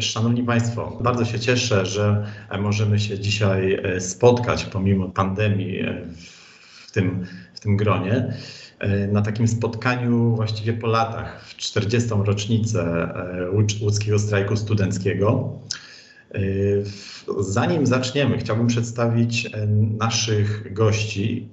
Szanowni 0.00 0.42
Państwo, 0.42 0.98
bardzo 1.00 1.24
się 1.24 1.40
cieszę, 1.40 1.86
że 1.86 2.26
możemy 2.58 2.98
się 2.98 3.18
dzisiaj 3.18 3.82
spotkać 3.98 4.64
pomimo 4.64 5.08
pandemii 5.08 5.82
w 6.86 6.92
tym, 6.92 7.26
w 7.54 7.60
tym 7.60 7.76
gronie. 7.76 8.34
Na 9.12 9.22
takim 9.22 9.48
spotkaniu 9.48 10.36
właściwie 10.36 10.72
po 10.72 10.86
latach, 10.86 11.44
w 11.44 11.56
40. 11.56 12.10
rocznicę 12.24 13.08
łódzkiego 13.82 14.18
strajku 14.18 14.56
studenckiego. 14.56 15.58
Zanim 17.38 17.86
zaczniemy, 17.86 18.38
chciałbym 18.38 18.66
przedstawić 18.66 19.50
naszych 19.98 20.72
gości. 20.72 21.48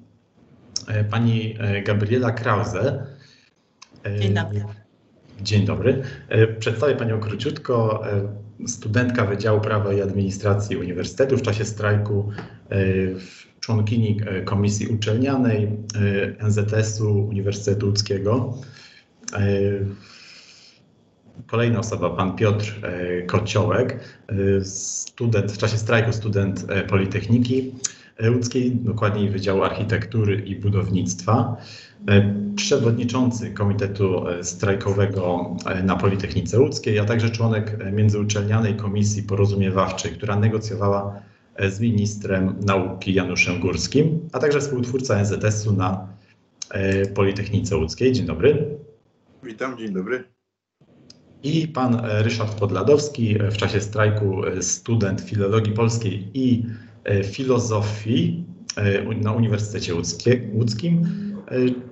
Pani 1.10 1.58
Gabriela 1.86 2.32
Krause. 2.32 3.06
Dzień 4.20 4.34
dobry. 4.34 4.66
Dzień 5.42 5.66
dobry. 5.66 6.02
Przedstawię 6.60 6.96
Panią 6.96 7.20
króciutko. 7.20 8.04
Studentka 8.66 9.26
Wydziału 9.26 9.62
Prawa 9.62 9.94
i 9.94 10.02
Administracji 10.02 10.78
Uniwersytetu 10.78 11.38
w 11.38 11.42
czasie 11.42 11.66
strajku 11.66 12.32
członkini 13.60 14.22
Komisji 14.46 14.88
Uczelnianej 14.88 15.70
NZS-u 16.40 17.28
Uniwersytetu 17.28 17.86
Łódzkiego. 17.86 18.58
Kolejna 21.48 21.80
osoba, 21.80 22.10
pan 22.10 22.36
Piotr 22.36 22.82
Kociołek, 23.28 24.00
student 24.64 25.52
w 25.52 25.58
czasie 25.58 25.78
strajku 25.78 26.14
student 26.14 26.66
Politechniki 26.90 27.74
Łódzkiej, 28.26 28.72
dokładniej 28.72 29.30
Wydziału 29.30 29.64
Architektury 29.64 30.36
i 30.46 30.56
Budownictwa, 30.56 31.58
przewodniczący 32.56 33.52
Komitetu 33.52 34.24
Strajkowego 34.42 35.56
na 35.84 35.96
Politechnice 35.96 36.60
Łódzkiej, 36.60 37.00
a 37.00 37.06
także 37.06 37.30
członek 37.30 37.78
Międzyuczelnianej 37.94 38.76
Komisji 38.76 39.24
Porozumiewawczej, 39.24 40.12
która 40.12 40.40
negocjowała 40.40 41.20
z 41.70 41.80
ministrem 41.80 42.56
nauki 42.66 43.14
Januszem 43.14 43.60
Górskim, 43.60 44.30
a 44.34 44.40
także 44.40 44.60
współtwórca 44.60 45.24
NZS-u 45.24 45.74
na 45.74 46.08
Politechnice 47.16 47.78
Łódzkiej. 47.78 48.12
Dzień 48.12 48.26
dobry. 48.26 48.78
Witam, 49.44 49.78
dzień 49.78 49.94
dobry. 49.94 50.24
I 51.44 51.68
pan 51.68 52.02
Ryszard 52.04 52.60
Podladowski, 52.60 53.38
w 53.52 53.58
czasie 53.58 53.82
strajku 53.82 54.42
student 54.62 55.22
filologii 55.22 55.74
polskiej 55.74 56.28
i 56.34 56.66
filozofii 57.24 58.46
na 59.22 59.32
Uniwersytecie 59.32 59.94
Łódzkim, 60.54 61.08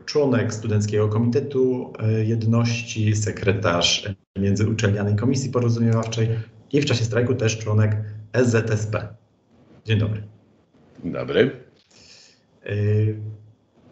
członek 0.05 0.53
Studenckiego 0.53 1.09
Komitetu 1.09 1.94
Jedności, 2.25 3.16
sekretarz 3.16 4.16
Międzyuczelnianej 4.39 5.16
Komisji 5.16 5.52
Porozumiewawczej 5.52 6.30
i 6.73 6.81
w 6.81 6.85
czasie 6.85 7.03
strajku 7.05 7.35
też 7.35 7.57
członek 7.57 7.97
SZSP. 8.33 9.07
Dzień 9.85 9.99
dobry. 9.99 10.23
Dzień 11.03 11.13
dobry. 11.13 11.52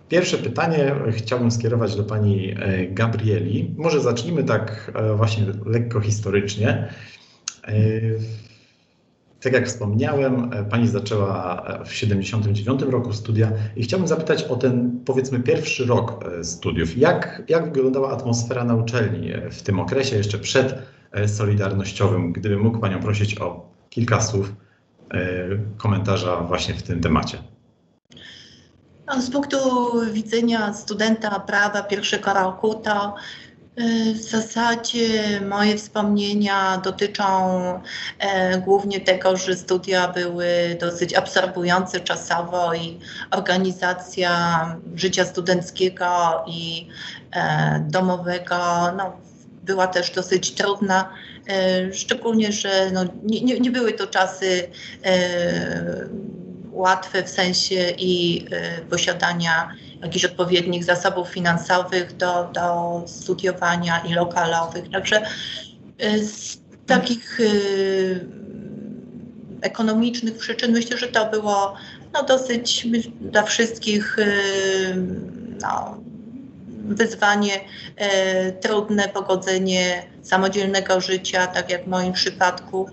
Pierwsze 0.09 0.37
pytanie 0.37 0.95
chciałbym 1.11 1.51
skierować 1.51 1.95
do 1.95 2.03
pani 2.03 2.55
Gabrieli. 2.89 3.75
Może 3.77 4.01
zacznijmy 4.01 4.43
tak 4.43 4.91
właśnie 5.17 5.45
lekko 5.65 6.01
historycznie. 6.01 6.93
Tak 9.43 9.53
jak 9.53 9.67
wspomniałem, 9.67 10.49
pani 10.69 10.87
zaczęła 10.87 11.63
w 11.85 11.93
79 11.93 12.81
roku 12.81 13.13
studia 13.13 13.51
i 13.75 13.83
chciałbym 13.83 14.07
zapytać 14.07 14.43
o 14.43 14.55
ten 14.55 14.99
powiedzmy 15.05 15.39
pierwszy 15.39 15.85
rok 15.85 16.25
studiów. 16.43 16.97
Jak, 16.97 17.43
jak 17.49 17.73
wyglądała 17.73 18.11
atmosfera 18.11 18.63
na 18.63 18.75
uczelni 18.75 19.31
w 19.51 19.61
tym 19.61 19.79
okresie, 19.79 20.15
jeszcze 20.15 20.39
przed 20.39 20.75
Solidarnościowym? 21.27 22.33
Gdybym 22.33 22.61
mógł 22.61 22.79
panią 22.79 22.99
prosić 22.99 23.37
o 23.41 23.69
kilka 23.89 24.21
słów 24.21 24.53
komentarza 25.77 26.37
właśnie 26.37 26.73
w 26.73 26.83
tym 26.83 27.01
temacie. 27.01 27.37
Z 29.19 29.29
punktu 29.29 29.57
widzenia 30.13 30.73
studenta 30.73 31.39
prawa 31.39 31.83
pierwszego 31.83 32.33
roku, 32.33 32.73
to 32.75 33.15
w 34.13 34.17
zasadzie 34.17 35.41
moje 35.41 35.77
wspomnienia 35.77 36.77
dotyczą 36.77 37.23
e, 38.19 38.57
głównie 38.57 39.01
tego, 39.01 39.37
że 39.37 39.55
studia 39.55 40.07
były 40.07 40.77
dosyć 40.79 41.13
absorbujące 41.13 41.99
czasowo 41.99 42.73
i 42.73 42.99
organizacja 43.31 44.31
życia 44.95 45.25
studenckiego 45.25 46.43
i 46.47 46.87
e, 47.31 47.85
domowego 47.89 48.55
no, 48.97 49.17
była 49.63 49.87
też 49.87 50.11
dosyć 50.11 50.51
trudna, 50.51 51.13
e, 51.47 51.93
szczególnie, 51.93 52.51
że 52.51 52.91
no, 52.91 53.03
nie, 53.23 53.41
nie, 53.41 53.59
nie, 53.59 53.71
były 53.71 53.93
to 53.93 54.07
czasy 54.07 54.69
łatwe 56.71 57.23
w 57.23 57.29
sensie 57.29 57.93
i 57.97 58.45
posiadania 58.89 59.69
jakichś 60.03 60.25
odpowiednich 60.25 60.83
zasobów 60.83 61.27
finansowych 61.27 62.17
do, 62.17 62.49
do 62.53 63.03
studiowania 63.07 63.99
i 63.99 64.13
lokalowych. 64.13 64.89
Także 64.91 65.21
z 66.17 66.57
takich 66.85 67.39
y, 67.39 68.25
ekonomicznych 69.61 70.37
przyczyn 70.37 70.71
myślę, 70.71 70.97
że 70.97 71.07
to 71.07 71.29
było 71.29 71.75
no, 72.13 72.23
dosyć 72.23 72.87
dla 73.21 73.43
wszystkich 73.43 74.19
y, 74.19 74.25
no, 75.61 75.97
wyzwanie 76.85 77.55
y, 77.55 78.53
trudne, 78.61 79.09
pogodzenie 79.09 80.03
samodzielnego 80.21 81.01
życia, 81.01 81.47
tak 81.47 81.69
jak 81.69 81.83
w 81.83 81.87
moim 81.87 82.13
przypadku, 82.13 82.89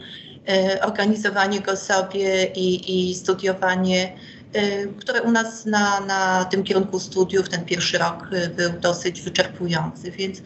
organizowanie 0.82 1.60
go 1.60 1.76
sobie 1.76 2.44
i, 2.44 3.10
i 3.10 3.14
studiowanie 3.14 4.12
które 4.98 5.22
u 5.22 5.30
nas 5.30 5.66
na, 5.66 6.00
na 6.00 6.44
tym 6.44 6.64
kierunku 6.64 7.00
studiów 7.00 7.48
ten 7.48 7.64
pierwszy 7.64 7.98
rok 7.98 8.28
był 8.56 8.80
dosyć 8.80 9.22
wyczerpujący, 9.22 10.10
więc 10.10 10.38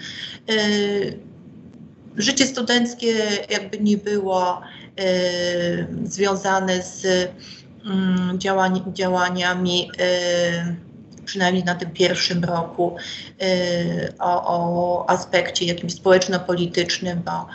y, 0.50 1.19
życie 2.16 2.47
studenckie 2.47 3.14
jakby 3.50 3.78
nie 3.78 3.97
było 3.97 4.60
y, 5.00 5.87
związane 6.04 6.82
z 6.82 7.04
y, 7.04 7.28
działań, 8.38 8.82
działaniami 8.93 9.91
przynajmniej 11.25 11.64
na 11.64 11.75
tym 11.75 11.91
pierwszym 11.91 12.44
roku, 12.44 12.97
o, 14.19 14.44
o 14.47 15.10
aspekcie 15.10 15.64
jakimś 15.64 15.94
społeczno-politycznym, 15.94 17.22
bo 17.22 17.47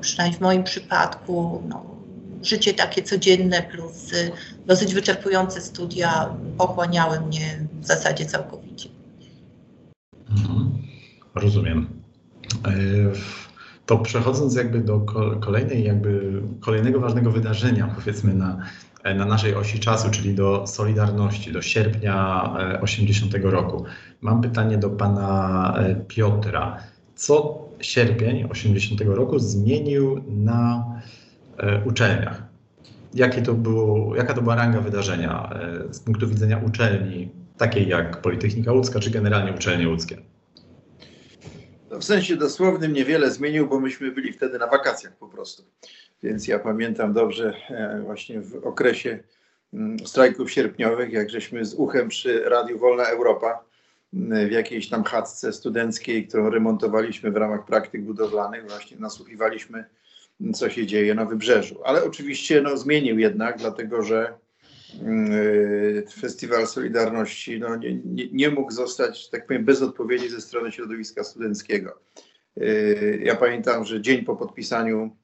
przynajmniej 0.00 0.38
w 0.38 0.40
moim 0.40 0.64
przypadku 0.64 1.62
no, 1.68 2.01
życie 2.42 2.74
takie 2.74 3.02
codzienne 3.02 3.62
plus 3.62 4.12
y, 4.12 4.30
dosyć 4.66 4.94
wyczerpujące 4.94 5.60
studia 5.60 6.36
pochłaniały 6.58 7.20
mnie 7.20 7.66
w 7.80 7.86
zasadzie 7.86 8.26
całkowicie. 8.26 8.88
Mhm. 10.30 10.72
Rozumiem. 11.34 11.86
E, 12.66 12.72
to 13.86 13.98
przechodząc 13.98 14.54
jakby 14.54 14.80
do 14.80 15.00
kolejnej, 15.40 15.84
jakby 15.84 16.42
kolejnego 16.60 17.00
ważnego 17.00 17.30
wydarzenia, 17.30 17.94
powiedzmy 17.94 18.34
na, 18.34 18.66
na 19.04 19.24
naszej 19.24 19.54
osi 19.54 19.80
czasu, 19.80 20.10
czyli 20.10 20.34
do 20.34 20.66
Solidarności, 20.66 21.52
do 21.52 21.62
sierpnia 21.62 22.50
80 22.80 23.34
e, 23.34 23.38
roku. 23.38 23.84
Mam 24.20 24.42
pytanie 24.42 24.78
do 24.78 24.90
pana 24.90 25.74
e, 25.76 25.94
Piotra. 25.94 26.76
Co 27.14 27.68
sierpień 27.80 28.44
80 28.44 29.00
roku 29.00 29.38
zmienił 29.38 30.24
na 30.28 30.84
E, 30.96 31.21
uczelniach. 31.84 32.42
Jakie 33.14 33.42
to 33.42 33.54
było, 33.54 34.16
jaka 34.16 34.34
to 34.34 34.42
była 34.42 34.54
ranga 34.54 34.80
wydarzenia 34.80 35.50
e, 35.88 35.94
z 35.94 36.00
punktu 36.00 36.28
widzenia 36.28 36.60
uczelni, 36.66 37.30
takiej 37.56 37.88
jak 37.88 38.20
Politechnika 38.20 38.72
Łódzka, 38.72 39.00
czy 39.00 39.10
generalnie 39.10 39.52
uczelnie 39.52 39.88
łódzkie? 39.88 40.16
No 41.90 41.98
w 41.98 42.04
sensie 42.04 42.36
dosłownym 42.36 42.92
niewiele 42.92 43.30
zmienił, 43.30 43.68
bo 43.68 43.80
myśmy 43.80 44.12
byli 44.12 44.32
wtedy 44.32 44.58
na 44.58 44.66
wakacjach 44.66 45.16
po 45.16 45.28
prostu. 45.28 45.62
Więc 46.22 46.48
ja 46.48 46.58
pamiętam 46.58 47.12
dobrze 47.12 47.54
e, 47.70 48.00
właśnie 48.04 48.40
w 48.40 48.66
okresie 48.66 49.18
mm, 49.74 49.98
strajków 50.06 50.50
sierpniowych, 50.50 51.12
jak 51.12 51.30
żeśmy 51.30 51.64
z 51.64 51.74
uchem 51.74 52.08
przy 52.08 52.44
Radiu 52.48 52.78
Wolna 52.78 53.04
Europa 53.04 53.64
w 54.48 54.50
jakiejś 54.50 54.88
tam 54.88 55.04
chatce 55.04 55.52
studenckiej, 55.52 56.26
którą 56.26 56.50
remontowaliśmy 56.50 57.30
w 57.30 57.36
ramach 57.36 57.64
praktyk 57.64 58.02
budowlanych, 58.02 58.68
właśnie 58.68 58.96
nasłuchiwaliśmy 58.96 59.84
co 60.54 60.70
się 60.70 60.86
dzieje 60.86 61.14
na 61.14 61.24
wybrzeżu. 61.24 61.80
Ale 61.84 62.04
oczywiście 62.04 62.62
no, 62.62 62.76
zmienił 62.76 63.18
jednak, 63.18 63.58
dlatego 63.58 64.02
że 64.02 64.34
yy, 65.02 66.04
Festiwal 66.20 66.66
Solidarności 66.66 67.60
no, 67.60 67.76
nie, 67.76 67.94
nie, 67.94 68.28
nie, 68.32 68.50
mógł 68.50 68.72
zostać, 68.72 69.30
tak 69.30 69.46
powiem, 69.46 69.64
bez 69.64 69.82
odpowiedzi 69.82 70.28
ze 70.28 70.40
strony 70.40 70.72
środowiska 70.72 71.24
studenckiego. 71.24 71.98
Yy, 72.56 73.20
ja 73.24 73.36
pamiętam, 73.36 73.84
że 73.84 74.00
dzień 74.00 74.24
po 74.24 74.36
podpisaniu 74.36 75.16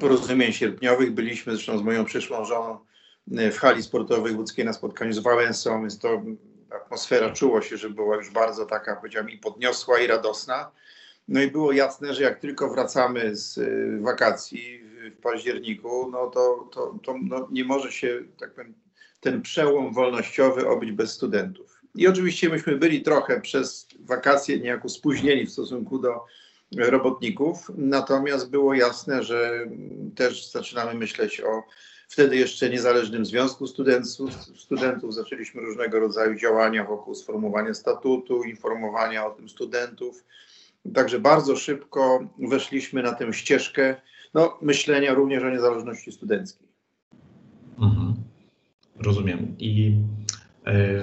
porozumień 0.00 0.52
sierpniowych 0.52 1.12
byliśmy 1.12 1.52
zresztą 1.52 1.78
z 1.78 1.82
moją 1.82 2.04
przyszłą 2.04 2.44
żoną 2.44 2.78
yy, 3.26 3.50
w 3.50 3.58
hali 3.58 3.82
sportowej 3.82 4.34
łódzkiej 4.34 4.64
na 4.64 4.72
spotkaniu 4.72 5.12
z 5.12 5.18
Wałęsą, 5.18 5.80
więc 5.80 5.98
to 5.98 6.22
atmosfera 6.84 7.30
czuło 7.30 7.62
się, 7.62 7.76
że 7.76 7.90
była 7.90 8.16
już 8.16 8.30
bardzo 8.30 8.66
taka, 8.66 8.96
powiedziałbym, 8.96 9.32
i 9.32 9.38
podniosła, 9.38 10.00
i 10.00 10.06
radosna. 10.06 10.70
No 11.32 11.42
i 11.42 11.50
było 11.50 11.72
jasne, 11.72 12.14
że 12.14 12.22
jak 12.22 12.40
tylko 12.40 12.70
wracamy 12.70 13.36
z 13.36 13.58
y, 13.58 13.98
wakacji 14.00 14.80
w 15.18 15.22
październiku, 15.22 16.10
no 16.10 16.26
to, 16.26 16.68
to, 16.72 16.98
to 17.04 17.14
no 17.22 17.48
nie 17.50 17.64
może 17.64 17.92
się, 17.92 18.22
tak 18.38 18.54
powiem, 18.54 18.74
ten 19.20 19.42
przełom 19.42 19.92
wolnościowy 19.92 20.68
obyć 20.68 20.92
bez 20.92 21.12
studentów. 21.12 21.80
I 21.94 22.08
oczywiście 22.08 22.48
myśmy 22.48 22.76
byli 22.76 23.02
trochę 23.02 23.40
przez 23.40 23.88
wakacje 24.00 24.58
niejako 24.58 24.88
spóźnieni 24.88 25.46
w 25.46 25.52
stosunku 25.52 25.98
do 25.98 26.24
robotników, 26.76 27.58
natomiast 27.76 28.50
było 28.50 28.74
jasne, 28.74 29.22
że 29.22 29.66
też 30.16 30.50
zaczynamy 30.50 30.94
myśleć 30.94 31.40
o 31.40 31.62
wtedy 32.08 32.36
jeszcze 32.36 32.70
niezależnym 32.70 33.26
Związku 33.26 33.66
Studentów. 33.66 34.30
Studentów 34.56 35.14
zaczęliśmy 35.14 35.60
różnego 35.62 36.00
rodzaju 36.00 36.34
działania 36.34 36.84
wokół 36.84 37.14
sformułowania 37.14 37.74
statutu, 37.74 38.42
informowania 38.42 39.26
o 39.26 39.30
tym 39.30 39.48
studentów. 39.48 40.24
Także 40.94 41.20
bardzo 41.20 41.56
szybko 41.56 42.20
weszliśmy 42.48 43.02
na 43.02 43.12
tę 43.12 43.32
ścieżkę 43.32 43.96
no, 44.34 44.58
myślenia 44.62 45.14
również 45.14 45.42
o 45.42 45.50
niezależności 45.50 46.12
studenckiej. 46.12 46.68
Mhm. 47.78 48.14
Rozumiem. 48.96 49.54
I 49.58 49.96
e, 50.66 51.02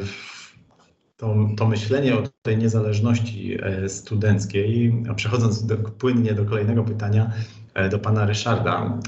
to, 1.18 1.36
to, 1.58 1.68
myślenie 1.68 2.16
o 2.16 2.24
tej 2.42 2.58
niezależności 2.58 3.58
e, 3.62 3.90
studenckiej, 3.90 5.04
przechodząc 5.16 5.66
do, 5.66 5.78
płynnie 5.78 6.34
do 6.34 6.46
kolejnego 6.46 6.84
pytania 6.84 7.32
e, 7.74 7.90
do 7.90 8.00
pana 8.00 8.26
Ryszarda. 8.26 9.00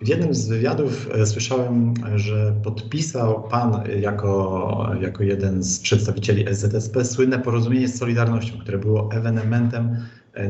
W 0.00 0.08
jednym 0.08 0.34
z 0.34 0.48
wywiadów 0.48 1.08
słyszałem, 1.24 1.94
że 2.16 2.54
podpisał 2.64 3.48
Pan 3.48 3.84
jako, 4.00 4.90
jako 5.00 5.22
jeden 5.22 5.62
z 5.62 5.80
przedstawicieli 5.80 6.44
SZSP 6.54 7.04
słynne 7.04 7.38
porozumienie 7.38 7.88
z 7.88 7.98
Solidarnością, 7.98 8.58
które 8.58 8.78
było 8.78 9.10
ewenementem 9.12 9.96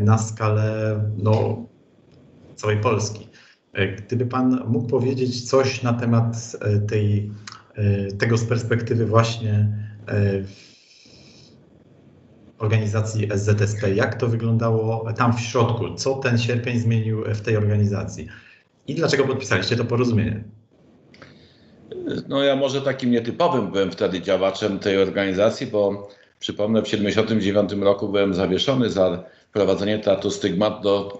na 0.00 0.18
skalę 0.18 1.00
no, 1.18 1.66
całej 2.56 2.76
Polski. 2.80 3.28
Gdyby 3.98 4.26
Pan 4.26 4.62
mógł 4.68 4.88
powiedzieć 4.88 5.48
coś 5.48 5.82
na 5.82 5.92
temat 5.92 6.56
tej, 6.88 7.32
tego 8.18 8.36
z 8.38 8.44
perspektywy 8.44 9.06
właśnie 9.06 9.78
organizacji 12.58 13.28
SZSP, 13.36 13.94
jak 13.94 14.14
to 14.14 14.28
wyglądało 14.28 15.12
tam 15.12 15.36
w 15.36 15.40
środku, 15.40 15.94
co 15.94 16.14
ten 16.14 16.38
sierpień 16.38 16.80
zmienił 16.80 17.24
w 17.34 17.40
tej 17.40 17.56
organizacji? 17.56 18.28
I 18.88 18.94
dlaczego 18.94 19.24
podpisaliście 19.24 19.76
to 19.76 19.84
porozumienie? 19.84 20.44
No 22.28 22.42
ja 22.42 22.56
może 22.56 22.80
takim 22.80 23.10
nietypowym 23.10 23.70
byłem 23.70 23.90
wtedy 23.90 24.20
działaczem 24.20 24.78
tej 24.78 24.98
organizacji, 24.98 25.66
bo 25.66 26.08
przypomnę, 26.38 26.80
w 26.80 26.84
1979 26.84 27.84
roku 27.84 28.08
byłem 28.08 28.34
zawieszony 28.34 28.90
za 28.90 29.24
wprowadzenie 29.48 29.98
teatru 29.98 30.30
stygmat 30.30 30.82
do 30.82 31.18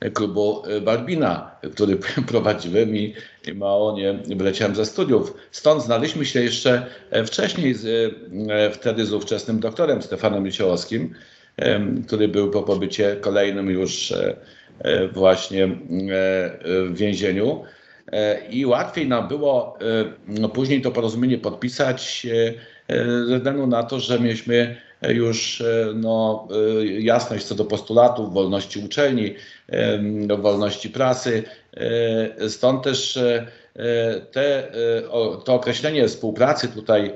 e, 0.00 0.10
klubu 0.10 0.62
Balbina, 0.82 1.50
który 1.74 1.98
prowadziłem 2.32 2.96
i, 2.96 3.14
mało 3.54 3.98
nie 3.98 4.36
wyleciałem 4.36 4.76
ze 4.76 4.86
studiów. 4.86 5.34
Stąd 5.50 5.82
znaliśmy 5.82 6.24
się 6.24 6.42
jeszcze 6.42 6.86
wcześniej, 7.26 7.74
z, 7.74 7.86
e, 8.50 8.70
wtedy 8.70 9.06
z 9.06 9.12
ówczesnym 9.12 9.60
doktorem 9.60 10.02
Stefanem 10.02 10.42
Miciołowskim, 10.42 11.14
który 12.06 12.28
był 12.28 12.50
po 12.50 12.62
pobycie 12.62 13.16
kolejnym 13.16 13.70
już 13.70 14.12
e, 14.12 14.36
E, 14.36 14.57
właśnie 15.12 15.64
e, 15.64 15.68
w 16.84 16.92
więzieniu. 16.94 17.64
E, 18.12 18.48
I 18.50 18.66
łatwiej 18.66 19.08
nam 19.08 19.28
było 19.28 19.78
no 20.28 20.48
później 20.48 20.82
to 20.82 20.90
porozumienie 20.90 21.38
podpisać 21.38 22.26
ze 23.28 23.36
względu 23.36 23.66
na 23.66 23.82
to, 23.82 24.00
że 24.00 24.20
mieliśmy 24.20 24.76
już 25.08 25.62
no, 25.94 26.48
jasność 26.98 27.44
co 27.44 27.54
do 27.54 27.64
postulatów 27.64 28.32
wolności 28.34 28.84
uczelni, 28.84 29.34
wolności 30.38 30.90
prasy. 30.90 31.42
Stąd 32.48 32.82
też 32.84 33.18
te, 34.32 34.72
to 35.44 35.54
określenie 35.54 36.08
współpracy 36.08 36.68
tutaj 36.68 37.12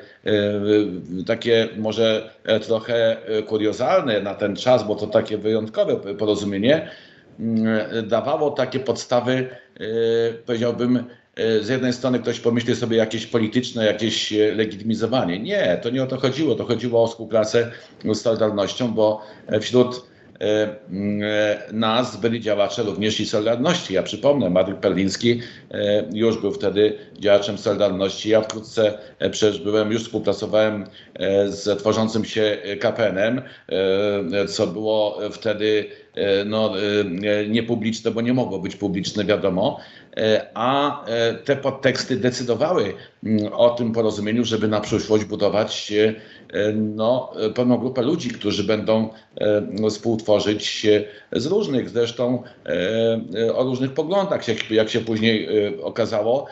takie 1.27 1.69
może 1.77 2.31
trochę 2.67 3.17
kuriozalne 3.47 4.21
na 4.21 4.35
ten 4.35 4.57
czas, 4.57 4.87
bo 4.87 4.95
to 4.95 5.07
takie 5.07 5.39
wyjątkowe 5.39 5.97
porozumienie, 5.97 6.91
dawało 8.03 8.51
takie 8.51 8.81
podstawy, 8.81 9.49
e, 9.81 9.85
powiedziałbym, 10.47 10.97
e, 11.37 11.61
z 11.61 11.69
jednej 11.69 11.93
strony 11.93 12.19
ktoś 12.19 12.41
pomyśli 12.41 12.77
sobie 12.77 12.97
jakieś 12.97 13.27
polityczne, 13.27 13.87
jakieś 13.87 14.33
e, 14.33 14.55
legitymizowanie. 14.55 15.39
Nie, 15.39 15.79
to 15.83 15.91
nie 15.91 16.03
o 16.03 16.07
to 16.07 16.17
chodziło. 16.17 16.55
To 16.55 16.65
chodziło 16.65 17.03
o 17.03 17.07
współpracę 17.07 17.71
z 18.05 18.21
Solidarnością, 18.21 18.93
bo 18.95 19.23
wśród 19.61 20.12
E, 20.12 20.12
e, 20.12 20.12
nas 21.73 22.17
byli 22.17 22.41
działacze 22.41 22.83
również 22.83 23.21
i 23.21 23.27
Solidarności. 23.27 23.95
Ja 23.95 24.03
przypomnę, 24.03 24.51
Marek 24.51 24.81
Perliński 24.81 25.41
e, 25.71 26.05
już 26.13 26.41
był 26.41 26.53
wtedy 26.53 26.99
działaczem 27.19 27.59
Solidarności. 27.59 28.29
Ja 28.29 28.41
wkrótce 28.41 28.99
przecież 29.31 29.61
byłem, 29.61 29.93
już 29.93 30.03
współpracowałem 30.03 30.85
z 31.47 31.79
tworzącym 31.79 32.25
się 32.25 32.59
KPN-em, 32.81 33.43
co 34.49 34.67
było 34.67 35.19
wtedy 35.33 35.87
no, 36.47 36.73
niepubliczne, 37.49 38.11
bo 38.11 38.21
nie 38.21 38.33
mogło 38.33 38.59
być 38.59 38.77
publiczne, 38.77 39.25
wiadomo. 39.25 39.81
A 40.55 41.05
te 41.45 41.57
podteksty 41.57 42.17
decydowały 42.17 42.95
mm, 43.25 43.53
o 43.53 43.71
tym 43.71 43.93
porozumieniu, 43.93 44.45
żeby 44.45 44.69
na 44.69 44.81
przyszłość 44.81 45.25
budować 45.25 45.93
E, 46.53 46.73
no, 46.73 47.33
pewną 47.55 47.79
grupę 47.79 48.03
ludzi, 48.03 48.31
którzy 48.31 48.65
będą 48.65 49.09
e, 49.41 49.91
współtworzyć 49.91 50.87
z 51.33 51.47
różnych, 51.47 51.89
zresztą 51.89 52.43
e, 53.37 53.55
o 53.55 53.65
różnych 53.65 53.95
poglądach, 53.95 54.71
jak 54.71 54.89
się 54.89 55.01
później 55.01 55.49
okazało, 55.83 56.47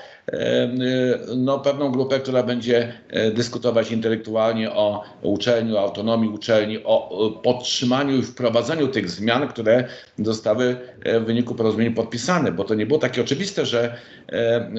no, 1.37 1.59
pewną 1.59 1.93
grupę, 1.93 2.21
która 2.21 2.43
będzie 2.43 2.93
dyskutować 3.35 3.91
intelektualnie 3.91 4.71
o 4.73 5.05
uczelni, 5.23 5.75
o 5.75 5.81
autonomii 5.81 6.31
uczelni, 6.31 6.85
o 6.85 7.31
podtrzymaniu 7.43 8.17
i 8.17 8.23
wprowadzeniu 8.23 8.89
tych 8.89 9.11
zmian, 9.11 9.49
które 9.49 9.85
zostały 10.19 10.77
w 11.21 11.25
wyniku 11.25 11.55
porozumienia 11.55 11.97
podpisane, 11.97 12.53
bo 12.53 12.65
to 12.65 12.75
nie 12.75 12.87
było 12.87 12.99
takie 12.99 13.21
oczywiste, 13.21 13.67
że, 13.67 13.97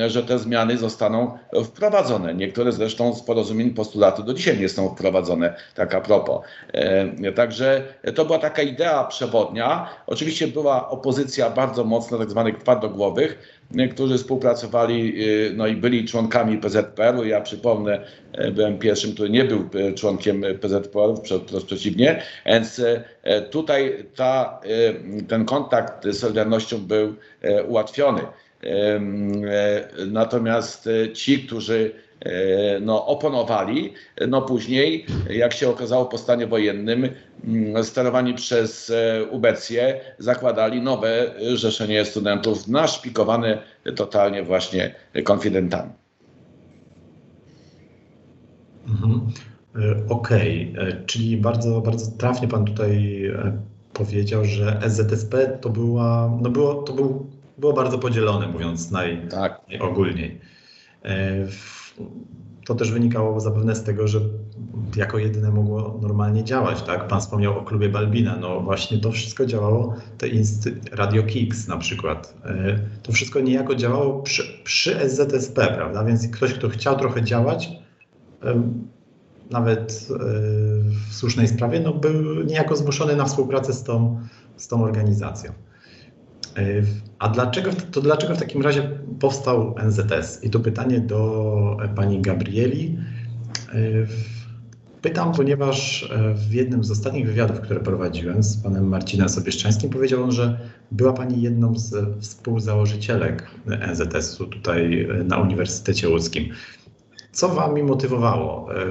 że 0.07 0.23
te 0.23 0.39
zmiany 0.39 0.77
zostaną 0.77 1.37
wprowadzone. 1.65 2.33
Niektóre 2.33 2.71
zresztą 2.71 3.15
z 3.15 3.23
porozumień 3.23 3.69
postulaty 3.69 4.23
do 4.23 4.33
dzisiaj 4.33 4.59
nie 4.59 4.69
są 4.69 4.89
wprowadzone, 4.89 5.55
tak 5.75 5.95
a 5.95 6.01
propos. 6.01 6.41
Także 7.35 7.83
to 8.15 8.25
była 8.25 8.39
taka 8.39 8.61
idea 8.61 9.03
przewodnia. 9.03 9.89
Oczywiście 10.07 10.47
była 10.47 10.89
opozycja 10.89 11.49
bardzo 11.49 11.83
mocna, 11.83 12.17
tak 12.17 12.29
zwanych 12.29 12.57
twardogłowych, 12.57 13.60
którzy 13.91 14.17
współpracowali 14.17 15.13
no 15.55 15.67
i 15.67 15.75
byli 15.75 16.05
członkami 16.05 16.57
PZPR-u. 16.57 17.23
Ja 17.23 17.41
przypomnę, 17.41 18.05
e, 18.33 18.51
byłem 18.51 18.79
pierwszym, 18.79 19.13
który 19.13 19.29
nie 19.29 19.43
był 19.43 19.69
e, 19.73 19.93
członkiem 19.93 20.43
PZPR-u, 20.61 21.15
wprost 21.15 21.65
przeciwnie. 21.65 22.21
Więc 22.45 22.81
e, 23.23 23.41
tutaj 23.41 24.05
ta, 24.15 24.61
ten 25.27 25.45
kontakt 25.45 26.05
z 26.05 26.19
Solidarnością 26.19 26.77
był 26.77 27.15
ułatwiony. 27.67 28.21
Natomiast 30.07 30.89
ci, 31.13 31.39
którzy 31.39 31.91
no, 32.81 33.05
oponowali, 33.05 33.93
no 34.27 34.41
później, 34.41 35.05
jak 35.29 35.53
się 35.53 35.69
okazało 35.69 36.05
po 36.05 36.17
stanie 36.17 36.47
wojennym, 36.47 37.09
mm, 37.43 37.83
sterowani 37.83 38.33
przez 38.33 38.91
ubecję, 39.31 40.01
zakładali 40.19 40.81
nowe 40.81 41.33
rzeszenie 41.55 42.05
studentów 42.05 42.67
naszpikowane 42.67 43.61
totalnie 43.95 44.43
właśnie 44.43 44.95
konfidentami. 45.23 45.91
Mhm. 48.87 49.21
Okej, 50.09 50.73
okay. 50.73 51.03
czyli 51.05 51.37
bardzo, 51.37 51.81
bardzo 51.81 52.11
trafnie 52.17 52.47
Pan 52.47 52.65
tutaj 52.65 53.23
powiedział, 53.93 54.45
że 54.45 54.79
SZSP 54.81 55.57
to 55.61 55.69
była, 55.69 56.37
no 56.41 56.49
było, 56.49 56.73
to 56.73 56.93
był, 56.93 57.29
było 57.57 57.73
bardzo 57.73 57.99
podzielone, 57.99 58.47
mówiąc 58.47 58.91
naj, 58.91 59.27
tak. 59.29 59.61
najogólniej. 59.69 60.39
To 62.65 62.75
też 62.75 62.91
wynikało 62.91 63.39
zapewne 63.39 63.75
z 63.75 63.83
tego, 63.83 64.07
że 64.07 64.19
jako 64.95 65.17
jedyne 65.17 65.51
mogło 65.51 65.99
normalnie 66.01 66.43
działać, 66.43 66.81
tak? 66.81 67.07
Pan 67.07 67.21
wspomniał 67.21 67.59
o 67.59 67.61
klubie 67.61 67.89
Balbina, 67.89 68.35
no 68.35 68.59
właśnie 68.59 68.97
to 68.97 69.11
wszystko 69.11 69.45
działało, 69.45 69.95
te 70.17 70.27
Radio 70.91 71.23
Kicks 71.23 71.67
na 71.67 71.77
przykład, 71.77 72.33
e, 72.45 72.79
to 73.03 73.11
wszystko 73.11 73.39
niejako 73.39 73.75
działało 73.75 74.21
przy, 74.21 74.43
przy 74.63 75.09
SZSP, 75.09 75.67
prawda? 75.67 76.03
Więc 76.03 76.27
ktoś, 76.27 76.53
kto 76.53 76.69
chciał 76.69 76.99
trochę 76.99 77.23
działać, 77.23 77.71
nawet 79.51 80.07
e, 80.09 80.17
w 81.09 81.13
słusznej 81.13 81.47
sprawie, 81.47 81.79
no 81.79 81.93
był 81.93 82.43
niejako 82.43 82.75
zmuszony 82.75 83.15
na 83.15 83.25
współpracę 83.25 83.73
z 83.73 83.83
tą, 83.83 84.19
z 84.57 84.67
tą 84.67 84.83
organizacją. 84.83 85.51
E, 86.57 86.63
a 87.19 87.29
dlaczego, 87.29 87.71
to 87.91 88.01
dlaczego 88.01 88.35
w 88.35 88.39
takim 88.39 88.61
razie 88.61 88.89
powstał 89.19 89.75
NZS? 89.87 90.43
I 90.43 90.49
to 90.49 90.59
pytanie 90.59 90.99
do 90.99 91.77
pani 91.95 92.21
Gabrieli. 92.21 92.97
E, 93.73 94.31
Pytam, 95.01 95.33
ponieważ 95.33 96.03
e, 96.03 96.33
w 96.33 96.53
jednym 96.53 96.83
z 96.83 96.91
ostatnich 96.91 97.25
wywiadów, 97.25 97.59
które 97.59 97.79
prowadziłem 97.79 98.43
z 98.43 98.57
panem 98.57 98.87
Marcinem 98.87 99.29
Sobieszczańskim, 99.29 99.89
powiedział 99.89 100.23
on, 100.23 100.31
że 100.31 100.59
była 100.91 101.13
pani 101.13 101.41
jedną 101.41 101.79
z 101.79 102.19
współzałożycielek 102.19 103.47
NZS-u 103.65 104.47
tutaj 104.47 105.03
e, 105.03 105.23
na 105.23 105.37
Uniwersytecie 105.37 106.09
Łódzkim. 106.09 106.49
Co 107.31 107.49
wami 107.49 107.83
motywowało? 107.83 108.75
E, 108.75 108.85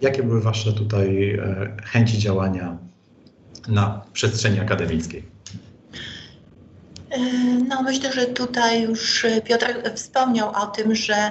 jakie 0.00 0.22
były 0.22 0.40
wasze 0.40 0.72
tutaj 0.72 1.38
chęci 1.84 2.18
działania 2.18 2.78
na 3.68 4.02
przestrzeni 4.12 4.60
akademickiej? 4.60 5.22
No, 7.68 7.82
myślę, 7.82 8.12
że 8.12 8.26
tutaj 8.26 8.82
już 8.82 9.26
Piotr 9.44 9.66
wspomniał 9.94 10.52
o 10.62 10.66
tym, 10.66 10.94
że 10.94 11.30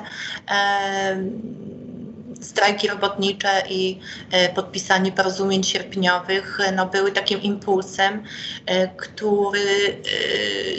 strajki 2.41 2.87
robotnicze 2.87 3.63
i 3.69 3.99
e, 4.31 4.53
podpisanie 4.53 5.11
porozumień 5.11 5.63
sierpniowych 5.63 6.59
no, 6.75 6.85
były 6.85 7.11
takim 7.11 7.41
impulsem, 7.41 8.23
e, 8.65 8.87
który 8.87 9.97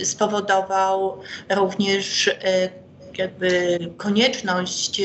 e, 0.00 0.04
spowodował 0.04 1.20
również 1.50 2.30
jakby 3.18 3.78
konieczność 3.96 5.02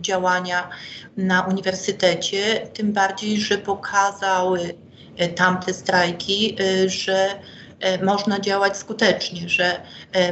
działania 0.00 0.70
na 1.16 1.42
uniwersytecie, 1.42 2.66
tym 2.74 2.92
bardziej, 2.92 3.40
że 3.40 3.58
pokazały 3.58 4.74
tamte 5.36 5.74
strajki, 5.74 6.56
że 6.86 7.28
można 8.02 8.40
działać 8.40 8.76
skutecznie, 8.76 9.48
że 9.48 9.80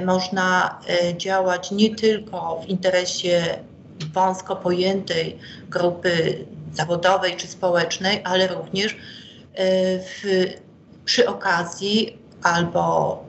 można 0.05 0.79
działać 1.17 1.71
nie 1.71 1.95
tylko 1.95 2.63
w 2.67 2.69
interesie 2.69 3.59
wąsko 4.15 4.57
pojętej 4.57 5.39
grupy 5.69 6.45
zawodowej 6.73 7.37
czy 7.37 7.47
społecznej, 7.47 8.21
ale 8.25 8.47
również 8.49 8.93
e, 8.93 8.97
w, 9.99 10.23
przy 11.05 11.29
okazji 11.29 12.19
albo 12.43 13.25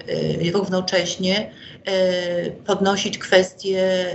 e, 0.47 0.51
równocześnie 0.51 1.51
e, 1.85 2.51
podnosić 2.51 3.17
kwestie 3.17 4.07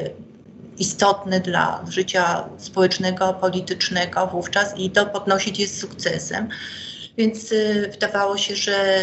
istotne 0.78 1.40
dla 1.40 1.84
życia 1.88 2.48
społecznego, 2.58 3.34
politycznego 3.34 4.26
wówczas 4.26 4.78
i 4.78 4.90
to 4.90 5.06
podnosić 5.06 5.58
je 5.58 5.66
z 5.66 5.80
sukcesem. 5.80 6.48
Więc 7.16 7.54
wydawało 7.90 8.36
się, 8.38 8.56
że 8.56 8.98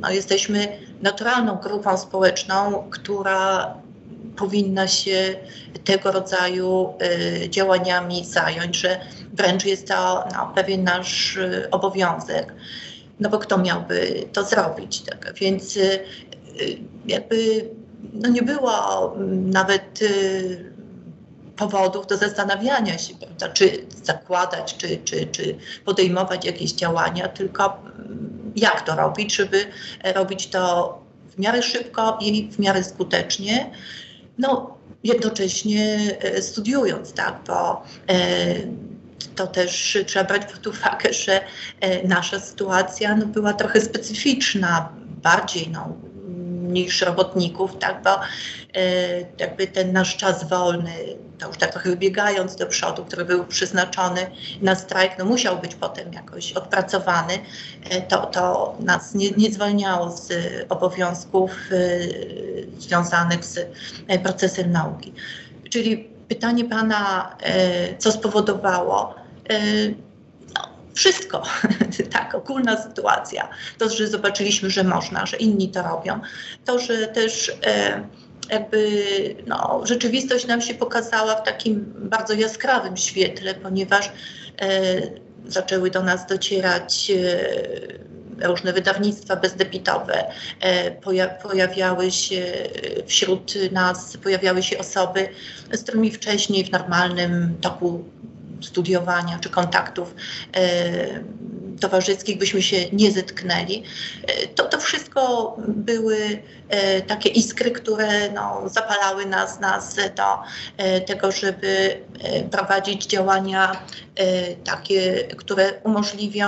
no, 0.00 0.10
jesteśmy 0.10 0.78
naturalną 1.02 1.56
grupą 1.56 1.98
społeczną, 1.98 2.84
która 2.90 3.74
powinna 4.36 4.88
się 4.88 5.36
tego 5.84 6.12
rodzaju 6.12 6.94
y, 7.44 7.50
działaniami 7.50 8.24
zająć, 8.24 8.76
że 8.76 9.00
wręcz 9.32 9.64
jest 9.64 9.88
to 9.88 10.28
no, 10.32 10.52
pewien 10.54 10.84
nasz 10.84 11.36
y, 11.36 11.68
obowiązek. 11.70 12.52
No 13.20 13.30
bo 13.30 13.38
kto 13.38 13.58
miałby 13.58 14.26
to 14.32 14.44
zrobić? 14.44 15.02
Tak? 15.02 15.34
Więc 15.34 15.76
y, 15.76 16.00
jakby 17.06 17.36
no 18.12 18.28
nie 18.28 18.42
było 18.42 19.14
mm, 19.16 19.50
nawet 19.50 20.00
powodów 21.56 22.06
do 22.06 22.16
zastanawiania 22.16 22.98
się, 22.98 23.14
prawda, 23.14 23.48
czy 23.48 23.86
zakładać, 24.04 24.76
czy, 24.76 24.98
czy, 25.04 25.26
czy 25.26 25.56
podejmować 25.84 26.44
jakieś 26.44 26.72
działania, 26.72 27.28
tylko 27.28 27.78
mm, 27.96 28.52
jak 28.56 28.82
to 28.82 28.96
robić, 28.96 29.34
żeby 29.36 29.66
robić 30.14 30.46
to 30.46 30.98
w 31.36 31.38
miarę 31.38 31.62
szybko 31.62 32.18
i 32.20 32.48
w 32.50 32.58
miarę 32.58 32.84
skutecznie. 32.84 33.70
No, 34.38 34.76
jednocześnie 35.04 35.98
e, 36.20 36.42
studiując, 36.42 37.12
tak, 37.12 37.40
bo 37.46 37.82
e, 38.08 38.16
to 39.34 39.46
też 39.46 39.98
trzeba 40.06 40.24
brać 40.24 40.52
pod 40.52 40.66
uwagę, 40.66 41.12
że 41.12 41.40
e, 41.80 42.08
nasza 42.08 42.40
sytuacja 42.40 43.16
no, 43.16 43.26
była 43.26 43.52
trochę 43.52 43.80
specyficzna, 43.80 44.88
bardziej 45.22 45.68
no, 45.68 45.96
niż 46.84 47.00
robotników, 47.00 47.78
tak, 47.78 48.02
bo 48.02 48.10
e, 48.14 48.20
jakby 49.38 49.66
ten 49.66 49.92
nasz 49.92 50.16
czas 50.16 50.48
wolny, 50.48 50.92
to 51.38 51.48
już 51.48 51.56
tak 51.56 51.72
trochę 51.72 51.90
wybiegając 51.90 52.56
do 52.56 52.66
przodu, 52.66 53.04
który 53.04 53.24
był 53.24 53.44
przeznaczony 53.44 54.30
na 54.62 54.74
strajk, 54.74 55.12
no 55.18 55.24
musiał 55.24 55.58
być 55.58 55.74
potem 55.74 56.12
jakoś 56.12 56.52
odpracowany, 56.52 57.38
e, 57.90 58.02
to, 58.02 58.26
to 58.26 58.76
nas 58.80 59.14
nie, 59.14 59.30
nie 59.30 59.52
zwalniało 59.52 60.10
z 60.10 60.32
obowiązków 60.68 61.50
e, 61.70 62.80
związanych 62.80 63.44
z 63.44 63.58
procesem 64.22 64.72
nauki. 64.72 65.12
Czyli 65.70 66.10
pytanie 66.28 66.64
pana, 66.64 67.36
co 67.98 68.12
spowodowało, 68.12 69.14
wszystko, 70.96 71.42
tak, 72.12 72.34
ogólna 72.34 72.82
sytuacja. 72.82 73.48
To, 73.78 73.90
że 73.90 74.08
zobaczyliśmy, 74.08 74.70
że 74.70 74.84
można, 74.84 75.26
że 75.26 75.36
inni 75.36 75.68
to 75.68 75.82
robią. 75.82 76.20
To, 76.64 76.78
że 76.78 77.06
też 77.06 77.52
e, 77.66 78.04
jakby 78.50 78.90
no, 79.46 79.80
rzeczywistość 79.84 80.46
nam 80.46 80.60
się 80.60 80.74
pokazała 80.74 81.34
w 81.34 81.42
takim 81.42 81.92
bardzo 81.96 82.34
jaskrawym 82.34 82.96
świetle, 82.96 83.54
ponieważ 83.54 84.12
e, 84.60 84.72
zaczęły 85.46 85.90
do 85.90 86.02
nas 86.02 86.26
docierać 86.26 87.10
e, 87.10 88.46
różne 88.48 88.72
wydawnictwa 88.72 89.36
bezdebitowe, 89.36 90.24
e, 90.60 90.90
poja 90.90 91.28
pojawiały 91.28 92.10
się 92.10 92.52
wśród 93.06 93.54
nas, 93.72 94.16
pojawiały 94.16 94.62
się 94.62 94.78
osoby, 94.78 95.28
z 95.72 95.82
którymi 95.82 96.10
wcześniej 96.10 96.64
w 96.64 96.72
normalnym 96.72 97.54
toku 97.60 98.04
studiowania 98.60 99.38
czy 99.38 99.50
kontaktów 99.50 100.14
e, 100.56 101.20
towarzyskich 101.80 102.38
byśmy 102.38 102.62
się 102.62 102.76
nie 102.92 103.12
zetknęli. 103.12 103.82
E, 104.26 104.46
to, 104.46 104.64
to 104.64 104.78
wszystko 104.78 105.56
były 105.58 106.42
e, 106.68 107.02
takie 107.02 107.28
iskry, 107.28 107.70
które 107.70 108.32
no, 108.32 108.62
zapalały 108.68 109.26
nas, 109.26 109.60
nas 109.60 109.96
do 110.16 110.42
tego, 111.06 111.32
żeby 111.32 112.00
prowadzić 112.50 113.06
działania 113.06 113.82
takie, 114.64 115.24
które 115.36 115.72
umożliwią 115.84 116.46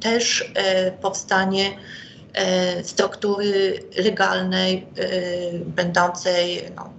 też 0.00 0.52
powstanie 1.00 1.70
struktury 2.82 3.82
legalnej, 3.96 4.86
będącej 5.66 6.62
no, 6.76 6.92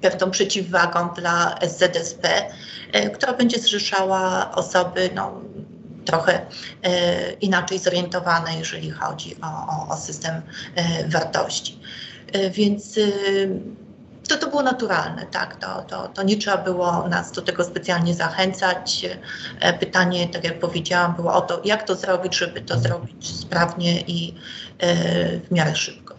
pewną 0.00 0.30
przeciwwagą 0.30 1.08
dla 1.08 1.58
SZSP, 1.60 2.28
e, 2.92 3.10
która 3.10 3.32
będzie 3.32 3.58
zrzeszała 3.58 4.50
osoby 4.54 5.10
no, 5.14 5.40
trochę 6.04 6.46
e, 6.82 7.32
inaczej 7.32 7.78
zorientowane, 7.78 8.58
jeżeli 8.58 8.90
chodzi 8.90 9.36
o, 9.42 9.46
o, 9.46 9.88
o 9.88 9.96
system 9.96 10.42
e, 10.74 11.08
wartości. 11.08 11.78
Więc 12.50 12.98
to, 14.28 14.36
to 14.36 14.50
było 14.50 14.62
naturalne, 14.62 15.26
tak, 15.26 15.56
to, 15.56 15.82
to, 15.82 16.08
to 16.08 16.22
nie 16.22 16.36
trzeba 16.36 16.56
było 16.56 17.08
nas 17.08 17.32
do 17.32 17.42
tego 17.42 17.64
specjalnie 17.64 18.14
zachęcać. 18.14 19.06
Pytanie, 19.80 20.28
tak 20.28 20.44
jak 20.44 20.60
powiedziałam, 20.60 21.14
było 21.14 21.34
o 21.34 21.40
to, 21.40 21.60
jak 21.64 21.82
to 21.82 21.94
zrobić, 21.94 22.36
żeby 22.36 22.60
to 22.60 22.78
zrobić 22.78 23.40
sprawnie 23.40 24.00
i 24.00 24.34
w 25.48 25.50
miarę 25.50 25.76
szybko. 25.76 26.14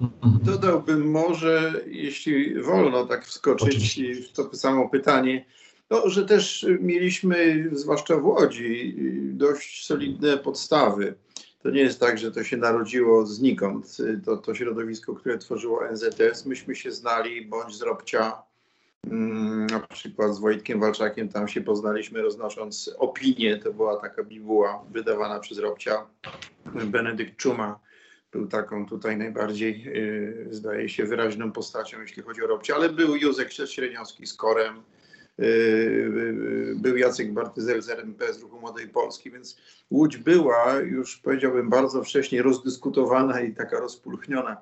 Mhm. 0.00 0.38
Dodałbym 0.42 1.10
może, 1.10 1.80
jeśli 1.86 2.62
wolno 2.62 3.06
tak 3.06 3.26
wskoczyć 3.26 4.00
w 4.28 4.32
to 4.32 4.56
samo 4.56 4.88
pytanie, 4.88 5.44
no, 5.90 6.08
że 6.08 6.24
też 6.24 6.66
mieliśmy, 6.80 7.68
zwłaszcza 7.72 8.16
w 8.16 8.26
Łodzi, 8.26 8.94
dość 9.22 9.86
solidne 9.86 10.38
podstawy. 10.38 11.14
To 11.62 11.70
nie 11.70 11.80
jest 11.80 12.00
tak, 12.00 12.18
że 12.18 12.32
to 12.32 12.44
się 12.44 12.56
narodziło 12.56 13.26
znikąd. 13.26 13.96
To, 14.24 14.36
to 14.36 14.54
środowisko, 14.54 15.14
które 15.14 15.38
tworzyło 15.38 15.80
NZS, 15.92 16.46
myśmy 16.46 16.74
się 16.74 16.92
znali 16.92 17.46
bądź 17.46 17.74
z 17.74 17.82
Robcia, 17.82 18.42
mm, 19.04 19.66
na 19.66 19.80
przykład 19.80 20.34
z 20.34 20.38
Wojtkiem 20.38 20.80
Walczakiem, 20.80 21.28
tam 21.28 21.48
się 21.48 21.60
poznaliśmy 21.60 22.22
roznosząc 22.22 22.90
opinię, 22.98 23.56
to 23.56 23.72
była 23.72 24.00
taka 24.00 24.24
bibuła 24.24 24.84
wydawana 24.90 25.40
przez 25.40 25.58
Robcia, 25.58 26.06
Benedykt 26.66 27.36
Czuma 27.36 27.85
był 28.36 28.46
taką 28.46 28.86
tutaj 28.86 29.16
najbardziej, 29.16 29.84
y, 29.86 30.48
zdaje 30.50 30.88
się, 30.88 31.04
wyraźną 31.04 31.52
postacią, 31.52 32.00
jeśli 32.00 32.22
chodzi 32.22 32.42
o 32.42 32.46
Robcie, 32.46 32.74
ale 32.74 32.88
był 32.88 33.16
Józek 33.16 33.52
Średniowski 33.52 34.26
z 34.26 34.34
Korem, 34.34 34.76
y, 35.40 35.44
y, 35.44 36.74
był 36.76 36.96
Jacek 36.96 37.32
Bartyzel 37.32 37.82
z 37.82 37.90
RMP 37.90 38.32
z 38.32 38.40
Ruchu 38.40 38.60
Młodej 38.60 38.88
Polski, 38.88 39.30
więc 39.30 39.56
Łódź 39.90 40.16
była 40.16 40.74
już 40.74 41.16
powiedziałbym 41.16 41.70
bardzo 41.70 42.04
wcześnie 42.04 42.42
rozdyskutowana 42.42 43.40
i 43.40 43.54
taka 43.54 43.80
rozpulchniona 43.80 44.56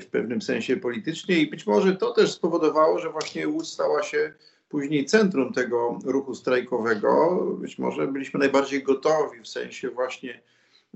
w 0.00 0.06
pewnym 0.10 0.42
sensie 0.42 0.76
politycznie 0.76 1.38
i 1.38 1.50
być 1.50 1.66
może 1.66 1.96
to 1.96 2.12
też 2.12 2.32
spowodowało, 2.32 2.98
że 2.98 3.10
właśnie 3.10 3.48
Łódź 3.48 3.68
stała 3.68 4.02
się 4.02 4.32
później 4.68 5.04
centrum 5.04 5.52
tego 5.52 5.98
ruchu 6.04 6.34
strajkowego. 6.34 7.40
Być 7.60 7.78
może 7.78 8.06
byliśmy 8.06 8.40
najbardziej 8.40 8.82
gotowi 8.82 9.40
w 9.40 9.48
sensie 9.48 9.90
właśnie 9.90 10.40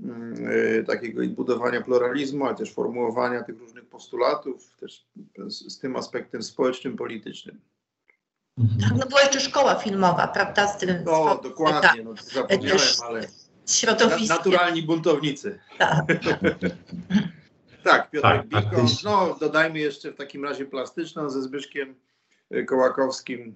Mm, 0.03 0.47
y, 0.51 0.83
takiego 0.87 1.21
budowania 1.27 1.81
pluralizmu, 1.81 2.45
ale 2.45 2.55
też 2.55 2.73
formułowania 2.73 3.43
tych 3.43 3.59
różnych 3.59 3.85
postulatów, 3.85 4.75
też 4.79 5.05
z, 5.47 5.73
z 5.73 5.79
tym 5.79 5.95
aspektem 5.95 6.43
społecznym, 6.43 6.97
politycznym. 6.97 7.61
Tak, 8.81 8.91
no 8.99 9.05
była 9.05 9.21
jeszcze 9.21 9.39
szkoła 9.39 9.75
filmowa, 9.75 10.27
prawda? 10.27 10.67
Z 10.67 10.77
tym 10.77 10.89
No, 11.05 11.39
z- 11.39 11.43
dokładnie, 11.43 11.81
tak, 11.81 12.03
no, 12.03 12.13
zapomniałem, 12.33 12.79
ale 13.05 13.27
środowiskiem. 13.67 14.37
naturalni 14.37 14.83
buntownicy. 14.83 15.59
Tak. 15.77 16.05
Tak, 17.83 18.09
Piotr 18.11 18.21
Tak, 18.27 18.47
Bikon, 18.47 18.85
no 19.03 19.37
dodajmy 19.39 19.79
jeszcze 19.79 20.11
w 20.11 20.15
takim 20.15 20.43
razie 20.43 20.65
plastyczną 20.65 21.29
ze 21.29 21.41
Zbyszkiem 21.41 21.95
y, 22.55 22.65
Kołakowskim, 22.65 23.55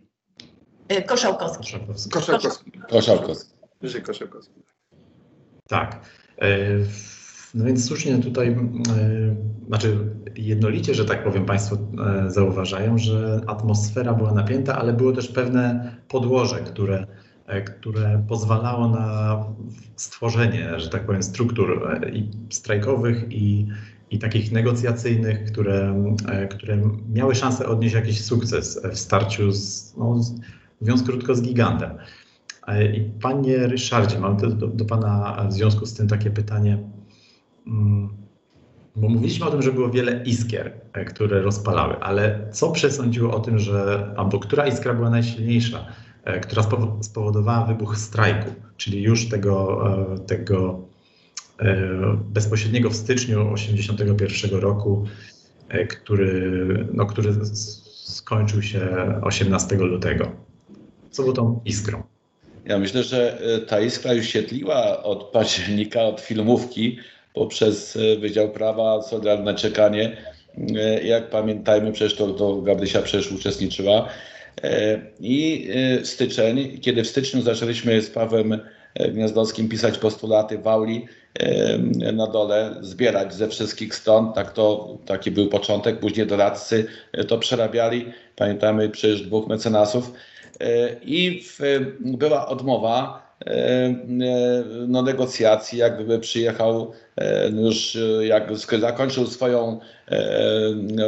Y, 0.92 1.04
Koszałkowski. 1.04 1.64
Koszakowski. 1.64 2.10
Koszałkowskim. 2.12 2.82
Koszałkowski. 2.90 3.54
Zbyszek 3.80 4.06
Koszałkowski. 4.06 4.62
Tak. 5.70 6.00
E, 6.42 6.68
No 7.56 7.66
więc 7.66 7.86
słusznie 7.86 8.18
tutaj, 8.18 8.48
e, 8.48 8.56
znaczy 9.68 9.98
jednolicie, 10.36 10.94
że 10.94 11.06
tak 11.06 11.24
powiem, 11.24 11.46
Państwo 11.46 11.78
e, 12.26 12.32
zauważają, 12.32 12.98
że 12.98 13.42
atmosfera 13.48 14.14
była 14.14 14.34
napięta, 14.34 14.78
ale 14.78 14.94
było 14.94 15.12
też 15.12 15.28
pewne 15.28 15.96
podłoże, 16.08 16.60
które, 16.60 17.08
które 17.66 18.24
pozwalało 18.28 18.88
na 18.88 19.44
stworzenie, 19.96 20.80
że 20.80 20.90
tak 20.90 21.06
powiem, 21.06 21.24
struktur 21.24 21.90
i 22.14 22.30
strajkowych 22.50 23.32
i, 23.32 23.68
i 24.12 24.20
takich 24.20 24.52
negocjacyjnych, 24.52 25.44
które, 25.52 26.06
które 26.50 26.78
miały 27.14 27.36
szansę 27.36 27.68
odnieść 27.68 27.96
jakiś 27.96 28.26
sukces 28.26 28.82
w 28.92 28.98
starciu 28.98 29.52
z, 29.52 29.94
no, 29.98 30.22
mówiąc 30.82 31.04
krótko, 31.04 31.36
z 31.36 31.42
gigantem. 31.42 31.90
E, 32.68 32.86
I 32.96 33.02
panie 33.22 33.68
Ryszardzie, 33.68 34.20
mam 34.20 34.38
do, 34.38 34.50
do, 34.50 34.86
pana 34.86 35.46
w 35.50 35.54
związku 35.54 35.86
z 35.86 35.94
tym 35.94 36.08
takie 36.08 36.30
pytanie. 36.32 36.78
Mm, 37.68 38.10
Bo 38.96 39.10
mówiliśmy 39.10 39.46
o 39.46 39.52
tym, 39.52 39.62
że 39.62 39.72
było 39.72 39.90
wiele 39.90 40.24
iskier, 40.24 40.74
e, 40.94 41.06
które 41.06 41.42
rozpalały, 41.42 42.00
ale 42.00 42.48
co 42.52 42.72
przesądziło 42.72 43.34
o 43.36 43.40
tym, 43.40 43.60
że 43.60 44.14
albo 44.18 44.40
która 44.40 44.68
iskra 44.68 44.94
była 44.94 45.10
najsilniejsza, 45.10 45.86
e, 46.24 46.40
która 46.40 46.62
spowo- 46.64 47.04
spowodowała 47.04 47.66
wybuch 47.66 47.98
strajku, 47.98 48.50
czyli 48.78 49.04
już 49.04 49.30
tego, 49.30 49.84
tego 50.28 50.82
bezpośredniego 52.34 52.90
w 52.90 52.96
styczniu 52.96 53.54
1981 53.56 54.60
roku, 54.60 55.06
który, 55.90 56.88
no, 56.94 57.06
który 57.06 57.34
skończył 58.06 58.62
się 58.62 58.90
18 59.22 59.76
lutego. 59.76 60.32
Co 61.12 61.24
było 61.24 61.34
tą 61.34 61.62
iskrą? 61.66 62.04
Ja 62.66 62.80
myślę, 62.80 63.04
że 63.04 63.40
e, 63.40 63.60
ta 63.60 63.82
iskra 63.82 64.14
już 64.14 64.28
świetliła 64.28 65.04
od 65.04 65.24
października, 65.34 66.02
od 66.02 66.22
filmówki 66.22 66.98
poprzez 67.34 67.96
e, 67.96 68.16
Wydział 68.16 68.50
Prawa, 68.50 69.02
Solidarne 69.02 69.56
Czekanie. 69.56 70.18
E, 70.76 71.04
Jak 71.04 71.30
pamiętajmy, 71.30 71.92
przecież 71.92 72.18
to, 72.18 72.28
to 72.28 72.62
Gabrysia 72.62 73.02
przecież 73.02 73.32
uczestniczyła. 73.32 74.10
I 75.20 75.70
styczeń, 76.04 76.80
kiedy 76.82 77.04
w 77.04 77.08
styczniu 77.08 77.42
zaczęliśmy 77.42 78.02
z 78.02 78.10
Pawłem 78.10 78.60
Gniazdowskim 79.00 79.70
pisać 79.70 79.98
postulaty 79.98 80.58
w 80.58 80.68
auli 80.68 81.06
e, 81.40 81.78
na 82.12 82.28
dole, 82.28 82.76
zbierać 82.82 83.34
ze 83.34 83.48
wszystkich 83.48 83.96
stron, 83.96 84.34
tak 84.34 84.54
to, 84.54 84.98
taki 85.06 85.32
był 85.32 85.48
początek, 85.48 86.00
później 86.00 86.28
doradcy 86.28 86.88
to 87.28 87.38
przerabiali. 87.38 88.06
Pamiętamy 88.36 88.90
przecież 88.90 89.22
dwóch 89.22 89.48
mecenasów. 89.48 90.12
E, 90.60 90.96
I 91.02 91.42
w, 91.44 91.60
była 92.00 92.48
odmowa 92.48 93.26
e, 93.46 93.52
e, 93.52 93.94
no, 94.88 95.02
negocjacji, 95.02 95.80
jak 95.80 95.96
gdyby 95.96 96.20
przyjechał 96.20 96.92
już, 97.54 97.98
jak 98.22 98.50
zakończył 98.80 99.28
swoją, 99.28 99.80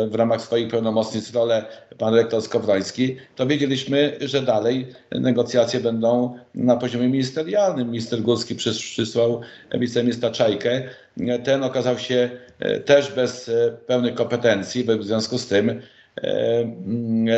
w 0.09 0.15
ramach 0.15 0.41
swoich 0.41 0.67
pełnomocnic 0.67 1.33
rolę 1.33 1.65
pan 1.97 2.15
rektor 2.15 2.41
Skowroński, 2.41 3.17
to 3.35 3.47
wiedzieliśmy, 3.47 4.17
że 4.21 4.41
dalej 4.41 4.87
negocjacje 5.11 5.79
będą 5.79 6.39
na 6.55 6.77
poziomie 6.77 7.07
ministerialnym. 7.07 7.87
Minister 7.87 8.21
Górski 8.21 8.55
przys- 8.55 8.79
przysłał 8.79 9.41
wiceministra 9.73 10.31
Czajkę. 10.31 10.81
Ten 11.43 11.63
okazał 11.63 11.97
się 11.97 12.29
też 12.85 13.11
bez 13.11 13.51
pełnych 13.87 14.13
kompetencji, 14.13 14.83
w 14.83 15.03
związku 15.03 15.37
z 15.37 15.47
tym 15.47 15.81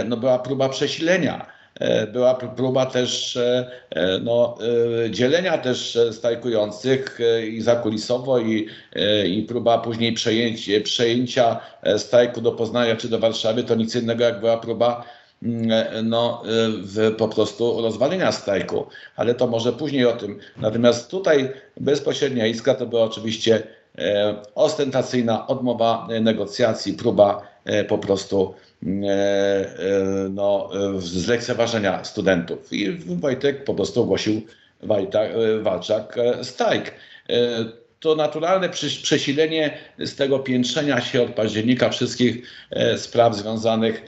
no, 0.05 0.17
była 0.17 0.39
próba 0.39 0.69
przesilenia. 0.69 1.58
E, 1.79 2.07
Była 2.07 2.33
pr- 2.33 2.55
próba 2.55 2.85
też 2.85 3.37
e, 3.37 3.71
e, 3.89 4.19
no, 4.19 4.57
dzielenia 5.09 5.57
też 5.57 5.97
strajkujących 6.11 7.19
i 7.51 7.61
zakulisowo 7.61 8.39
i, 8.39 8.67
i 9.25 9.43
próba 9.43 9.77
później 9.77 10.13
przejęcia, 10.83 11.59
strajku 11.97 12.41
do 12.41 12.51
Poznania 12.51 12.95
czy 12.95 13.09
do 13.09 13.19
Warszawy 13.19 13.63
to 13.63 13.75
nic 13.75 13.95
innego 13.95 14.23
jak 14.23 14.39
była 14.39 14.57
próba 14.57 15.05
mm, 15.43 15.69
no, 16.09 16.43
w, 16.83 17.15
po 17.17 17.27
prostu 17.27 17.81
rozwalenia 17.81 18.31
strajku, 18.31 18.85
ale 19.15 19.35
to 19.35 19.47
może 19.47 19.73
później 19.73 20.05
o 20.05 20.11
tym. 20.11 20.39
Natomiast 20.57 21.11
tutaj 21.11 21.49
bezpośrednia 21.77 22.47
iskra 22.47 22.75
to 22.75 22.85
była 22.85 23.03
oczywiście 23.03 23.63
ostentacyjna 24.55 25.47
odmowa 25.47 26.07
negocjacji, 26.21 26.93
próba 26.93 27.41
po 27.87 27.97
prostu 27.97 28.53
no, 30.29 30.69
e, 30.73 31.01
zlekceważenia 31.01 32.03
studentów. 32.03 32.73
I 32.73 32.91
Wojtek 32.91 33.63
po 33.63 33.75
prostu 33.75 34.01
ogłosił 34.01 34.41
e, 34.81 35.59
Walczak 35.61 36.17
e, 36.17 36.43
strajk. 36.43 36.93
To 37.99 38.15
naturalne 38.15 38.69
przesilenie 39.03 39.77
z 39.99 40.15
tego 40.15 40.39
piętrzenia 40.39 41.01
się 41.01 41.21
od 41.21 41.29
października 41.29 41.89
wszystkich 41.89 42.47
spraw 42.97 43.35
związanych 43.35 44.03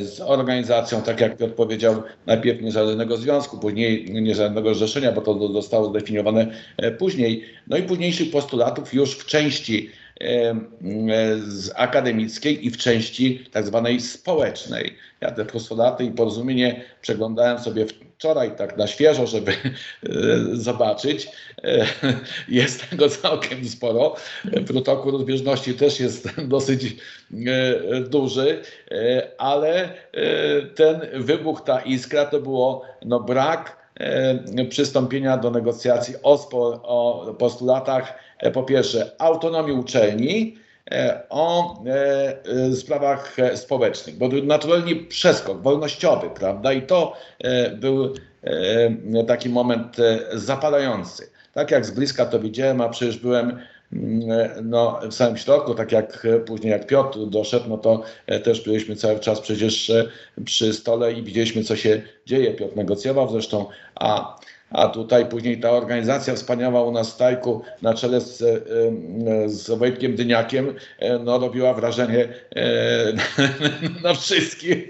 z 0.00 0.20
organizacją, 0.20 1.02
tak 1.02 1.20
jak 1.20 1.36
Piotr 1.36 1.54
powiedział, 1.54 2.02
najpierw 2.26 2.62
Niezależnego 2.62 3.16
Związku, 3.16 3.58
później 3.58 4.04
Niezależnego 4.10 4.74
Zrzeszenia, 4.74 5.12
bo 5.12 5.20
to 5.20 5.52
zostało 5.52 5.90
zdefiniowane 5.90 6.46
później, 6.98 7.44
no 7.66 7.76
i 7.76 7.82
późniejszych 7.82 8.30
postulatów 8.30 8.94
już 8.94 9.18
w 9.18 9.26
części 9.26 9.90
z 11.48 11.72
akademickiej 11.74 12.66
i 12.66 12.70
w 12.70 12.76
części 12.76 13.44
tak 13.52 13.66
zwanej 13.66 14.00
społecznej. 14.00 14.96
Ja 15.20 15.30
te 15.30 15.44
postulaty 15.44 16.04
i 16.04 16.10
porozumienie 16.10 16.84
przeglądałem 17.00 17.58
sobie 17.58 17.86
wczoraj 18.22 18.56
tak 18.56 18.76
na 18.76 18.86
świeżo, 18.86 19.26
żeby 19.26 19.52
e, 19.52 19.56
zobaczyć. 20.52 21.28
E, 21.64 21.86
Jest 22.48 22.90
tego 22.90 23.08
całkiem 23.08 23.64
sporo. 23.68 24.16
Protokół 24.66 25.12
rozbieżności 25.12 25.74
też 25.74 26.00
jest 26.00 26.40
dosyć 26.40 26.96
e, 27.46 28.00
duży, 28.00 28.62
e, 28.90 29.28
ale 29.38 29.84
e, 29.84 29.90
ten 30.62 31.00
wybuch, 31.14 31.64
ta 31.64 31.80
iskra 31.80 32.24
to 32.24 32.40
było 32.40 32.82
no, 33.04 33.20
brak 33.20 33.76
e, 34.00 34.64
przystąpienia 34.64 35.36
do 35.36 35.50
negocjacji 35.50 36.14
o, 36.22 36.48
o 36.82 37.34
postulatach 37.34 38.10
e, 38.10 38.31
po 38.50 38.62
pierwsze 38.62 39.10
autonomii 39.18 39.72
uczelni, 39.72 40.56
e, 40.90 41.22
o 41.30 41.74
e, 41.86 42.36
e, 42.44 42.74
sprawach 42.74 43.38
e, 43.38 43.56
społecznych, 43.56 44.18
bo 44.18 44.28
naturalnie 44.28 44.96
przeskok 44.96 45.62
wolnościowy, 45.62 46.30
prawda? 46.30 46.72
I 46.72 46.82
to 46.82 47.16
e, 47.38 47.70
był 47.70 48.14
e, 49.14 49.24
taki 49.26 49.48
moment 49.48 49.98
e, 49.98 50.18
zapalający. 50.32 51.30
Tak 51.52 51.70
jak 51.70 51.86
z 51.86 51.90
bliska 51.90 52.26
to 52.26 52.40
widziałem, 52.40 52.80
a 52.80 52.88
przecież 52.88 53.18
byłem 53.18 53.58
mm, 53.92 54.30
e, 54.30 54.50
no, 54.62 55.00
w 55.10 55.14
samym 55.14 55.36
środku, 55.36 55.74
tak 55.74 55.92
jak 55.92 56.26
e, 56.26 56.38
później 56.38 56.70
jak 56.70 56.86
Piotr 56.86 57.18
doszedł, 57.26 57.68
no 57.68 57.78
to 57.78 58.02
e, 58.26 58.40
też 58.40 58.60
byliśmy 58.60 58.96
cały 58.96 59.20
czas 59.20 59.40
przecież 59.40 59.90
e, 59.90 60.04
przy 60.44 60.72
stole 60.72 61.12
i 61.12 61.22
widzieliśmy, 61.22 61.64
co 61.64 61.76
się 61.76 62.02
dzieje. 62.26 62.54
Piotr 62.54 62.76
negocjował 62.76 63.30
zresztą, 63.30 63.66
a, 63.94 64.36
a 64.72 64.88
tutaj 64.88 65.26
później 65.26 65.60
ta 65.60 65.70
organizacja 65.70 66.34
wspaniała 66.34 66.82
u 66.82 66.92
nas 66.92 67.10
w 67.10 67.12
Stajku 67.12 67.62
na 67.82 67.94
czele 67.94 68.20
z, 68.20 68.42
e, 68.42 69.48
z 69.48 69.70
Wojtkiem 69.70 70.16
Dyniakiem 70.16 70.74
e, 70.98 71.18
no, 71.18 71.38
robiła 71.38 71.74
wrażenie 71.74 72.28
e, 72.56 73.12
na 74.04 74.14
wszystkich 74.14 74.88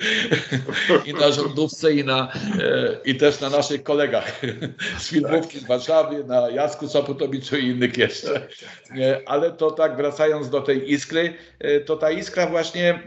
i 1.05 1.15
na 1.15 1.33
rządówce 1.33 1.93
i, 1.93 2.05
na, 2.05 2.33
i 3.05 3.15
też 3.15 3.41
na 3.41 3.51
naszych 3.51 3.83
kolegach 3.83 4.41
z 4.99 5.09
filmówki 5.09 5.59
z 5.59 5.67
Warszawy, 5.67 6.25
na 6.25 6.51
Jacku 6.51 6.89
Sopotowiczu 6.89 7.57
i 7.57 7.67
innych 7.67 7.99
jeszcze. 7.99 8.49
Ale 9.27 9.53
to 9.53 9.71
tak 9.71 9.97
wracając 9.97 10.51
do 10.51 10.61
tej 10.61 10.93
iskry, 10.93 11.35
to 11.87 11.97
ta 11.97 12.11
iskra 12.11 12.47
właśnie 12.47 13.03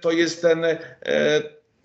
to 0.00 0.12
jest 0.12 0.42
ten 0.42 0.66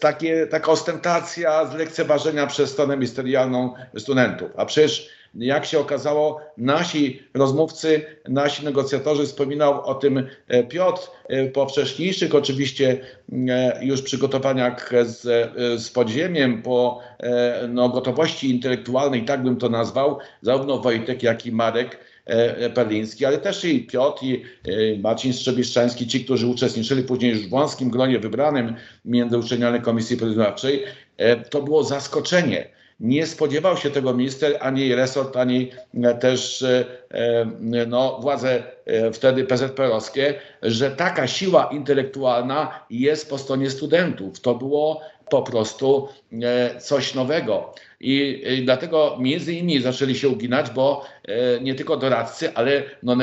takie, 0.01 0.47
taka 0.47 0.71
ostentacja 0.71 1.65
zlekceważenia 1.65 2.47
przez 2.47 2.69
stronę 2.69 2.97
ministerialną 2.97 3.73
studentów. 3.97 4.49
A 4.57 4.65
przecież 4.65 5.09
jak 5.35 5.65
się 5.65 5.79
okazało, 5.79 6.41
nasi 6.57 7.23
rozmówcy, 7.33 8.05
nasi 8.29 8.65
negocjatorzy, 8.65 9.25
wspominał 9.25 9.85
o 9.85 9.95
tym 9.95 10.27
e, 10.47 10.63
Piotr, 10.63 11.01
e, 11.27 11.45
po 11.45 11.65
wcześniejszych 11.65 12.35
oczywiście 12.35 12.97
e, 13.49 13.85
już 13.85 14.01
przygotowaniach 14.01 14.91
z, 15.03 15.51
z 15.81 15.89
podziemiem, 15.89 16.61
po 16.61 16.99
no, 17.69 17.89
gotowości 17.89 18.49
intelektualnej, 18.49 19.25
tak 19.25 19.43
bym 19.43 19.57
to 19.57 19.69
nazwał, 19.69 20.17
zarówno 20.41 20.79
Wojtek, 20.79 21.23
jak 21.23 21.45
i 21.45 21.51
Marek 21.51 21.97
Perliński, 22.73 23.25
ale 23.25 23.37
też 23.37 23.65
i 23.65 23.85
Piotr 23.85 24.23
i 24.23 24.43
Marcin 25.03 25.33
Strzebiszczański, 25.33 26.07
ci, 26.07 26.25
którzy 26.25 26.47
uczestniczyli 26.47 27.03
później 27.03 27.31
już 27.31 27.47
w 27.47 27.49
wąskim 27.49 27.89
gronie 27.89 28.19
wybranym 28.19 28.75
międzyuczelnianej 29.05 29.81
Komisji 29.81 30.17
Poznawczej, 30.17 30.83
to 31.49 31.61
było 31.61 31.83
zaskoczenie 31.83 32.67
nie 33.01 33.27
spodziewał 33.27 33.77
się 33.77 33.89
tego 33.89 34.13
minister, 34.13 34.57
ani 34.59 34.95
resort, 34.95 35.37
ani 35.37 35.71
e, 36.03 36.13
też 36.15 36.61
e, 36.63 36.85
e, 37.11 37.45
no, 37.87 38.19
władze 38.21 38.63
wtedy 39.13 39.43
PZPR-owskie, 39.43 40.33
że 40.61 40.91
taka 40.91 41.27
siła 41.27 41.69
intelektualna 41.71 42.85
jest 42.89 43.29
po 43.29 43.37
stronie 43.37 43.69
studentów. 43.69 44.39
To 44.39 44.55
było 44.55 45.01
po 45.31 45.41
prostu 45.41 46.07
coś 46.79 47.13
nowego. 47.13 47.73
I, 47.99 48.43
dlatego 48.65 49.17
między 49.19 49.53
innymi 49.53 49.81
zaczęli 49.81 50.15
się 50.15 50.29
uginać, 50.29 50.71
bo 50.71 51.05
nie 51.61 51.75
tylko 51.75 51.97
doradcy, 51.97 52.53
ale 52.53 52.83
no 53.03 53.15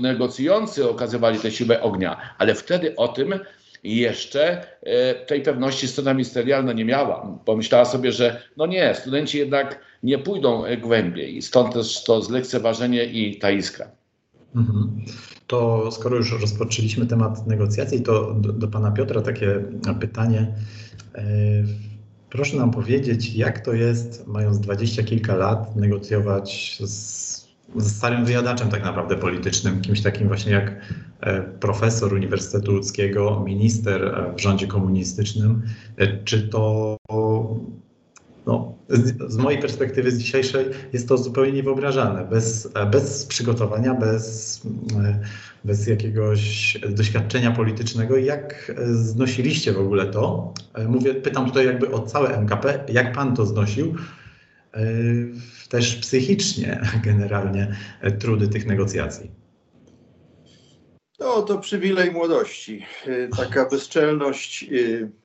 negocjujący 0.00 0.90
okazywali 0.90 1.38
tę 1.38 1.50
siłę 1.50 1.82
ognia. 1.82 2.34
Ale 2.38 2.54
wtedy 2.54 2.96
o 2.96 3.08
tym 3.08 3.40
jeszcze 3.84 4.66
e, 4.82 5.14
tej 5.14 5.42
pewności 5.42 5.88
strona 5.88 6.14
ministerialna 6.14 6.72
nie 6.72 6.84
miała. 6.84 7.38
Pomyślała 7.44 7.84
sobie, 7.84 8.12
że 8.12 8.42
no 8.56 8.66
nie, 8.66 8.94
studenci 8.94 9.38
jednak 9.38 9.80
nie 10.02 10.18
pójdą 10.18 10.64
głębiej 10.80 11.42
stąd 11.42 11.74
też 11.74 12.04
to 12.04 12.22
zlekceważenie 12.22 13.04
i 13.04 13.38
ta 13.38 13.50
iskra. 13.50 13.90
Mhm. 14.54 15.00
To 15.46 15.90
skoro 15.90 16.16
już 16.16 16.40
rozpoczęliśmy 16.40 17.06
temat 17.06 17.46
negocjacji, 17.46 18.02
to 18.02 18.34
do, 18.34 18.52
do 18.52 18.68
pana 18.68 18.90
Piotra 18.90 19.22
takie 19.22 19.64
pytanie. 20.00 20.54
E, 21.14 21.24
proszę 22.30 22.56
nam 22.56 22.70
powiedzieć, 22.70 23.34
jak 23.34 23.64
to 23.64 23.72
jest, 23.72 24.26
mając 24.26 24.60
dwadzieścia 24.60 25.02
kilka 25.02 25.36
lat, 25.36 25.76
negocjować 25.76 26.78
z 26.84 27.44
starym 27.80 28.24
wyjadaczem 28.24 28.68
tak 28.68 28.84
naprawdę 28.84 29.16
politycznym, 29.16 29.80
kimś 29.80 30.02
takim 30.02 30.28
właśnie 30.28 30.52
jak 30.52 30.80
e, 31.20 31.42
profesor 31.42 32.14
Uniwersytetu 32.14 32.72
Łódzkiego, 32.72 33.42
minister 33.46 34.04
e, 34.04 34.34
w 34.36 34.40
rządzie 34.40 34.66
komunistycznym. 34.66 35.62
Czy 36.24 36.48
to 36.48 36.96
no, 38.46 38.78
z, 38.88 39.32
z, 39.32 39.36
mojej 39.36 39.60
perspektywy 39.60 40.10
z 40.10 40.18
dzisiejszej 40.18 40.66
jest 40.92 41.08
to 41.08 41.18
zupełnie 41.18 41.52
niewyobrażalne. 41.52 42.24
Bez, 42.24 42.72
bez 42.90 43.26
przygotowania, 43.26 43.94
bez, 43.94 44.60
bez 45.64 45.86
jakiegoś 45.86 46.78
doświadczenia 46.90 47.50
politycznego. 47.50 48.16
Jak 48.16 48.72
znosiliście 48.92 49.72
w 49.72 49.78
ogóle 49.78 50.06
to? 50.06 50.54
Mówię, 50.88 51.14
pytam 51.14 51.46
tutaj 51.46 51.66
jakby 51.66 51.90
o 51.90 52.00
całe 52.00 52.38
MKP. 52.38 52.84
Jak 52.88 53.12
pan 53.12 53.36
to 53.36 53.46
znosił? 53.46 53.94
też 55.68 55.96
psychicznie 55.96 56.80
generalnie 57.04 57.76
trudy 58.18 58.48
tych 58.48 58.66
negocjacji. 58.66 59.30
No, 61.20 61.42
to 61.42 61.58
przywilej 61.58 62.10
młodości. 62.10 62.86
Taka 63.36 63.68
bezczelność 63.68 64.70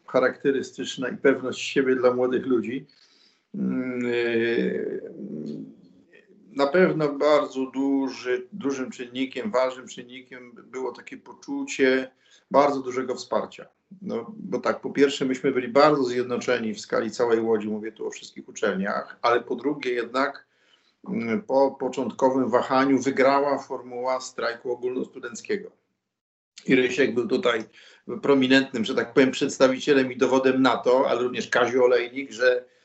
charakterystyczna 0.08 1.10
i 1.10 1.18
pewność 1.18 1.62
siebie 1.62 1.96
dla 1.96 2.14
młodych 2.14 2.46
ludzi. 2.46 2.88
Na 6.52 6.68
pewno 6.68 7.10
bardzo 7.10 7.66
duży, 7.66 8.48
dużym 8.52 8.92
czynnikiem, 8.92 9.52
ważnym 9.52 9.88
czynnikiem 9.88 10.56
było 10.72 10.92
takie 10.92 11.18
poczucie 11.18 12.12
bardzo 12.52 12.82
dużego 12.82 13.16
wsparcia. 13.16 13.66
No, 14.02 14.34
bo 14.38 14.60
tak, 14.60 14.82
po 14.82 14.90
pierwsze, 14.90 15.26
myśmy 15.26 15.52
byli 15.52 15.68
bardzo 15.68 16.04
zjednoczeni 16.04 16.74
w 16.74 16.82
skali 16.82 17.12
całej 17.12 17.42
Łodzi, 17.42 17.68
mówię 17.68 17.92
tu 17.92 18.08
o 18.08 18.12
wszystkich 18.12 18.50
uczelniach, 18.50 19.20
ale 19.22 19.42
po 19.42 19.56
drugie 19.56 19.92
jednak 19.92 20.46
mm, 21.10 21.42
po 21.42 21.72
początkowym 21.72 22.50
wahaniu 22.50 23.00
wygrała 23.00 23.58
formuła 23.58 24.22
strajku 24.22 24.72
ogólnostudenckiego. 24.72 25.72
I 26.66 26.76
Rysiek 26.76 27.14
był 27.14 27.28
tutaj 27.28 27.64
prominentnym, 28.22 28.86
że 28.86 28.96
tak 28.96 29.14
powiem, 29.14 29.32
przedstawicielem 29.32 30.12
i 30.12 30.18
dowodem 30.18 30.62
na 30.62 30.78
to, 30.78 31.10
ale 31.10 31.24
również 31.24 31.48
Kaziu 31.48 31.84
Olejnik, 31.84 32.32
że 32.32 32.58
y, 32.58 32.79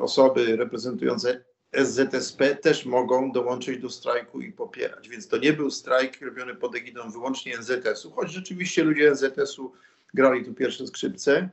osoby 0.00 0.56
reprezentujące 0.56 1.44
SZSP 1.72 2.56
też 2.56 2.86
mogą 2.86 3.32
dołączyć 3.32 3.78
do 3.78 3.90
strajku 3.90 4.40
i 4.40 4.52
popierać. 4.52 5.08
Więc 5.08 5.28
to 5.28 5.36
nie 5.36 5.52
był 5.52 5.70
strajk 5.70 6.20
robiony 6.20 6.54
pod 6.54 6.74
egidą 6.74 7.10
wyłącznie 7.10 7.58
NZS-u, 7.58 8.10
choć 8.10 8.32
rzeczywiście 8.32 8.84
ludzie 8.84 9.10
NZS-u 9.10 9.72
grali 10.14 10.44
tu 10.44 10.54
pierwsze 10.54 10.86
skrzypce, 10.86 11.50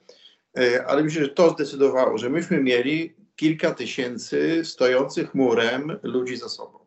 e, 0.57 0.85
ale 0.85 1.03
myślę, 1.03 1.21
że 1.21 1.29
to 1.29 1.49
zdecydowało, 1.49 2.17
że 2.17 2.29
myśmy 2.29 2.61
mieli 2.61 3.13
kilka 3.35 3.71
tysięcy 3.71 4.61
stojących 4.65 5.35
murem 5.35 5.99
ludzi 6.03 6.37
za 6.37 6.49
sobą. 6.49 6.79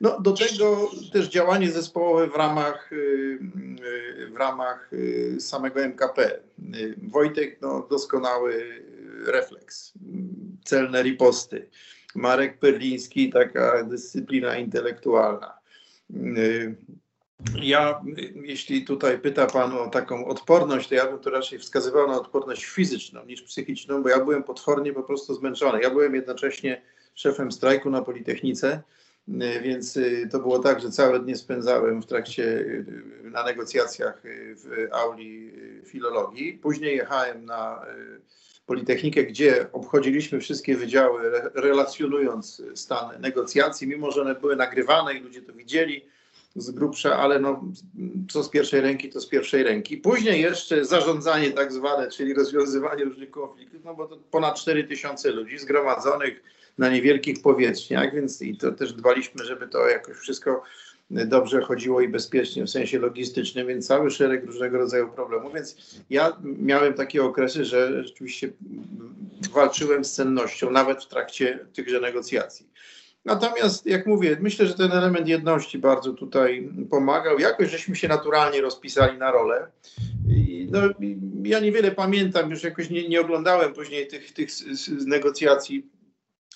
No, 0.00 0.20
do 0.20 0.32
tego 0.32 0.90
też 1.12 1.28
działanie 1.28 1.70
zespołowe 1.70 2.26
w 2.26 2.34
ramach, 2.34 2.92
y, 2.92 2.96
y, 4.16 4.30
w 4.30 4.36
ramach 4.36 4.92
y, 4.92 5.36
samego 5.40 5.80
MKP. 5.80 6.40
Wojtek, 7.02 7.58
no, 7.60 7.86
doskonały 7.90 8.82
refleks, 9.26 9.92
celne 10.64 11.02
riposty. 11.02 11.68
Marek 12.14 12.58
Perliński, 12.58 13.30
taka 13.30 13.84
dyscyplina 13.84 14.56
intelektualna. 14.56 15.58
Ja, 17.62 18.00
jeśli 18.34 18.84
tutaj 18.84 19.18
pyta 19.18 19.46
Pan 19.46 19.72
o 19.72 19.88
taką 19.88 20.26
odporność, 20.26 20.88
to 20.88 20.94
ja 20.94 21.06
bym 21.06 21.18
to 21.18 21.30
raczej 21.30 21.58
wskazywał 21.58 22.08
na 22.08 22.20
odporność 22.20 22.64
fizyczną 22.64 23.24
niż 23.24 23.42
psychiczną, 23.42 24.02
bo 24.02 24.08
ja 24.08 24.24
byłem 24.24 24.42
potwornie 24.42 24.92
po 24.92 25.02
prostu 25.02 25.34
zmęczony. 25.34 25.80
Ja 25.82 25.90
byłem 25.90 26.14
jednocześnie 26.14 26.82
szefem 27.14 27.52
strajku 27.52 27.90
na 27.90 28.02
Politechnice, 28.02 28.82
więc 29.62 29.96
y, 29.96 30.28
to 30.32 30.38
było 30.38 30.58
tak, 30.58 30.80
że 30.80 30.90
całe 30.90 31.20
dnie 31.20 31.36
spędzałem 31.36 32.02
w 32.02 32.06
trakcie, 32.06 32.42
y, 32.42 32.84
na 33.24 33.44
negocjacjach 33.44 34.24
y, 34.24 34.54
w 34.56 34.88
auli 34.92 35.52
filologii. 35.84 36.52
Później 36.52 36.96
jechałem 36.96 37.44
na 37.44 37.86
Politechnikę, 38.68 39.24
gdzie 39.24 39.72
obchodziliśmy 39.72 40.40
wszystkie 40.40 40.76
wydziały, 40.76 41.30
relacjonując 41.54 42.62
stan 42.74 43.20
negocjacji, 43.20 43.88
mimo 43.88 44.10
że 44.10 44.22
one 44.22 44.34
były 44.34 44.56
nagrywane 44.56 45.14
i 45.14 45.20
ludzie 45.20 45.42
to 45.42 45.52
widzieli 45.52 46.04
z 46.56 46.70
grubsza, 46.70 47.16
ale 47.16 47.38
no, 47.38 47.64
co 48.30 48.42
z 48.42 48.48
pierwszej 48.48 48.80
ręki, 48.80 49.10
to 49.10 49.20
z 49.20 49.26
pierwszej 49.26 49.62
ręki. 49.62 49.96
Później 49.96 50.42
jeszcze 50.42 50.84
zarządzanie 50.84 51.50
tak 51.50 51.72
zwane, 51.72 52.10
czyli 52.10 52.34
rozwiązywanie 52.34 53.04
różnych 53.04 53.30
konfliktów, 53.30 53.84
no 53.84 53.94
bo 53.94 54.06
to 54.06 54.18
ponad 54.30 54.58
4 54.58 54.84
tysiące 54.84 55.30
ludzi 55.30 55.58
zgromadzonych 55.58 56.42
na 56.78 56.88
niewielkich 56.88 57.42
powierzchniach, 57.42 58.14
więc 58.14 58.42
i 58.42 58.56
to 58.56 58.72
też 58.72 58.92
dbaliśmy, 58.92 59.44
żeby 59.44 59.68
to 59.68 59.88
jakoś 59.88 60.16
wszystko 60.16 60.62
dobrze 61.10 61.60
chodziło 61.60 62.00
i 62.00 62.08
bezpiecznie 62.08 62.64
w 62.64 62.70
sensie 62.70 62.98
logistycznym, 62.98 63.66
więc 63.66 63.86
cały 63.86 64.10
szereg 64.10 64.44
różnego 64.46 64.78
rodzaju 64.78 65.08
problemów. 65.08 65.54
Więc 65.54 66.00
ja 66.10 66.36
miałem 66.42 66.94
takie 66.94 67.24
okresy, 67.24 67.64
że 67.64 68.04
rzeczywiście 68.04 68.52
walczyłem 69.52 70.04
z 70.04 70.12
cennością, 70.12 70.70
nawet 70.70 71.04
w 71.04 71.08
trakcie 71.08 71.66
tychże 71.72 72.00
negocjacji. 72.00 72.68
Natomiast, 73.24 73.86
jak 73.86 74.06
mówię, 74.06 74.36
myślę, 74.40 74.66
że 74.66 74.74
ten 74.74 74.92
element 74.92 75.28
jedności 75.28 75.78
bardzo 75.78 76.12
tutaj 76.12 76.70
pomagał. 76.90 77.38
Jakoś 77.38 77.70
żeśmy 77.70 77.96
się 77.96 78.08
naturalnie 78.08 78.60
rozpisali 78.60 79.18
na 79.18 79.32
rolę. 79.32 79.66
No, 80.70 80.80
ja 81.42 81.60
niewiele 81.60 81.90
pamiętam, 81.90 82.50
już 82.50 82.62
jakoś 82.62 82.90
nie, 82.90 83.08
nie 83.08 83.20
oglądałem 83.20 83.72
później 83.72 84.06
tych, 84.06 84.32
tych 84.32 84.48
negocjacji. 85.06 85.86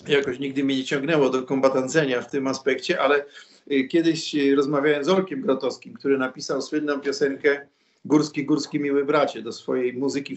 Jakoś 0.07 0.39
nigdy 0.39 0.63
mnie 0.63 0.77
nie 0.77 0.83
ciągnęło 0.83 1.29
do 1.29 1.43
kombatancenia 1.43 2.21
w 2.21 2.31
tym 2.31 2.47
aspekcie, 2.47 3.01
ale 3.01 3.25
y, 3.71 3.87
kiedyś 3.87 4.35
rozmawiałem 4.55 5.03
z 5.03 5.09
Olkiem 5.09 5.41
Grotowskim, 5.41 5.93
który 5.93 6.17
napisał 6.17 6.61
słynną 6.61 6.99
piosenkę 6.99 7.67
Górski, 8.05 8.45
Górski, 8.45 8.79
miły 8.79 9.05
bracie 9.05 9.41
do 9.41 9.51
swojej 9.51 9.93
muzyki 9.93 10.35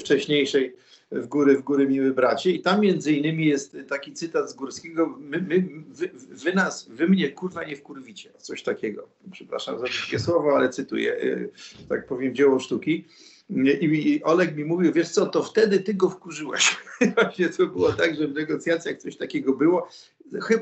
wcześniejszej 0.00 0.76
w 1.12 1.26
góry, 1.26 1.56
w 1.56 1.62
góry, 1.62 1.88
miły 1.88 2.14
bracie. 2.14 2.50
I 2.50 2.62
tam 2.62 2.80
między 2.80 3.12
innymi 3.12 3.46
jest 3.46 3.76
taki 3.88 4.12
cytat 4.12 4.50
z 4.50 4.54
Górskiego, 4.54 5.16
my, 5.20 5.42
my, 5.48 5.68
wy, 5.88 6.10
wy, 6.30 6.54
nas, 6.54 6.88
wy 6.88 7.08
mnie 7.08 7.30
kurwa 7.30 7.64
nie 7.64 7.76
wkurwicie, 7.76 8.32
coś 8.38 8.62
takiego. 8.62 9.08
Przepraszam 9.32 9.78
za 9.78 9.86
takie 10.04 10.18
słowo, 10.18 10.56
ale 10.56 10.68
cytuję, 10.68 11.16
e, 11.16 11.48
tak 11.88 12.06
powiem, 12.06 12.34
dzieło 12.34 12.60
sztuki. 12.60 13.04
I 13.50 14.20
Oleg 14.24 14.56
mi 14.56 14.64
mówił, 14.64 14.92
wiesz 14.92 15.08
co, 15.08 15.26
to 15.26 15.42
wtedy 15.42 15.80
ty 15.80 15.94
go 15.94 16.10
wkurzyłeś. 16.10 16.76
Właśnie 17.14 17.48
to 17.48 17.66
było 17.66 17.92
tak, 17.92 18.16
że 18.16 18.28
w 18.28 18.34
negocjacjach 18.34 18.96
coś 18.96 19.16
takiego 19.16 19.52
było. 19.52 19.88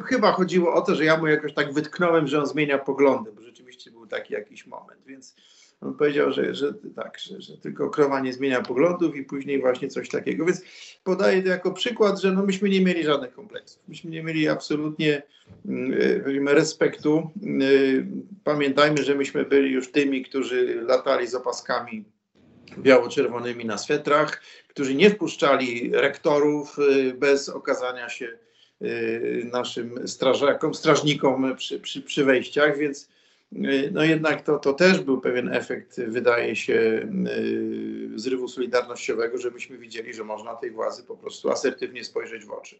Chyba 0.05 0.33
chodziło 0.33 0.75
o 0.75 0.81
to, 0.81 0.95
że 0.95 1.05
ja 1.05 1.17
mu 1.17 1.27
jakoś 1.27 1.55
tak 1.55 1.73
wytknąłem, 1.73 2.27
że 2.27 2.41
on 2.41 2.47
zmienia 2.47 2.79
poglądy, 2.79 3.33
bo 3.33 3.43
rzeczywiście 3.43 3.91
był 3.91 4.07
taki 4.07 4.35
jakiś 4.35 4.67
moment, 4.67 5.01
więc 5.07 5.37
on 5.81 5.95
powiedział, 5.95 6.33
że, 6.33 6.55
że 6.55 6.75
tak, 6.97 7.19
że, 7.19 7.41
że, 7.41 7.59
tylko 7.59 7.91
krowa 7.91 8.21
nie 8.21 8.33
zmienia 8.33 8.63
poglądów 8.63 9.17
i 9.17 9.23
później 9.23 9.61
właśnie 9.61 9.89
coś 9.89 10.09
takiego. 10.09 10.45
Więc 10.45 10.63
podaję 11.05 11.43
to 11.43 11.49
jako 11.49 11.73
przykład, 11.73 12.21
że 12.21 12.33
no 12.33 12.43
myśmy 12.43 12.69
nie 12.69 12.81
mieli 12.81 13.05
żadnych 13.05 13.33
kompleksów. 13.33 13.83
Myśmy 13.89 14.11
nie 14.11 14.23
mieli 14.23 14.49
absolutnie 14.49 15.23
mm, 15.67 16.49
respektu. 16.49 17.31
Mm, 17.43 18.23
pamiętajmy, 18.45 19.03
że 19.03 19.15
myśmy 19.15 19.45
byli 19.45 19.73
już 19.73 19.91
tymi, 19.91 20.23
którzy 20.23 20.83
latali 20.83 21.27
z 21.27 21.35
opaskami 21.35 22.05
biało-czerwonymi 22.79 23.65
na 23.65 23.79
swetrach, 23.79 24.43
którzy 24.69 24.95
nie 24.95 25.11
wpuszczali 25.11 25.91
rektorów 25.95 26.79
y, 26.79 27.15
bez 27.15 27.49
okazania 27.49 28.09
się 28.09 28.39
naszym 29.53 30.09
strażakom, 30.09 30.75
strażnikom 30.75 31.57
przy, 31.57 31.81
przy, 31.81 32.03
przy 32.03 32.25
wejściach, 32.25 32.79
więc 32.79 33.09
no 33.93 34.05
jednak 34.05 34.43
to, 34.43 34.59
to 34.59 34.73
też 34.73 35.01
był 35.01 35.21
pewien 35.21 35.55
efekt, 35.55 36.01
wydaje 36.01 36.57
się, 36.57 37.09
zrywu 38.15 38.49
solidarnościowego, 38.49 39.39
że 39.39 39.51
myśmy 39.51 39.79
widzieli, 39.79 40.15
że 40.15 40.25
można 40.25 40.55
tej 40.55 40.71
władzy 40.71 41.03
po 41.03 41.17
prostu 41.17 41.51
asertywnie 41.51 42.05
spojrzeć 42.05 42.45
w 42.45 42.51
oczy. 42.51 42.79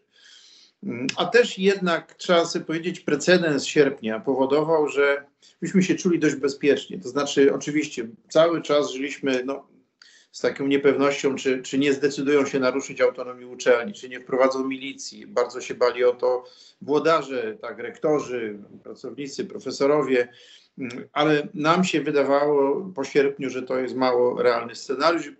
A 1.17 1.25
też 1.25 1.59
jednak 1.59 2.13
trzeba 2.13 2.45
sobie 2.45 2.65
powiedzieć, 2.65 2.99
precedens 2.99 3.65
sierpnia 3.65 4.19
powodował, 4.19 4.89
że 4.89 5.25
myśmy 5.61 5.83
się 5.83 5.95
czuli 5.95 6.19
dość 6.19 6.35
bezpiecznie. 6.35 6.99
To 6.99 7.09
znaczy, 7.09 7.53
oczywiście, 7.53 8.07
cały 8.29 8.61
czas 8.61 8.91
żyliśmy 8.91 9.43
no, 9.45 9.67
z 10.35 10.39
taką 10.39 10.67
niepewnością, 10.67 11.35
czy, 11.35 11.61
czy 11.61 11.77
nie 11.77 11.93
zdecydują 11.93 12.45
się 12.45 12.59
naruszyć 12.59 13.01
autonomii 13.01 13.45
uczelni, 13.45 13.93
czy 13.93 14.09
nie 14.09 14.19
wprowadzą 14.19 14.67
milicji. 14.67 15.27
Bardzo 15.27 15.61
się 15.61 15.75
bali 15.75 16.03
o 16.03 16.13
to 16.13 16.43
włodarze, 16.81 17.57
tak, 17.61 17.79
rektorzy, 17.79 18.59
pracownicy, 18.83 19.45
profesorowie, 19.45 20.27
ale 21.13 21.47
nam 21.53 21.83
się 21.83 22.01
wydawało 22.01 22.85
po 22.95 23.03
sierpniu, 23.03 23.49
że 23.49 23.61
to 23.61 23.79
jest 23.79 23.95
mało 23.95 24.41
realny 24.43 24.75
scenariusz. 24.75 25.31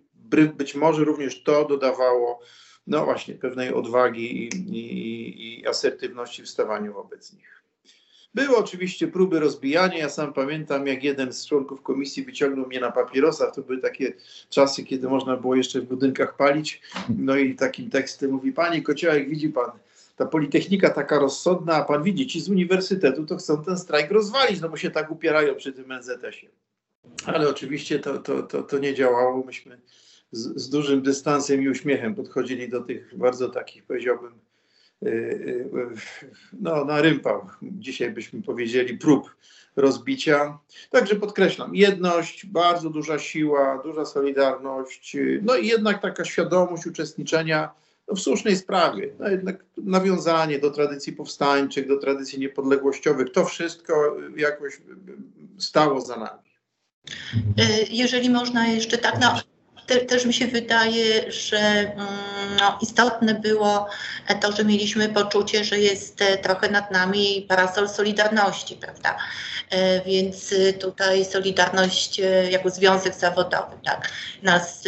Być 0.56 0.76
może 0.76 1.04
również 1.04 1.44
to 1.44 1.66
dodawało 1.66 2.40
no 2.88 3.06
właśnie, 3.06 3.36
pewnej 3.36 3.74
odwagi 3.74 4.44
i, 4.44 4.48
i, 4.78 5.60
i 5.60 5.68
asertywności 5.68 6.44
w 6.44 6.50
stawaniu 6.50 6.94
wobec 6.94 7.34
nich. 7.34 7.65
Były 8.36 8.58
oczywiście 8.58 9.08
próby 9.08 9.40
rozbijania. 9.40 9.98
Ja 9.98 10.10
sam 10.10 10.34
pamiętam, 10.34 10.88
jak 10.88 11.04
jeden 11.04 11.34
z 11.34 11.46
członków 11.46 11.82
komisji 11.82 12.24
wyciągnął 12.24 12.68
mnie 12.68 12.80
na 12.80 12.92
papierosa. 12.92 13.52
To 13.52 13.62
były 13.62 13.78
takie 13.78 14.14
czasy, 14.50 14.84
kiedy 14.84 15.10
można 15.10 15.38
było 15.38 15.56
jeszcze 15.56 15.82
w 15.82 15.86
budynkach 15.86 16.38
palić. 16.38 16.82
No 17.18 17.36
i 17.36 17.56
takim 17.56 17.90
tekstem 17.90 18.32
mówi: 18.32 18.52
Panie 18.52 18.82
Kociołek, 18.82 19.30
widzi 19.30 19.50
pan, 19.50 19.72
ta 20.16 20.26
politechnika 20.26 20.90
taka 20.90 21.20
rozsądna, 21.20 21.74
a 21.74 21.84
pan 21.84 22.04
widzi, 22.04 22.28
ci 22.28 22.42
z 22.42 22.50
uniwersytetu 22.50 23.26
to 23.26 23.38
chcą 23.38 23.64
ten 23.64 23.78
strajk 23.78 24.12
rozwalić, 24.12 24.62
no 24.62 24.70
bo 24.70 24.78
się 24.78 24.92
tak 24.92 25.12
upierają 25.12 25.56
przy 25.56 25.74
tym 25.74 25.94
NZS-ie. 25.94 26.52
Ale 27.26 27.50
oczywiście 27.50 28.00
to, 28.00 28.18
to, 28.18 28.44
to, 28.44 28.64
to 28.64 28.80
nie 28.80 28.94
działało. 28.94 29.44
Myśmy 29.46 29.80
z, 30.32 30.62
z, 30.62 30.70
dużym 30.70 31.02
dystansem 31.02 31.62
i 31.62 31.70
uśmiechem 31.70 32.16
podchodzili 32.16 32.70
do 32.70 32.82
tych 32.82 33.18
bardzo 33.18 33.50
takich, 33.50 33.84
powiedziałbym, 33.84 34.34
no, 36.54 36.86
na 36.86 37.02
rympał, 37.02 37.48
dzisiaj 37.62 38.12
byśmy 38.12 38.42
powiedzieli, 38.42 38.98
prób 38.98 39.36
rozbicia. 39.76 40.60
Także 40.90 41.16
podkreślam, 41.16 41.76
jedność, 41.76 42.46
bardzo 42.46 42.90
duża 42.90 43.20
siła, 43.20 43.82
duża 43.84 44.06
solidarność, 44.06 45.18
no 45.42 45.56
i 45.56 45.68
jednak 45.68 46.02
taka 46.02 46.26
świadomość 46.26 46.88
uczestniczenia 46.88 47.72
no, 48.08 48.16
w 48.16 48.20
słusznej 48.20 48.56
sprawie. 48.56 49.14
No 49.20 49.30
jednak 49.30 49.66
nawiązanie 49.78 50.60
do 50.60 50.72
tradycji 50.72 51.14
powstańczych, 51.14 51.88
do 51.88 51.98
tradycji 51.98 52.40
niepodległościowych, 52.40 53.32
to 53.32 53.46
wszystko 53.46 54.18
jakoś 54.38 54.82
stało 55.58 56.02
za 56.02 56.16
nami. 56.18 56.46
Y, 57.60 57.86
jeżeli 57.90 58.30
można 58.30 58.68
jeszcze 58.68 58.98
tak, 58.98 59.16
no, 59.22 59.40
te, 59.88 59.96
też 59.96 60.26
mi 60.26 60.34
się 60.34 60.48
wydaje, 60.48 61.32
że 61.32 61.58
mm, 61.58 62.08
no, 62.60 62.78
istotne 62.82 63.34
było 63.34 63.90
to, 64.42 64.52
że 64.52 64.66
mieliśmy 64.66 65.10
poczucie, 65.10 65.64
że 65.64 65.80
jest 65.80 66.22
e, 66.22 66.38
trochę 66.38 66.70
nad 66.70 66.92
nami 66.92 67.46
parasol 67.50 67.90
Solidarności, 67.90 68.76
prawda? 68.76 69.18
E, 69.70 70.02
więc 70.02 70.54
e, 70.54 70.74
tutaj 70.74 71.26
Solidarność 71.26 72.22
jako 72.50 72.70
związek 72.70 73.16
zawodowy 73.16 73.76
tak, 73.86 74.12
nas 74.44 74.84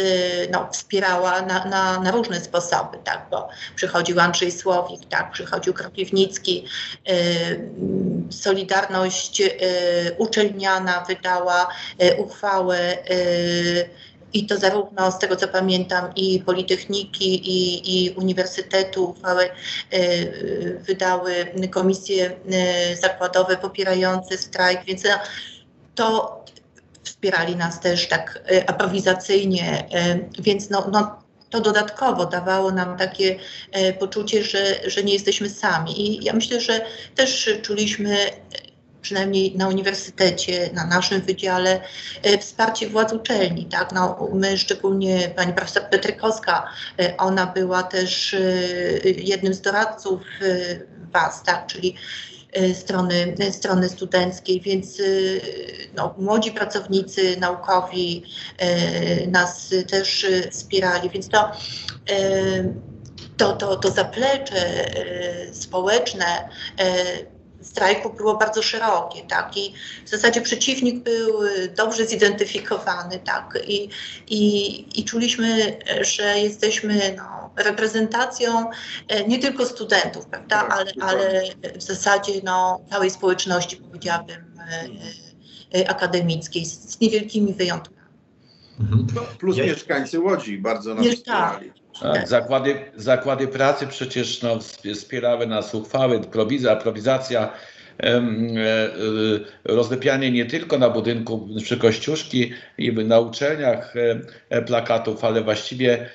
no, 0.50 0.68
wspierała 0.72 1.42
na, 1.42 1.64
na, 1.64 2.00
na 2.00 2.10
różne 2.10 2.40
sposoby, 2.40 2.98
tak, 3.04 3.26
bo 3.30 3.48
przychodził 3.76 4.20
Andrzej 4.20 4.52
Słowik, 4.52 5.08
tak, 5.08 5.32
przychodził 5.32 5.74
Kropiwnicki, 5.74 6.64
Solidarność 8.30 9.42
uczelniana 10.18 11.04
wydała 11.08 11.68
uchwałę 12.18 12.96
i 14.32 14.46
to 14.46 14.58
zarówno 14.58 15.12
z 15.12 15.18
tego 15.18 15.36
co 15.36 15.48
pamiętam 15.48 16.14
i 16.16 16.40
Politechniki 16.40 17.34
i, 17.34 18.06
i 18.06 18.10
Uniwersytetu 18.10 19.04
uchwały 19.04 19.44
y, 19.94 20.80
wydały 20.86 21.46
komisje 21.70 22.30
y, 22.92 22.96
zakładowe 22.96 23.56
popierające 23.56 24.38
strajk, 24.38 24.84
więc 24.84 25.04
no, 25.04 25.10
to 25.94 26.38
wspierali 27.02 27.56
nas 27.56 27.80
też 27.80 28.08
tak 28.08 28.42
y, 28.52 28.68
aprowizacyjnie, 28.68 29.88
więc 30.38 30.70
no, 30.70 30.88
no 30.92 31.18
to 31.50 31.60
dodatkowo 31.60 32.26
dawało 32.26 32.72
nam 32.72 32.96
takie 32.96 33.38
poczucie, 33.98 34.44
że, 34.44 34.90
że 34.90 35.02
nie 35.02 35.12
jesteśmy 35.12 35.50
sami. 35.50 36.00
I 36.00 36.24
ja 36.24 36.32
myślę, 36.32 36.60
że 36.60 36.80
też 37.14 37.50
czuliśmy 37.62 38.16
przynajmniej 39.02 39.56
na 39.56 39.68
uniwersytecie, 39.68 40.70
na 40.72 40.86
naszym 40.86 41.20
wydziale, 41.20 41.80
e, 42.22 42.38
wsparcie 42.38 42.88
władz 42.88 43.12
uczelni. 43.12 43.66
Tak? 43.66 43.92
No, 43.92 44.28
my 44.34 44.58
szczególnie 44.58 45.28
pani 45.36 45.52
profesor 45.52 45.82
Petrykowska, 45.90 46.68
e, 47.00 47.16
ona 47.16 47.46
była 47.46 47.82
też 47.82 48.34
e, 48.34 48.40
jednym 49.04 49.54
z 49.54 49.60
doradców 49.60 50.20
Was, 51.12 51.42
tak? 51.42 51.66
czyli 51.66 51.94
strony, 52.74 53.34
strony 53.50 53.88
studenckiej, 53.88 54.60
więc 54.60 55.02
no, 55.96 56.14
młodzi 56.18 56.52
pracownicy 56.52 57.36
naukowi 57.40 58.24
nas 59.26 59.74
też 59.90 60.26
wspierali, 60.50 61.10
więc 61.10 61.28
to, 61.28 61.50
to, 63.36 63.52
to, 63.52 63.76
to 63.76 63.90
zaplecze 63.90 64.90
społeczne 65.52 66.48
strajku 67.62 68.12
było 68.12 68.36
bardzo 68.36 68.62
szerokie, 68.62 69.22
tak, 69.28 69.56
i 69.56 69.74
w 70.04 70.08
zasadzie 70.08 70.40
przeciwnik 70.40 71.02
był 71.02 71.38
dobrze 71.76 72.06
zidentyfikowany, 72.06 73.18
tak, 73.18 73.58
i, 73.66 73.88
i, 74.26 75.00
i 75.00 75.04
czuliśmy, 75.04 75.78
że 76.00 76.38
jesteśmy 76.38 77.14
no, 77.16 77.50
reprezentacją 77.56 78.70
e, 79.08 79.28
nie 79.28 79.38
tylko 79.38 79.66
studentów, 79.66 80.26
prawda, 80.26 80.62
tak, 80.62 80.72
ale, 80.72 80.92
ale 81.00 81.42
w 81.76 81.82
zasadzie 81.82 82.32
no, 82.44 82.80
całej 82.90 83.10
społeczności, 83.10 83.76
powiedziałabym, 83.76 84.58
e, 84.58 84.88
e, 85.78 85.90
akademickiej, 85.90 86.66
z 86.66 87.00
niewielkimi 87.00 87.54
wyjątkami. 87.54 87.98
Mhm. 88.80 89.06
No, 89.14 89.20
plus 89.38 89.56
mieszkańcy 89.56 90.20
Łodzi 90.20 90.58
bardzo 90.58 90.94
nas 90.94 91.06
wspierali. 91.06 91.72
Tak, 92.02 92.28
zakłady, 92.28 92.74
zakłady 92.96 93.48
pracy 93.48 93.86
przecież 93.86 94.42
no, 94.42 94.58
wspierały 94.94 95.46
nas 95.46 95.74
uchwały, 95.74 96.20
prowizja, 96.20 96.72
aprowizacja, 96.72 97.52
e, 98.02 98.16
e, 98.16 98.20
rozlepianie 99.64 100.30
nie 100.30 100.46
tylko 100.46 100.78
na 100.78 100.90
budynku 100.90 101.48
przy 101.62 101.76
Kościuszki 101.76 102.52
i 102.78 102.92
na 102.92 103.20
uczelniach 103.20 103.94
e, 104.50 104.62
plakatów, 104.62 105.24
ale 105.24 105.42
właściwie 105.42 106.08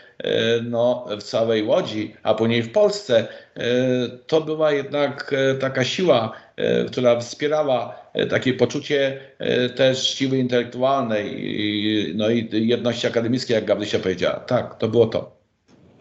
no, 0.63 1.05
w 1.19 1.23
całej 1.23 1.63
Łodzi, 1.63 2.15
a 2.23 2.33
później 2.33 2.63
w 2.63 2.71
Polsce. 2.71 3.27
To 4.27 4.41
była 4.41 4.71
jednak 4.71 5.35
taka 5.59 5.83
siła, 5.83 6.31
która 6.87 7.19
wspierała 7.19 8.09
takie 8.29 8.53
poczucie 8.53 9.19
też 9.75 10.09
siły 10.09 10.37
intelektualnej 10.37 12.13
no 12.15 12.29
i 12.29 12.67
jedności 12.67 13.07
akademickiej, 13.07 13.55
jak 13.55 13.65
Gabrysia 13.65 13.99
powiedziała. 13.99 14.39
Tak, 14.39 14.75
to 14.77 14.87
było 14.87 15.05
to 15.07 15.32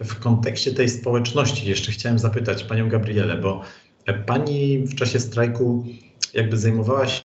w 0.05 0.19
kontekście 0.19 0.73
tej 0.73 0.89
społeczności 0.89 1.69
jeszcze 1.69 1.93
chciałem 1.93 2.19
zapytać 2.19 2.65
panią 2.65 2.89
Gabrielę, 2.89 3.37
bo 3.37 3.63
pani 4.27 4.79
w 4.79 4.95
czasie 4.95 5.21
strajku 5.21 5.85
jakby 6.35 6.59
zajmowała 6.59 7.07
się 7.07 7.23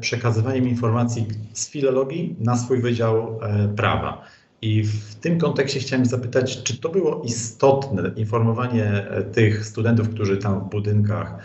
przekazywaniem 0.00 0.68
informacji 0.68 1.26
z 1.52 1.70
filologii 1.70 2.36
na 2.40 2.56
swój 2.56 2.80
wydział 2.80 3.40
e, 3.42 3.68
prawa. 3.76 4.24
I 4.62 4.82
w 4.82 5.14
tym 5.14 5.38
kontekście 5.38 5.80
chciałem 5.80 6.06
zapytać, 6.06 6.62
czy 6.62 6.80
to 6.80 6.88
było 6.88 7.22
istotne 7.24 8.12
informowanie 8.16 8.84
e, 8.84 9.22
tych 9.22 9.66
studentów, 9.66 10.08
którzy 10.08 10.36
tam 10.38 10.60
w 10.60 10.70
budynkach, 10.70 11.38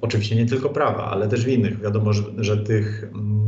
oczywiście 0.00 0.36
nie 0.36 0.46
tylko 0.46 0.68
prawa, 0.68 1.10
ale 1.10 1.28
też 1.28 1.44
w 1.44 1.48
innych, 1.48 1.80
wiadomo, 1.80 2.12
że, 2.12 2.22
że 2.38 2.56
tych 2.56 3.04
mm, 3.04 3.44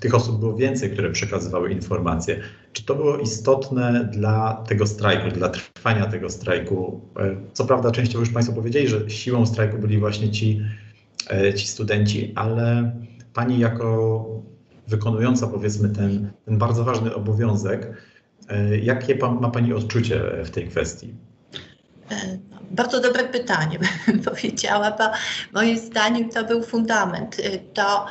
tych 0.00 0.14
osób 0.14 0.40
było 0.40 0.56
więcej, 0.56 0.90
które 0.90 1.10
przekazywały 1.10 1.72
informacje. 1.72 2.40
Czy 2.72 2.84
to 2.84 2.94
było 2.94 3.18
istotne 3.18 4.08
dla 4.12 4.64
tego 4.68 4.86
strajku, 4.86 5.30
dla 5.30 5.48
trwania 5.48 6.06
tego 6.06 6.30
strajku? 6.30 7.00
E, 7.18 7.36
co 7.52 7.64
prawda, 7.64 7.90
częściowo 7.90 8.20
już 8.20 8.30
Państwo 8.30 8.54
powiedzieli, 8.54 8.88
że 8.88 9.10
siłą 9.10 9.46
strajku 9.46 9.78
byli 9.78 9.98
właśnie 9.98 10.30
ci, 10.30 10.62
e, 11.30 11.54
ci 11.54 11.66
studenci, 11.66 12.32
ale 12.34 12.92
Pani 13.34 13.58
jako 13.58 14.26
wykonująca 14.88 15.46
powiedzmy 15.46 15.88
ten, 15.88 16.30
ten 16.44 16.58
bardzo 16.58 16.84
ważny 16.84 17.14
obowiązek, 17.14 17.96
e, 18.48 18.78
jakie 18.78 19.14
ma 19.40 19.50
Pani 19.50 19.72
odczucie 19.72 20.22
w 20.44 20.50
tej 20.50 20.68
kwestii? 20.68 21.14
Bardzo 22.70 23.00
dobre 23.00 23.24
pytanie, 23.24 23.78
bym 24.06 24.22
powiedziała, 24.32 24.90
bo 24.90 25.04
moim 25.52 25.78
zdaniem 25.78 26.30
to 26.30 26.44
był 26.44 26.62
fundament. 26.62 27.36
To 27.74 28.06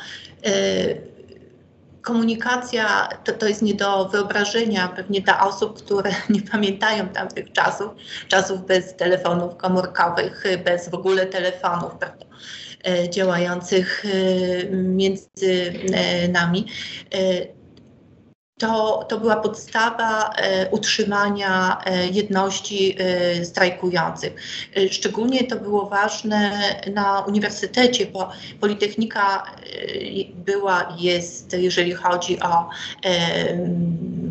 komunikacja 2.02 3.08
to, 3.24 3.32
to 3.32 3.48
jest 3.48 3.62
nie 3.62 3.74
do 3.74 4.08
wyobrażenia 4.08 4.88
pewnie 4.88 5.20
dla 5.20 5.46
osób, 5.46 5.82
które 5.82 6.10
nie 6.30 6.42
pamiętają 6.42 7.08
tamtych 7.08 7.52
czasów, 7.52 7.90
czasów 8.28 8.66
bez 8.66 8.96
telefonów 8.96 9.56
komórkowych, 9.56 10.44
bez 10.64 10.88
w 10.88 10.94
ogóle 10.94 11.26
telefonów, 11.26 11.92
prawda? 11.94 12.26
E, 12.88 13.10
działających 13.10 14.04
między 14.72 15.72
nami 16.28 16.66
to, 18.60 19.04
to 19.08 19.20
była 19.20 19.36
podstawa 19.36 20.30
e, 20.30 20.70
utrzymania 20.70 21.78
e, 21.84 22.06
jedności 22.06 22.96
e, 22.98 23.44
strajkujących. 23.44 24.32
E, 24.76 24.88
szczególnie 24.88 25.44
to 25.44 25.56
było 25.56 25.86
ważne 25.86 26.50
na 26.94 27.20
uniwersytecie, 27.20 28.06
bo 28.06 28.30
Politechnika 28.60 29.42
e, 29.42 29.44
była, 30.34 30.96
jest, 30.98 31.52
jeżeli 31.52 31.92
chodzi 31.92 32.40
o 32.40 32.68
e, 33.04 33.56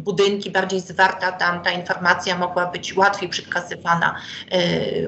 budynki 0.04 0.52
bardziej 0.52 0.80
zwarta, 0.80 1.32
tam 1.32 1.64
ta 1.64 1.72
informacja 1.72 2.38
mogła 2.38 2.66
być 2.66 2.98
łatwiej 2.98 3.30
przekazywana. 3.30 4.16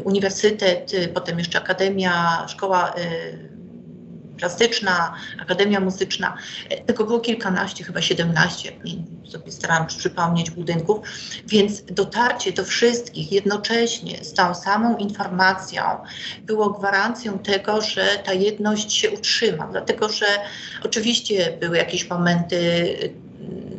Uniwersytet, 0.04 0.92
potem 1.14 1.40
jeszcze 1.40 1.58
Akademia, 1.58 2.46
Szkoła 2.48 2.94
plastyczna, 4.38 5.14
Akademia 5.42 5.80
Muzyczna. 5.80 6.38
Tego 6.86 7.06
było 7.06 7.20
kilkanaście, 7.20 7.84
chyba 7.84 8.02
siedemnaście, 8.02 8.72
sobie 9.30 9.52
starałam 9.52 9.88
przypomnieć 9.88 10.52
budynków, 10.52 11.00
więc 11.48 11.84
dotarcie 11.84 12.52
do 12.52 12.66
wszystkich 12.66 13.32
jednocześnie 13.32 14.24
z 14.24 14.34
tą 14.34 14.56
samą 14.56 14.98
informacją 14.98 15.82
było 16.42 16.70
gwarancją 16.70 17.40
tego, 17.40 17.82
że 17.82 18.06
ta 18.24 18.34
jedność 18.34 18.94
się 18.94 19.12
utrzyma, 19.12 19.68
dlatego 19.72 20.10
że 20.10 20.26
oczywiście 20.84 21.58
były 21.60 21.78
jakieś 21.78 22.10
momenty, 22.10 22.98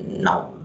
no, 0.08 0.62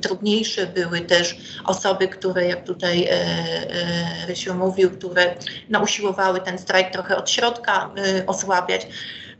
trudniejsze 0.00 0.66
były 0.66 1.00
też 1.00 1.36
osoby, 1.64 2.08
które, 2.08 2.46
jak 2.46 2.64
tutaj 2.64 3.04
e, 3.04 3.10
e, 3.10 4.26
Rysiu 4.26 4.54
mówił, 4.54 4.90
które 4.90 5.34
no, 5.68 5.80
usiłowały 5.80 6.40
ten 6.40 6.58
strajk 6.58 6.90
trochę 6.92 7.16
od 7.16 7.30
środka 7.30 7.90
e, 7.96 8.26
osłabiać 8.26 8.86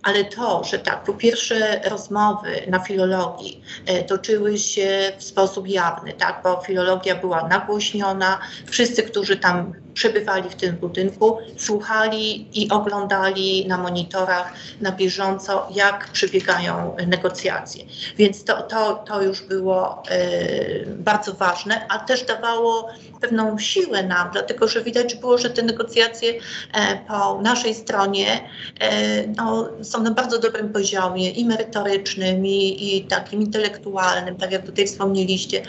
ale 0.07 0.25
to, 0.25 0.65
że 0.65 0.79
tak, 0.79 1.05
po 1.05 1.13
pierwsze 1.13 1.81
rozmowy 1.85 2.63
na 2.69 2.79
filologii 2.79 3.63
e, 3.87 4.05
toczyły 4.05 4.59
się 4.59 5.13
w 5.19 5.25
sposób 5.25 5.69
jawny, 5.69 6.13
tak, 6.13 6.41
bo 6.45 6.61
filologia 6.61 7.17
była 7.17 7.49
nagłośniona, 7.49 8.39
wszyscy, 8.67 9.03
którzy 9.03 9.37
tam 9.37 9.73
przebywali 9.97 10.51
w 10.51 10.55
tym 10.55 10.77
budynku, 10.77 11.39
słuchali 11.57 12.49
i 12.63 12.71
oglądali 12.71 13.67
na 13.69 13.79
monitorach 13.79 14.53
na 14.81 14.93
bieżąco, 14.93 15.69
jak 15.75 16.09
przebiegają 16.13 16.97
negocjacje. 17.07 17.85
Więc 18.17 18.45
to, 18.45 18.63
to, 18.63 18.95
to 18.95 19.23
już 19.23 19.43
było 19.43 20.03
e, 20.11 20.87
bardzo 20.87 21.35
ważne, 21.35 21.87
a 21.89 21.99
też 21.99 22.25
dawało 22.25 22.89
pewną 23.21 23.59
siłę 23.59 24.03
nam, 24.03 24.31
dlatego 24.33 24.69
że 24.69 24.83
widać 24.83 25.15
było, 25.15 25.39
że 25.39 25.51
te 25.51 25.63
negocjacje 25.63 26.33
e, 26.33 26.99
po 27.09 27.41
naszej 27.43 27.75
stronie 27.75 28.41
e, 28.81 29.27
no, 29.27 29.69
są 29.83 30.03
na 30.03 30.11
bardzo 30.11 30.39
dobrym 30.39 30.73
poziomie 30.73 31.31
i 31.31 31.45
merytorycznym, 31.45 32.47
i, 32.47 32.97
i 32.97 33.05
takim 33.05 33.43
intelektualnym, 33.43 34.37
tak 34.37 34.53
jak 34.53 34.67
tutaj 34.67 34.87
wspomnieliście, 34.87 35.63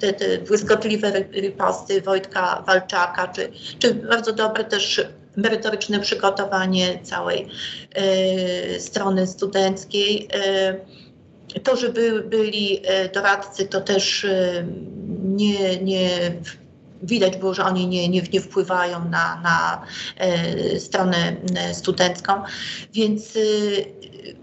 te, 0.00 0.12
te 0.12 0.38
błyskotliwe 0.38 1.12
riposty 1.32 2.02
Wojtka 2.02 2.62
Walczaka, 2.66 3.28
czy, 3.28 3.52
czy 3.78 3.94
bardzo 3.94 4.32
dobre 4.32 4.64
też 4.64 5.00
merytoryczne 5.36 6.00
przygotowanie 6.00 6.98
całej 7.02 7.48
e, 7.94 8.80
strony 8.80 9.26
studenckiej. 9.26 10.28
E, 11.54 11.60
to, 11.62 11.76
że 11.76 11.88
by, 11.88 12.22
byli 12.22 12.80
e, 12.84 13.08
doradcy, 13.08 13.66
to 13.66 13.80
też 13.80 14.26
nie, 15.24 15.76
nie 15.76 16.08
widać 17.02 17.36
było, 17.36 17.54
że 17.54 17.64
oni 17.64 17.86
nie, 17.86 18.08
nie, 18.08 18.22
nie 18.32 18.40
wpływają 18.40 19.08
na, 19.08 19.40
na 19.42 19.82
stronę 20.78 21.36
studencką, 21.72 22.42
więc 22.92 23.38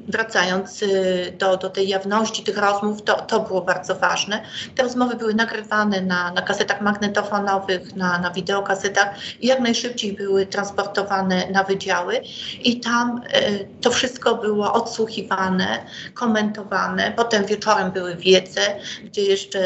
wracając 0.08 0.84
y, 0.84 1.34
do, 1.38 1.58
do 1.58 1.70
tej 1.70 1.88
jawności 1.88 2.44
tych 2.44 2.58
rozmów, 2.58 3.02
to, 3.02 3.14
to 3.22 3.40
było 3.40 3.62
bardzo 3.62 3.96
ważne. 3.96 4.44
Te 4.76 4.84
rozmowy 4.84 5.16
były 5.16 5.34
nagrywane 5.34 6.02
na, 6.02 6.32
na 6.32 6.42
kasetach 6.42 6.82
magnetofonowych, 6.82 7.96
na, 7.96 8.20
na 8.20 8.32
wideokasetach 8.32 9.16
i 9.42 9.48
jak 9.48 9.60
najszybciej 9.60 10.14
były 10.14 10.46
transportowane 10.46 11.52
na 11.52 11.64
wydziały 11.64 12.22
i 12.64 12.80
tam 12.80 13.22
y, 13.36 13.68
to 13.82 13.92
wszystko 13.92 14.36
było 14.36 14.74
odsłuchiwane, 14.74 15.86
komentowane. 16.14 17.14
Potem 17.16 17.46
wieczorem 17.46 17.92
były 17.92 18.16
wiece, 18.16 18.62
gdzie 19.04 19.22
jeszcze 19.22 19.60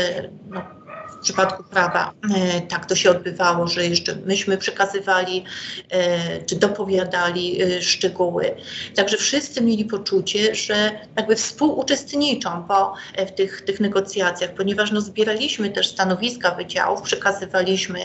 no, 0.50 0.83
w 1.24 1.26
przypadku 1.26 1.64
prawa 1.64 2.14
e, 2.36 2.62
tak 2.62 2.86
to 2.86 2.96
się 2.96 3.12
odbywało, 3.12 3.68
że 3.68 3.86
jeszcze 3.86 4.16
myśmy 4.16 4.58
przekazywali 4.58 5.44
e, 5.90 6.42
czy 6.42 6.56
dopowiadali 6.56 7.62
e, 7.62 7.82
szczegóły. 7.82 8.56
Także 8.96 9.18
wszyscy 9.18 9.62
mieli 9.62 9.86
poczucie, 9.86 10.56
że 10.56 10.92
jakby 11.18 11.36
współuczestniczą 11.36 12.64
po, 12.64 12.94
w 13.28 13.32
tych, 13.32 13.62
tych 13.62 13.80
negocjacjach, 13.80 14.54
ponieważ 14.54 14.92
no, 14.92 15.02
zbieraliśmy 15.02 15.70
też 15.70 15.88
stanowiska 15.88 16.56
wydziałów, 16.56 17.02
przekazywaliśmy 17.02 18.00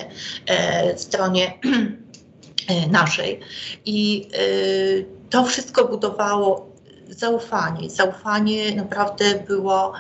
stronie 0.96 1.58
naszej 2.90 3.40
i 3.84 4.28
to 5.30 5.44
wszystko 5.44 5.84
budowało 5.84 6.72
zaufanie. 7.08 7.90
Zaufanie 7.90 8.74
naprawdę 8.74 9.24
było 9.48 9.92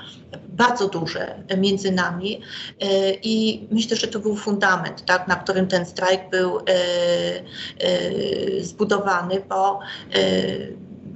bardzo 0.48 0.88
duże 0.88 1.42
między 1.56 1.92
nami 1.92 2.40
e, 2.80 3.12
i 3.14 3.66
myślę, 3.70 3.96
że 3.96 4.08
to 4.08 4.18
był 4.18 4.36
fundament, 4.36 5.04
tak, 5.04 5.28
na 5.28 5.36
którym 5.36 5.66
ten 5.66 5.86
strajk 5.86 6.30
był 6.30 6.58
e, 6.58 6.62
e, 6.64 8.60
zbudowany, 8.60 9.42
bo 9.48 9.80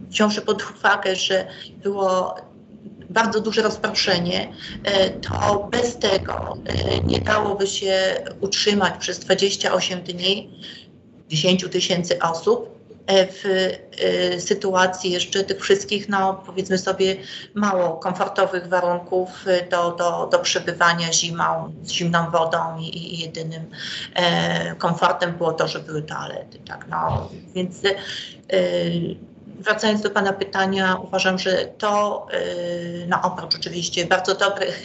wziąwszy 0.09 0.41
pod 0.43 0.71
uwagę, 0.71 1.17
że 1.17 1.47
było 1.83 2.37
bardzo 3.11 3.41
duże 3.41 3.63
rozproszenie, 3.63 4.53
to 5.21 5.69
bez 5.73 5.99
tego 5.99 6.59
nie 7.05 7.21
dałoby 7.21 7.67
się 7.67 8.25
utrzymać 8.41 8.95
przez 8.99 9.19
28 9.19 10.03
dni 10.03 10.61
10 11.29 11.65
tysięcy 11.71 12.19
osób 12.19 12.82
w 13.09 13.45
e, 13.47 14.41
sytuacji 14.41 15.11
jeszcze 15.11 15.45
tych 15.45 15.61
wszystkich, 15.61 16.09
no 16.09 16.43
powiedzmy 16.47 16.79
sobie, 16.79 17.17
mało 17.55 17.97
komfortowych 17.97 18.67
warunków 18.69 19.45
do, 19.71 19.91
do, 19.91 20.27
do 20.27 20.39
przebywania 20.39 21.13
zimą, 21.13 21.75
z 21.83 21.91
zimną 21.91 22.31
wodą 22.31 22.79
i, 22.79 23.15
i 23.15 23.19
jedynym 23.19 23.71
e, 24.15 24.75
komfortem 24.77 25.33
było 25.33 25.53
to, 25.53 25.69
że 25.69 25.79
były 25.79 26.03
toalety, 26.03 26.59
tak, 26.59 26.87
no, 26.89 27.29
więc 27.55 27.85
e, 27.85 27.91
wracając 29.59 30.03
do 30.03 30.11
Pana 30.11 30.33
pytania, 30.33 30.97
uważam, 31.03 31.39
że 31.39 31.67
to, 31.79 32.27
no 33.09 33.21
oprócz 33.23 33.55
oczywiście 33.55 34.07
bardzo 34.07 34.35
dobrych 34.35 34.83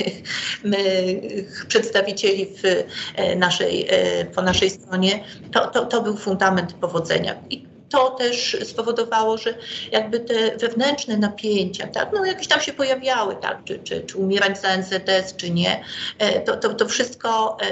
przedstawicieli 1.67 2.45
w 2.45 2.83
naszej, 3.35 3.87
po 4.35 4.41
naszej 4.41 4.69
stronie, 4.69 5.23
to, 5.51 5.67
to, 5.67 5.85
to 5.85 6.01
był 6.01 6.17
fundament 6.17 6.73
powodzenia. 6.73 7.35
I 7.49 7.66
to 7.89 8.09
też 8.09 8.57
spowodowało, 8.63 9.37
że 9.37 9.53
jakby 9.91 10.19
te 10.19 10.57
wewnętrzne 10.57 11.17
napięcia, 11.17 11.87
tak, 11.87 12.09
no 12.13 12.25
jakieś 12.25 12.47
tam 12.47 12.61
się 12.61 12.73
pojawiały, 12.73 13.35
tak, 13.35 13.63
czy, 13.63 13.79
czy, 13.79 14.01
czy 14.01 14.17
umierać 14.17 14.61
za 14.61 14.77
NZS, 14.77 15.35
czy 15.37 15.49
nie, 15.49 15.83
e, 16.19 16.41
to, 16.41 16.57
to, 16.57 16.73
to 16.73 16.85
wszystko 16.85 17.57
e, 17.61 17.67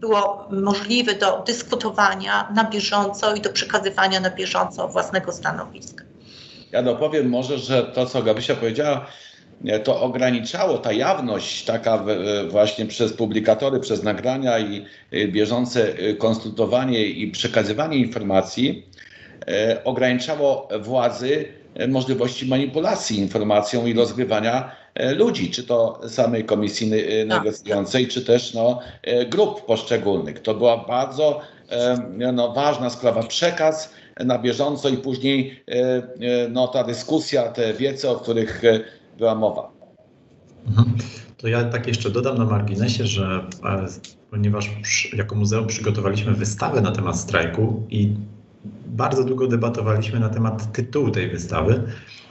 było 0.00 0.48
możliwe 0.50 1.14
do 1.14 1.42
dyskutowania 1.46 2.48
na 2.54 2.64
bieżąco 2.64 3.34
i 3.34 3.40
do 3.40 3.50
przekazywania 3.50 4.20
na 4.20 4.30
bieżąco 4.30 4.88
własnego 4.88 5.32
stanowiska. 5.32 6.04
Ja 6.72 6.82
dopowiem 6.82 7.28
może, 7.28 7.58
że 7.58 7.82
to, 7.82 8.06
co 8.06 8.22
Gabrysia 8.22 8.54
powiedziała, 8.54 9.06
to 9.84 10.00
ograniczało 10.00 10.78
ta 10.78 10.92
jawność 10.92 11.64
taka 11.64 12.04
właśnie 12.48 12.86
przez 12.86 13.12
publikatory, 13.12 13.80
przez 13.80 14.02
nagrania 14.02 14.58
i 14.58 14.84
y, 15.12 15.28
bieżące 15.28 15.94
konsultowanie 16.18 17.06
i 17.06 17.30
przekazywanie 17.30 17.96
informacji, 17.96 18.86
e, 19.48 19.84
ograniczało 19.84 20.68
władzy 20.80 21.48
e, 21.74 21.88
możliwości 21.88 22.46
manipulacji 22.46 23.18
informacją 23.18 23.86
i 23.86 23.94
rozgrywania 23.94 24.70
e, 24.94 25.14
ludzi, 25.14 25.50
czy 25.50 25.64
to 25.64 26.00
samej 26.08 26.44
komisji 26.44 26.90
tak. 26.90 27.28
negocjującej, 27.28 28.08
czy 28.08 28.24
też 28.24 28.54
no, 28.54 28.80
grup 29.28 29.66
poszczególnych. 29.66 30.42
To 30.42 30.54
była 30.54 30.76
bardzo 30.76 31.40
no, 32.32 32.52
ważna 32.52 32.90
sprawa. 32.90 33.22
Przekaz 33.22 33.94
na 34.16 34.38
bieżąco 34.38 34.88
i 34.88 34.96
później 34.96 35.64
no, 36.50 36.68
ta 36.68 36.84
dyskusja, 36.84 37.42
te 37.42 37.74
wiece, 37.74 38.10
o 38.10 38.16
których 38.16 38.62
była 39.20 39.34
mowa. 39.34 39.72
Mhm. 40.66 40.96
To 41.36 41.48
ja 41.48 41.64
tak 41.64 41.86
jeszcze 41.86 42.10
dodam 42.10 42.38
na 42.38 42.44
marginesie, 42.44 43.06
że 43.06 43.44
ponieważ 44.30 44.70
jako 45.12 45.34
muzeum 45.34 45.66
przygotowaliśmy 45.66 46.34
wystawę 46.34 46.80
na 46.80 46.92
temat 46.92 47.18
strajku 47.18 47.86
i 47.90 48.14
bardzo 48.86 49.24
długo 49.24 49.46
debatowaliśmy 49.46 50.20
na 50.20 50.28
temat 50.28 50.72
tytułu 50.72 51.10
tej 51.10 51.30
wystawy 51.30 51.82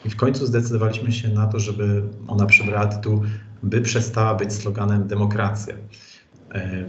i 0.06 0.10
w 0.10 0.16
końcu 0.16 0.46
zdecydowaliśmy 0.46 1.12
się 1.12 1.30
na 1.30 1.48
to, 1.48 1.60
żeby 1.60 2.04
ona 2.28 2.46
przybrała 2.46 2.86
tytuł 2.86 3.22
By 3.64 3.82
przestała 3.82 4.36
być 4.36 4.54
sloganem 4.54 5.08
demokracja. 5.08 5.76
E, 6.54 6.86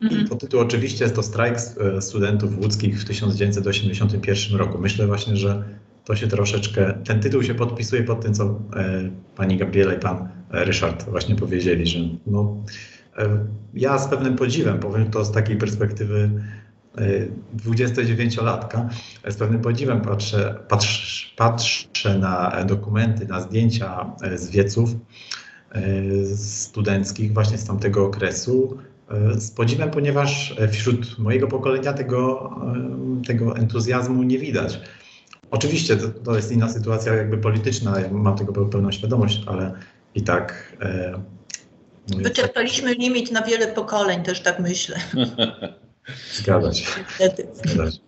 I 0.00 0.38
tytuł 0.38 0.60
oczywiście 0.60 1.04
jest 1.04 1.16
to 1.16 1.22
strajk 1.22 1.56
e, 1.56 2.02
studentów 2.02 2.58
łódzkich 2.58 3.00
w 3.00 3.04
1981 3.04 4.58
roku. 4.58 4.78
Myślę 4.78 5.06
właśnie, 5.06 5.36
że 5.36 5.64
to 6.04 6.16
się 6.16 6.26
troszeczkę, 6.26 6.94
ten 7.04 7.20
tytuł 7.20 7.42
się 7.42 7.54
podpisuje 7.54 8.02
pod 8.02 8.20
tym, 8.20 8.34
co 8.34 8.44
e, 8.44 9.10
pani 9.36 9.56
Gabriela 9.56 9.94
i 9.94 9.98
pan 9.98 10.28
Ryszard 10.50 11.10
właśnie 11.10 11.36
powiedzieli, 11.36 11.86
że 11.86 11.98
no, 12.26 12.56
ja 13.74 13.98
z 13.98 14.08
pewnym 14.08 14.36
podziwem, 14.36 14.78
powiem 14.78 15.10
to 15.10 15.24
z 15.24 15.32
takiej 15.32 15.56
perspektywy 15.56 16.30
29-latka, 17.56 18.88
z 19.28 19.36
pewnym 19.36 19.60
podziwem 19.60 20.00
patrzę, 20.00 20.54
patrz, 20.68 21.34
patrzę 21.36 22.18
na 22.18 22.64
dokumenty, 22.64 23.26
na 23.26 23.40
zdjęcia 23.40 24.12
z 24.34 24.50
wieców 24.50 24.90
studenckich 26.36 27.32
właśnie 27.32 27.58
z 27.58 27.64
tamtego 27.64 28.06
okresu. 28.06 28.78
Z 29.36 29.50
podziwem, 29.50 29.90
ponieważ 29.90 30.56
wśród 30.70 31.18
mojego 31.18 31.48
pokolenia 31.48 31.92
tego, 31.92 32.50
tego 33.26 33.56
entuzjazmu 33.56 34.22
nie 34.22 34.38
widać. 34.38 34.80
Oczywiście 35.50 35.96
to, 35.96 36.08
to 36.08 36.36
jest 36.36 36.52
inna 36.52 36.68
sytuacja 36.68 37.14
jakby 37.14 37.38
polityczna, 37.38 37.96
mam 38.10 38.38
tego 38.38 38.66
pełną 38.66 38.92
świadomość, 38.92 39.42
ale 39.46 39.72
i 40.14 40.22
tak 40.22 40.76
Wyczerpaliśmy 42.08 42.94
limit 42.94 43.32
na 43.32 43.42
wiele 43.42 43.68
pokoleń, 43.68 44.22
też 44.22 44.42
tak 44.42 44.60
myślę. 44.60 44.96
Zgadza 46.32 46.72
się. 46.72 47.04
Zgadza 47.18 47.90
się. 47.90 47.98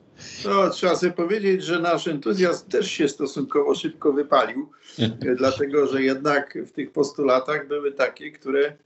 No, 0.44 0.70
trzeba 0.70 0.96
sobie 0.96 1.12
powiedzieć, 1.12 1.64
że 1.64 1.78
nasz 1.78 2.08
entuzjazm 2.08 2.68
też 2.68 2.90
się 2.90 3.08
stosunkowo 3.08 3.74
szybko 3.74 4.12
wypalił, 4.12 4.70
dlatego 5.38 5.86
że 5.86 6.02
jednak 6.02 6.58
w 6.66 6.72
tych 6.72 6.92
postulatach 6.92 7.68
były 7.68 7.92
takie, 7.92 8.32
które 8.32 8.76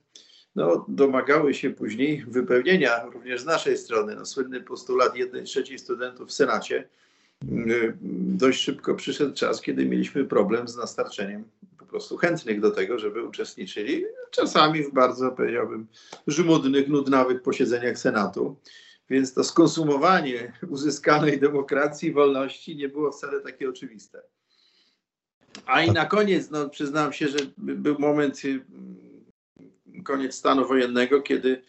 no, 0.57 0.84
domagały 0.88 1.55
się 1.55 1.70
później 1.70 2.24
wypełnienia 2.28 3.05
również 3.05 3.40
z 3.40 3.44
naszej 3.44 3.78
strony. 3.78 4.14
No, 4.14 4.26
słynny 4.26 4.61
postulat 4.61 5.16
jednej 5.16 5.44
trzeciej 5.44 5.78
studentów 5.78 6.28
w 6.28 6.32
Senacie. 6.32 6.88
Dość 8.36 8.61
szybko 8.61 8.95
przyszedł 8.95 9.34
czas, 9.34 9.61
kiedy 9.61 9.86
mieliśmy 9.86 10.24
problem 10.24 10.68
z 10.68 10.76
nastarczeniem 10.76 11.45
prostu 11.91 12.16
chętnych 12.16 12.61
do 12.61 12.70
tego, 12.70 12.99
żeby 12.99 13.24
uczestniczyli, 13.24 14.05
czasami 14.30 14.82
w 14.82 14.93
bardzo, 14.93 15.32
powiedziałbym, 15.32 15.86
żmudnych, 16.26 16.88
nudnawych 16.88 17.43
posiedzeniach 17.43 17.99
Senatu. 17.99 18.57
Więc 19.11 19.34
to 19.34 19.45
skonsumowanie 19.45 20.53
uzyskanej 20.68 21.41
demokracji, 21.41 22.12
wolności 22.12 22.76
nie 22.76 22.88
było 22.88 23.12
wcale 23.12 23.41
takie 23.41 23.68
oczywiste. 23.68 24.22
A 25.66 25.82
i 25.82 25.91
na 25.91 26.07
koniec, 26.07 26.51
no, 26.51 26.68
przyznam 26.68 27.12
się, 27.12 27.28
że 27.28 27.38
był 27.59 27.99
moment, 27.99 28.45
y, 28.45 28.61
koniec 30.05 30.34
stanu 30.34 30.68
wojennego, 30.68 31.22
kiedy 31.22 31.49
y, 31.49 31.62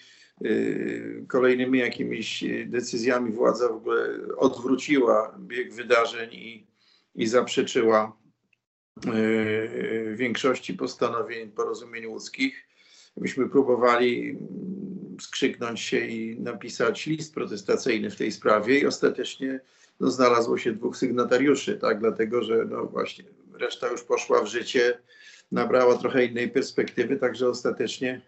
kolejnymi 1.27 1.79
jakimiś 1.79 2.43
decyzjami 2.65 3.31
władza 3.31 3.69
w 3.69 3.75
ogóle 3.75 4.19
odwróciła 4.37 5.37
bieg 5.39 5.73
wydarzeń 5.73 6.29
i, 6.33 6.67
i 7.15 7.27
zaprzeczyła 7.27 8.21
E, 9.07 10.15
większości 10.15 10.73
postanowień 10.73 11.51
porozumień 11.51 12.05
łódzkich. 12.05 12.67
Myśmy 13.17 13.49
próbowali 13.49 14.37
skrzyknąć 15.21 15.79
się 15.81 15.99
i 15.99 16.39
napisać 16.39 17.05
list 17.05 17.33
protestacyjny 17.33 18.09
w 18.09 18.15
tej 18.15 18.31
sprawie 18.31 18.79
i 18.79 18.85
ostatecznie 18.85 19.59
no, 19.99 20.11
znalazło 20.11 20.57
się 20.57 20.71
dwóch 20.71 20.97
sygnatariuszy, 20.97 21.77
tak, 21.77 21.99
dlatego 21.99 22.43
że 22.43 22.65
no 22.65 22.85
właśnie 22.85 23.25
reszta 23.53 23.87
już 23.87 24.03
poszła 24.03 24.41
w 24.41 24.47
życie, 24.47 24.99
nabrała 25.51 25.97
trochę 25.97 26.25
innej 26.25 26.49
perspektywy, 26.49 27.17
także 27.17 27.49
ostatecznie, 27.49 28.21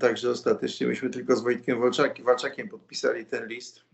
także 0.00 0.30
ostatecznie 0.30 0.86
myśmy 0.86 1.10
tylko 1.10 1.36
z 1.36 1.42
Wojtkiem 1.42 1.80
Walczakiem, 1.80 2.26
Walczakiem 2.26 2.68
podpisali 2.68 3.26
ten 3.26 3.48
list 3.48 3.84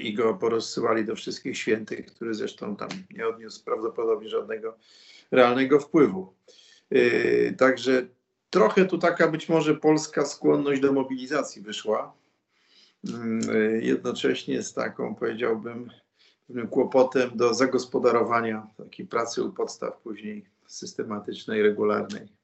i 0.00 0.14
go 0.14 0.34
porozsyłali 0.34 1.04
do 1.04 1.16
wszystkich 1.16 1.58
świętych, 1.58 2.06
który 2.06 2.34
zresztą 2.34 2.76
tam 2.76 2.88
nie 3.10 3.28
odniósł 3.28 3.64
prawdopodobnie 3.64 4.28
żadnego 4.28 4.76
realnego 5.30 5.80
wpływu. 5.80 6.34
Yy, 6.90 7.54
także 7.58 8.06
trochę 8.50 8.84
tu 8.84 8.98
taka 8.98 9.28
być 9.28 9.48
może 9.48 9.74
polska 9.74 10.24
skłonność 10.24 10.80
do 10.80 10.92
mobilizacji 10.92 11.62
wyszła. 11.62 12.12
Yy, 13.04 13.80
jednocześnie 13.82 14.62
z 14.62 14.74
taką, 14.74 15.14
powiedziałbym, 15.14 15.90
pewnym 16.46 16.68
kłopotem 16.68 17.30
do 17.34 17.54
zagospodarowania 17.54 18.66
takiej 18.76 19.06
pracy 19.06 19.42
u 19.42 19.52
podstaw 19.52 20.00
później 20.00 20.44
systematycznej, 20.66 21.62
regularnej 21.62 22.39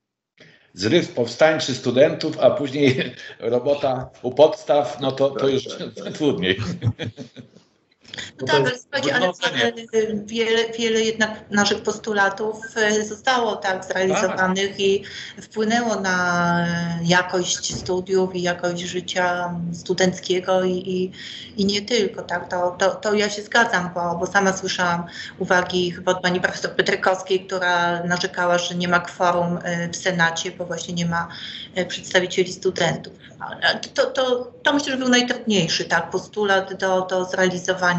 zryw 0.77 1.13
powstańczy 1.13 1.75
studentów, 1.75 2.39
a 2.39 2.51
później 2.51 3.15
robota 3.41 4.11
u 4.23 4.35
podstaw, 4.35 5.01
no 5.01 5.13
to, 5.13 5.31
to 5.31 5.49
już 5.49 5.65
trudniej. 6.17 6.59
No 8.41 8.47
tak, 8.47 8.57
ale 8.57 8.79
słuchajcie, 8.79 9.15
ale 9.17 9.33
wiele, 10.25 10.73
wiele 10.79 11.01
jednak 11.01 11.31
naszych 11.51 11.83
postulatów 11.83 12.57
e, 12.77 13.05
zostało 13.05 13.57
tak 13.57 13.85
zrealizowanych 13.85 14.71
tak. 14.71 14.81
i 14.81 15.05
wpłynęło 15.43 16.01
na 16.01 16.67
jakość 17.03 17.79
studiów 17.79 18.35
i 18.35 18.43
jakość 18.43 18.83
życia 18.83 19.55
studenckiego 19.73 20.65
i, 20.65 20.73
i, 20.73 21.13
i 21.63 21.67
nie 21.67 21.83
tylko. 21.83 22.23
Tak? 22.23 22.51
To, 22.51 22.71
to, 22.79 22.95
to 22.95 23.15
ja 23.15 23.31
się 23.31 23.43
zgadzam, 23.43 23.91
bo, 23.95 24.17
bo 24.19 24.27
sama 24.27 24.57
słyszałam 24.57 25.07
uwagi 25.39 25.91
chyba 25.91 26.13
od 26.13 26.23
pani 26.23 26.41
profesor 26.41 26.71
Petrykowskiej, 26.71 27.47
która 27.47 28.03
narzekała, 28.03 28.59
że 28.59 28.75
nie 28.75 28.89
ma 28.89 29.01
kworum 29.01 29.59
e, 29.63 29.89
w 29.89 29.97
Senacie, 29.97 30.51
bo 30.51 30.67
właśnie 30.67 30.95
nie 30.95 31.07
ma 31.07 31.29
e, 31.75 31.87
przedstawicieli 31.87 32.53
studentów. 32.53 33.13
To, 33.95 34.07
to, 34.07 34.53
to 34.63 34.73
myślę, 34.73 34.93
że 34.93 34.99
był 34.99 35.09
najtrudniejszy 35.09 35.85
tak, 35.85 36.11
postulat 36.11 36.75
do, 36.75 37.07
do 37.11 37.25
zrealizowania 37.25 37.96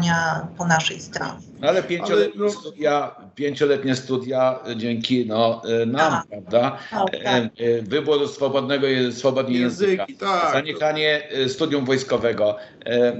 po 0.58 0.66
naszej 0.66 1.00
stronie. 1.00 1.32
Ale 1.62 1.82
pięcioletnie, 1.82 2.40
Ale, 2.40 2.52
no... 2.54 2.60
studia, 2.60 3.14
pięcioletnie 3.34 3.96
studia 3.96 4.58
dzięki 4.76 5.26
no, 5.26 5.62
nam, 5.86 6.12
tak. 6.12 6.26
prawda? 6.28 6.78
tak. 6.90 7.14
E, 7.14 7.26
e, 7.26 7.82
wybór 7.82 8.28
swobodnego, 8.28 8.86
swobodnie 9.12 9.58
języka, 9.58 10.06
tak. 10.20 10.52
zaniechanie 10.52 11.28
e, 11.30 11.48
studium 11.48 11.84
wojskowego. 11.84 12.56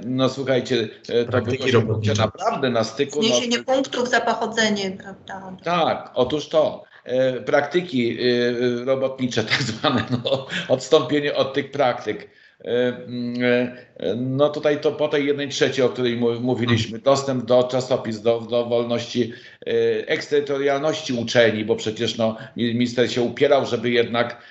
No 0.06 0.28
słuchajcie, 0.28 0.88
to 1.30 1.42
było 1.80 2.00
naprawdę 2.18 2.70
na 2.70 2.84
styku. 2.84 3.22
Zniesienie 3.22 3.58
no, 3.58 3.64
punktów 3.64 4.10
za 4.10 4.20
pochodzenie, 4.20 4.90
prawda? 4.90 5.56
Tak, 5.64 6.10
otóż 6.14 6.48
to. 6.48 6.88
E, 7.08 7.40
praktyki 7.40 8.18
e, 8.20 8.84
robotnicze, 8.84 9.44
tak 9.50 9.62
zwane, 9.62 10.04
no, 10.24 10.46
odstąpienie 10.68 11.34
od 11.34 11.54
tych 11.54 11.70
praktyk. 11.70 12.30
E, 12.64 12.88
mm, 13.06 13.76
no 14.16 14.48
tutaj 14.48 14.80
to 14.80 14.92
po 14.92 15.08
tej 15.08 15.26
jednej 15.26 15.48
trzeciej, 15.48 15.84
o 15.84 15.88
której 15.88 16.16
mówiliśmy, 16.40 16.98
dostęp 16.98 17.44
do 17.44 17.62
czasopis, 17.62 18.22
do, 18.22 18.40
do 18.40 18.64
wolności, 18.64 19.32
eksterytorialności 20.06 21.12
uczelni, 21.12 21.64
bo 21.64 21.76
przecież 21.76 22.16
no, 22.16 22.36
minister 22.56 23.12
się 23.12 23.22
upierał, 23.22 23.66
żeby 23.66 23.90
jednak 23.90 24.42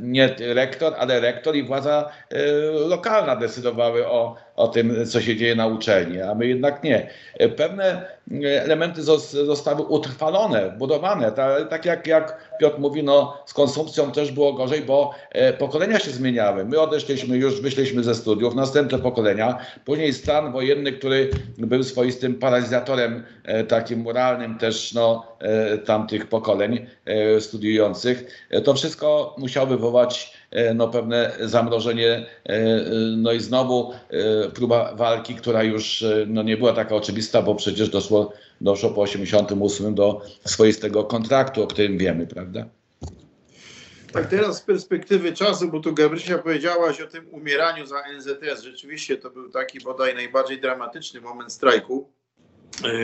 nie 0.00 0.34
rektor, 0.38 0.94
ale 0.98 1.20
rektor 1.20 1.56
i 1.56 1.62
władza 1.62 2.12
lokalna 2.88 3.36
decydowały 3.36 4.06
o, 4.06 4.36
o 4.56 4.68
tym, 4.68 5.06
co 5.06 5.20
się 5.20 5.36
dzieje 5.36 5.54
na 5.54 5.66
uczelni, 5.66 6.20
a 6.20 6.34
my 6.34 6.46
jednak 6.46 6.84
nie. 6.84 7.10
Pewne 7.56 8.06
elementy 8.40 9.02
zostały 9.46 9.82
utrwalone, 9.82 10.74
budowane, 10.78 11.32
tak 11.70 11.84
jak, 11.84 12.06
jak 12.06 12.56
Piotr 12.60 12.78
mówi, 12.78 13.02
no, 13.02 13.42
z 13.46 13.54
konsumpcją 13.54 14.12
też 14.12 14.32
było 14.32 14.52
gorzej, 14.52 14.82
bo 14.82 15.14
e, 15.30 15.52
pokolenia 15.52 15.98
się 15.98 16.10
zmieniały. 16.10 16.64
My 16.64 16.80
odeszliśmy, 16.80 17.36
już 17.36 17.60
wyszliśmy 17.60 18.04
ze 18.04 18.14
studiów, 18.14 18.54
następne 18.54 18.98
pokolenia, 18.98 19.58
później 19.84 20.12
stan 20.12 20.52
wojenny, 20.52 20.92
który 20.92 21.30
był 21.58 21.82
swoistym 21.82 22.34
paralizatorem 22.34 23.24
e, 23.44 23.64
takim 23.64 24.00
moralnym 24.00 24.58
też 24.58 24.94
no, 24.94 25.26
e, 25.38 25.78
tamtych 25.78 26.28
pokoleń 26.28 26.86
studiujących. 27.40 28.46
To 28.64 28.74
wszystko 28.74 29.34
musiało 29.38 29.66
wywołać 29.66 30.41
E, 30.41 30.41
no, 30.74 30.88
pewne 30.88 31.32
zamrożenie, 31.40 32.26
e, 32.44 32.60
no 33.16 33.32
i 33.32 33.40
znowu 33.40 33.92
e, 33.92 34.48
próba 34.50 34.94
walki, 34.94 35.34
która 35.34 35.62
już 35.62 36.04
no, 36.26 36.42
nie 36.42 36.56
była 36.56 36.72
taka 36.72 36.94
oczywista, 36.94 37.42
bo 37.42 37.54
przecież 37.54 37.88
doszło, 37.88 38.32
doszło 38.60 38.90
po 38.90 39.00
88 39.00 39.94
do 39.94 40.22
swoistego 40.44 41.04
kontraktu, 41.04 41.62
o 41.62 41.66
którym 41.66 41.98
wiemy, 41.98 42.26
prawda? 42.26 42.66
Tak, 44.12 44.26
teraz 44.26 44.58
z 44.58 44.60
perspektywy 44.60 45.32
czasu, 45.32 45.68
bo 45.68 45.80
tu 45.80 45.94
Gabrysia 45.94 46.38
powiedziałaś 46.38 47.00
o 47.00 47.06
tym 47.06 47.28
umieraniu 47.30 47.86
za 47.86 48.02
NZS. 48.16 48.62
Rzeczywiście 48.62 49.16
to 49.16 49.30
był 49.30 49.50
taki 49.50 49.80
bodaj 49.80 50.14
najbardziej 50.14 50.60
dramatyczny 50.60 51.20
moment 51.20 51.52
strajku. 51.52 52.10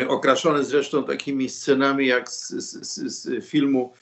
Okraszony 0.09 0.65
zresztą 0.65 1.05
takimi 1.05 1.49
scenami 1.49 2.07
jak 2.07 2.29
z, 2.31 2.49
z, 2.49 3.23
z 3.23 3.45
filmu 3.45 3.93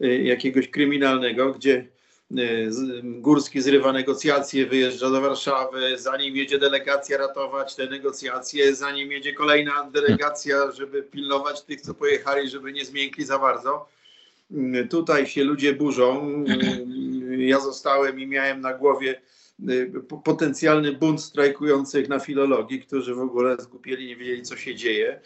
jakiegoś 0.00 0.68
kryminalnego, 0.68 1.52
gdzie 1.52 1.88
Górski 3.02 3.62
zrywa 3.62 3.92
negocjacje, 3.92 4.66
wyjeżdża 4.66 5.10
do 5.10 5.20
Warszawy, 5.20 5.98
zanim 5.98 6.36
jedzie 6.36 6.58
delegacja 6.58 7.18
ratować 7.18 7.74
te 7.74 7.86
negocjacje, 7.86 8.74
zanim 8.74 9.12
jedzie 9.12 9.32
kolejna 9.32 9.90
delegacja, 9.90 10.70
żeby 10.70 11.02
pilnować 11.02 11.62
tych, 11.62 11.80
co 11.80 11.94
pojechali, 11.94 12.48
żeby 12.48 12.72
nie 12.72 12.84
zmiękli 12.84 13.24
za 13.24 13.38
bardzo. 13.38 13.88
Tutaj 14.90 15.26
się 15.26 15.44
ludzie 15.44 15.72
burzą. 15.72 16.44
Ja 17.38 17.60
zostałem 17.60 18.20
i 18.20 18.26
miałem 18.26 18.60
na 18.60 18.74
głowie 18.74 19.20
Y, 19.70 19.92
potencjalny 20.24 20.92
bunt 20.92 21.22
strajkujących 21.22 22.08
na 22.08 22.18
filologii, 22.18 22.80
którzy 22.80 23.14
w 23.14 23.20
ogóle 23.20 23.56
zgupieli, 23.56 24.06
nie 24.06 24.16
wiedzieli, 24.16 24.42
co 24.42 24.56
się 24.56 24.74
dzieje. 24.74 25.20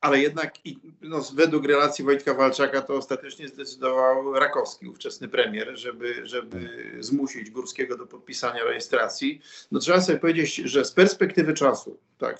Ale 0.00 0.20
jednak 0.20 0.54
no, 1.02 1.20
według 1.34 1.66
relacji 1.66 2.04
Wojtka 2.04 2.34
Walczaka 2.34 2.82
to 2.82 2.94
ostatecznie 2.94 3.48
zdecydował 3.48 4.34
Rakowski, 4.34 4.88
ówczesny 4.88 5.28
premier, 5.28 5.78
żeby, 5.78 6.26
żeby 6.26 6.90
zmusić 7.00 7.50
Górskiego 7.50 7.96
do 7.96 8.06
podpisania 8.06 8.64
rejestracji. 8.64 9.40
No 9.72 9.80
trzeba 9.80 10.00
sobie 10.00 10.18
powiedzieć, 10.18 10.54
że 10.54 10.84
z 10.84 10.92
perspektywy 10.92 11.54
czasu, 11.54 11.98
tak, 12.18 12.38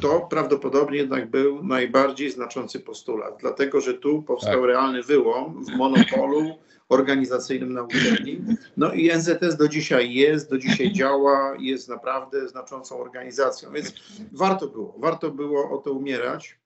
to 0.00 0.20
prawdopodobnie 0.20 0.98
jednak 0.98 1.30
był 1.30 1.64
najbardziej 1.64 2.30
znaczący 2.30 2.80
postulat, 2.80 3.36
dlatego 3.40 3.80
że 3.80 3.94
tu 3.94 4.22
powstał 4.22 4.60
tak. 4.60 4.64
realny 4.64 5.02
wyłom 5.02 5.64
w 5.64 5.76
monopolu 5.76 6.58
organizacyjnym 6.88 7.72
na 7.72 7.82
uczelni. 7.82 8.44
No 8.76 8.92
i 8.92 9.10
NZS 9.12 9.56
do 9.56 9.68
dzisiaj 9.68 10.14
jest, 10.14 10.50
do 10.50 10.58
dzisiaj 10.58 10.92
działa, 10.92 11.54
jest 11.58 11.88
naprawdę 11.88 12.48
znaczącą 12.48 13.00
organizacją, 13.00 13.72
więc 13.72 13.94
warto 14.32 14.68
było, 14.68 14.94
warto 14.98 15.30
było 15.30 15.70
o 15.70 15.78
to 15.78 15.92
umierać 15.92 16.58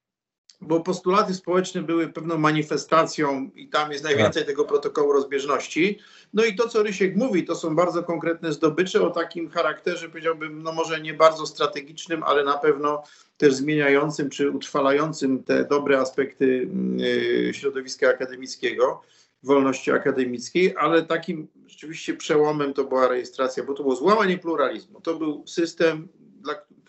bo 0.60 0.80
postulaty 0.80 1.34
społeczne 1.34 1.82
były 1.82 2.08
pewną 2.08 2.38
manifestacją 2.38 3.50
i 3.54 3.68
tam 3.68 3.92
jest 3.92 4.04
najwięcej 4.04 4.44
tego 4.44 4.64
protokołu 4.64 5.12
rozbieżności. 5.12 5.98
No 6.34 6.44
i 6.44 6.54
to, 6.54 6.68
co 6.68 6.82
Rysiek 6.82 7.16
mówi, 7.16 7.44
to 7.44 7.54
są 7.54 7.76
bardzo 7.76 8.02
konkretne 8.02 8.52
zdobycze 8.52 9.02
o 9.02 9.10
takim 9.10 9.50
charakterze, 9.50 10.08
powiedziałbym, 10.08 10.62
no 10.62 10.72
może 10.72 11.00
nie 11.00 11.14
bardzo 11.14 11.46
strategicznym, 11.46 12.22
ale 12.22 12.44
na 12.44 12.58
pewno 12.58 13.02
też 13.36 13.54
zmieniającym 13.54 14.30
czy 14.30 14.50
utrwalającym 14.50 15.42
te 15.42 15.64
dobre 15.64 15.98
aspekty 16.00 16.68
yy, 16.96 17.54
środowiska 17.54 18.08
akademickiego 18.08 19.02
wolności 19.42 19.92
akademickiej, 19.92 20.74
ale 20.76 21.02
takim 21.02 21.48
rzeczywiście 21.66 22.14
przełomem 22.14 22.74
to 22.74 22.84
była 22.84 23.08
rejestracja, 23.08 23.64
bo 23.64 23.74
to 23.74 23.82
było 23.82 23.96
złamanie 23.96 24.38
pluralizmu. 24.38 25.00
To 25.00 25.14
był 25.14 25.46
system, 25.46 26.08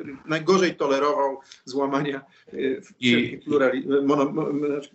który 0.02 0.18
najgorzej 0.26 0.76
tolerował 0.76 1.40
złamania 1.66 2.22
y, 2.54 2.82
mono, 4.04 4.34
znaczy, 4.68 4.90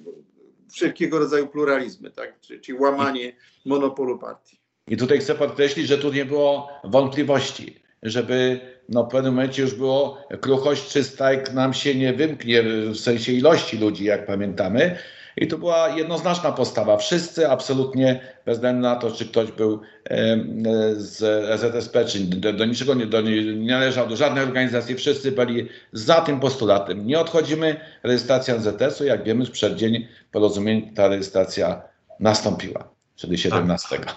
wszelkiego 0.73 1.19
rodzaju 1.19 1.47
pluralizmy, 1.47 2.11
tak? 2.11 2.41
czyli, 2.41 2.79
łamanie 2.79 3.29
i, 3.29 3.69
monopolu 3.69 4.19
partii. 4.19 4.61
I 4.89 4.97
tutaj 4.97 5.19
chcę 5.19 5.35
podkreślić, 5.35 5.87
że 5.87 5.99
tu 5.99 6.13
nie 6.13 6.25
było 6.25 6.69
wątpliwości, 6.85 7.81
żeby 8.03 8.61
no, 8.89 9.05
w 9.05 9.09
pewnym 9.09 9.35
momencie 9.35 9.63
już 9.63 9.75
było 9.75 10.29
kruchość 10.41 10.89
czy 10.89 11.05
strajk 11.05 11.53
nam 11.53 11.75
się 11.75 11.95
nie 11.95 12.13
wymknie 12.13 12.63
w 12.63 12.97
sensie 12.97 13.33
ilości 13.33 13.79
ludzi, 13.79 14.05
jak 14.05 14.27
pamiętamy, 14.27 14.99
i 15.37 15.47
to 15.47 15.59
była 15.59 15.89
jednoznaczna 15.89 16.53
postawa. 16.53 16.97
Wszyscy 16.97 17.49
absolutnie, 17.49 18.20
bez 18.47 18.57
względu 18.57 18.82
na 18.82 18.97
to, 18.97 19.11
czy 19.11 19.26
ktoś 19.26 19.53
był 19.53 19.80
z 20.97 21.18
ZSP, 21.61 22.05
czy 22.05 22.20
do, 22.20 22.53
do 22.53 22.64
niczego 22.64 22.95
nie, 22.95 23.07
do, 23.07 23.20
nie 23.20 23.72
należał 23.72 24.09
do 24.09 24.16
żadnej 24.16 24.45
organizacji, 24.45 24.95
wszyscy 24.95 25.32
byli 25.32 25.68
za 25.93 26.20
tym 26.20 26.41
postulatem. 26.41 27.07
Nie 27.07 27.20
odchodzimy, 27.20 27.80
rejestracja 28.03 28.59
ZS-u, 28.59 29.05
jak 29.05 29.24
wiemy, 29.24 29.47
sprzed 29.47 29.76
dzień 29.76 30.07
porozumień 30.32 30.95
ta 30.95 31.09
rejestracja 31.09 31.82
nastąpiła, 32.20 32.89
czyli 33.16 33.39
17. 33.39 33.99
Tak. 33.99 34.16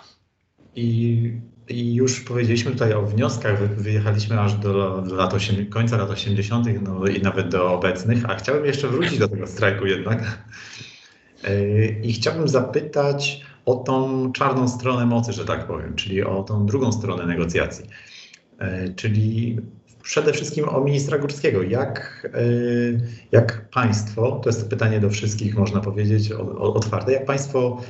I, 0.75 1.31
I, 1.69 1.95
już 1.95 2.21
powiedzieliśmy 2.21 2.71
tutaj 2.71 2.93
o 2.93 3.01
wnioskach, 3.01 3.75
wyjechaliśmy 3.75 4.39
aż 4.39 4.53
do, 4.53 5.03
lat 5.11 5.33
8, 5.33 5.65
końca 5.65 5.97
lat 5.97 6.09
80., 6.09 6.67
no 6.81 7.07
i 7.07 7.21
nawet 7.21 7.49
do 7.49 7.73
obecnych, 7.73 8.29
a 8.29 8.35
chciałbym 8.35 8.65
jeszcze 8.65 8.87
wrócić 8.87 9.19
do 9.19 9.27
tego 9.27 9.47
strajku 9.47 9.85
jednak. 9.85 10.39
E, 11.43 11.85
I 11.89 12.13
chciałbym 12.13 12.47
zapytać 12.47 13.45
o 13.65 13.75
tą 13.75 14.31
czarną 14.31 14.67
stronę 14.67 15.05
mocy, 15.05 15.33
że 15.33 15.45
tak 15.45 15.67
powiem, 15.67 15.95
czyli 15.95 16.23
o 16.23 16.43
tą 16.43 16.65
drugą 16.65 16.91
stronę 16.91 17.25
negocjacji, 17.25 17.85
e, 18.59 18.89
czyli 18.93 19.57
przede 20.03 20.33
wszystkim 20.33 20.69
o 20.69 20.81
ministra 20.81 21.17
Górskiego. 21.17 21.63
Jak, 21.63 22.27
e, 22.33 22.39
jak 23.31 23.69
państwo, 23.69 24.39
to 24.43 24.49
jest 24.49 24.69
pytanie 24.69 24.99
do 24.99 25.09
wszystkich, 25.09 25.57
można 25.57 25.79
powiedzieć, 25.79 26.31
otwarte, 26.57 27.11
jak 27.11 27.25
państwo 27.25 27.81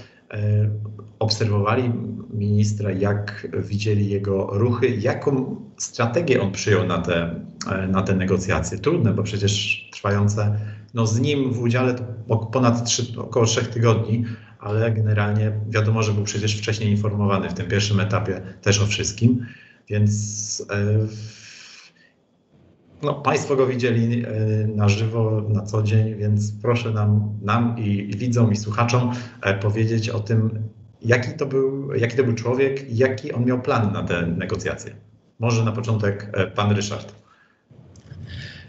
obserwowali 1.20 1.92
ministra, 2.34 2.92
jak 2.92 3.48
widzieli 3.54 4.10
jego 4.10 4.46
ruchy, 4.52 4.90
jaką 4.90 5.56
strategię 5.78 6.42
on 6.42 6.52
przyjął 6.52 6.86
na 6.86 6.98
te, 6.98 7.36
na 7.88 8.02
te 8.02 8.16
negocjacje? 8.16 8.78
Trudne, 8.78 9.14
bo 9.14 9.24
przecież 9.24 9.89
trwające 10.00 10.60
no 10.94 11.08
z 11.08 11.20
nim 11.20 11.54
w 11.54 11.62
udziale 11.62 11.96
ponad 12.52 12.86
3, 12.86 13.22
około 13.22 13.46
3 13.46 13.66
tygodni, 13.66 14.26
ale 14.60 14.92
generalnie 14.92 15.52
wiadomo, 15.70 16.04
że 16.04 16.14
był 16.14 16.24
przecież 16.24 16.58
wcześniej 16.58 16.92
informowany 16.92 17.50
w 17.50 17.54
tym 17.54 17.68
pierwszym 17.68 18.00
etapie 18.00 18.42
też 18.62 18.82
o 18.82 18.86
wszystkim, 18.86 19.46
więc 19.90 20.66
e, 20.72 21.08
no, 23.02 23.14
Państwo 23.14 23.56
go 23.56 23.68
widzieli 23.68 24.26
e, 24.26 24.30
na 24.68 24.90
żywo, 24.90 25.44
na 25.50 25.62
co 25.62 25.84
dzień, 25.84 26.16
więc 26.16 26.52
proszę 26.62 26.92
nam, 26.92 27.40
nam 27.42 27.76
i, 27.80 27.90
i 27.90 28.18
widzom, 28.18 28.52
i 28.52 28.56
słuchaczom 28.56 29.12
e, 29.42 29.54
powiedzieć 29.54 30.10
o 30.10 30.20
tym, 30.20 30.70
jaki 31.02 31.38
to, 31.38 31.46
był, 31.46 31.94
jaki 31.94 32.18
to 32.18 32.24
był 32.24 32.34
człowiek 32.34 32.90
i 32.92 32.98
jaki 32.98 33.32
on 33.32 33.46
miał 33.46 33.62
plan 33.62 33.94
na 33.94 34.04
te 34.04 34.28
negocjacje. 34.28 34.96
Może 35.40 35.64
na 35.64 35.72
początek 35.72 36.32
Pan 36.56 36.72
Ryszard. 36.72 37.16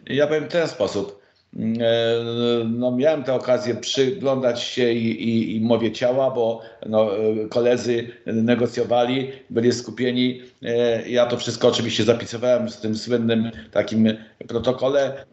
Ja 0.06 0.26
powiem 0.26 0.44
w 0.44 0.48
ten 0.48 0.68
sposób. 0.68 1.19
E, 1.58 2.24
no, 2.64 2.90
miałem 2.90 3.24
tę 3.24 3.34
okazję 3.34 3.74
przyglądać 3.74 4.62
się 4.62 4.92
i, 4.92 5.28
i, 5.28 5.56
i 5.56 5.60
mowie 5.60 5.92
ciała, 5.92 6.30
bo 6.30 6.60
no, 6.86 7.10
koledzy 7.50 8.08
negocjowali, 8.26 9.32
byli 9.50 9.72
skupieni. 9.72 10.42
E, 10.62 11.08
ja 11.08 11.26
to 11.26 11.36
wszystko 11.36 11.68
oczywiście 11.68 12.04
zapisywałem 12.04 12.68
w 12.68 12.76
tym 12.76 12.96
słynnym 12.96 13.50
takim 13.70 14.16
protokole, 14.48 15.24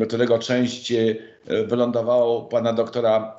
e, 0.00 0.06
którego 0.06 0.38
część 0.38 0.92
wylądowała 1.66 2.38
u 2.38 2.48
pana 2.48 2.72
doktora 2.72 3.38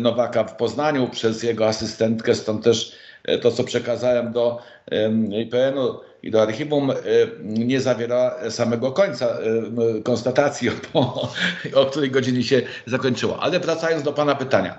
Nowaka 0.00 0.44
w 0.44 0.56
Poznaniu 0.56 1.08
przez 1.08 1.42
jego 1.42 1.66
asystentkę, 1.66 2.34
stąd 2.34 2.64
też 2.64 2.92
to, 3.42 3.50
co 3.50 3.64
przekazałem 3.64 4.32
do 4.32 4.58
IPN-u 5.30 6.00
i 6.24 6.30
do 6.30 6.42
archiwum 6.42 6.90
y, 6.90 6.94
nie 7.42 7.80
zawiera 7.80 8.50
samego 8.50 8.92
końca 8.92 9.38
y, 9.98 10.02
konstatacji, 10.02 10.70
o, 10.94 11.32
o 11.74 11.86
której 11.86 12.10
godzinie 12.10 12.42
się 12.42 12.62
zakończyło. 12.86 13.42
Ale 13.42 13.60
wracając 13.60 14.02
do 14.02 14.12
Pana 14.12 14.34
pytania. 14.34 14.78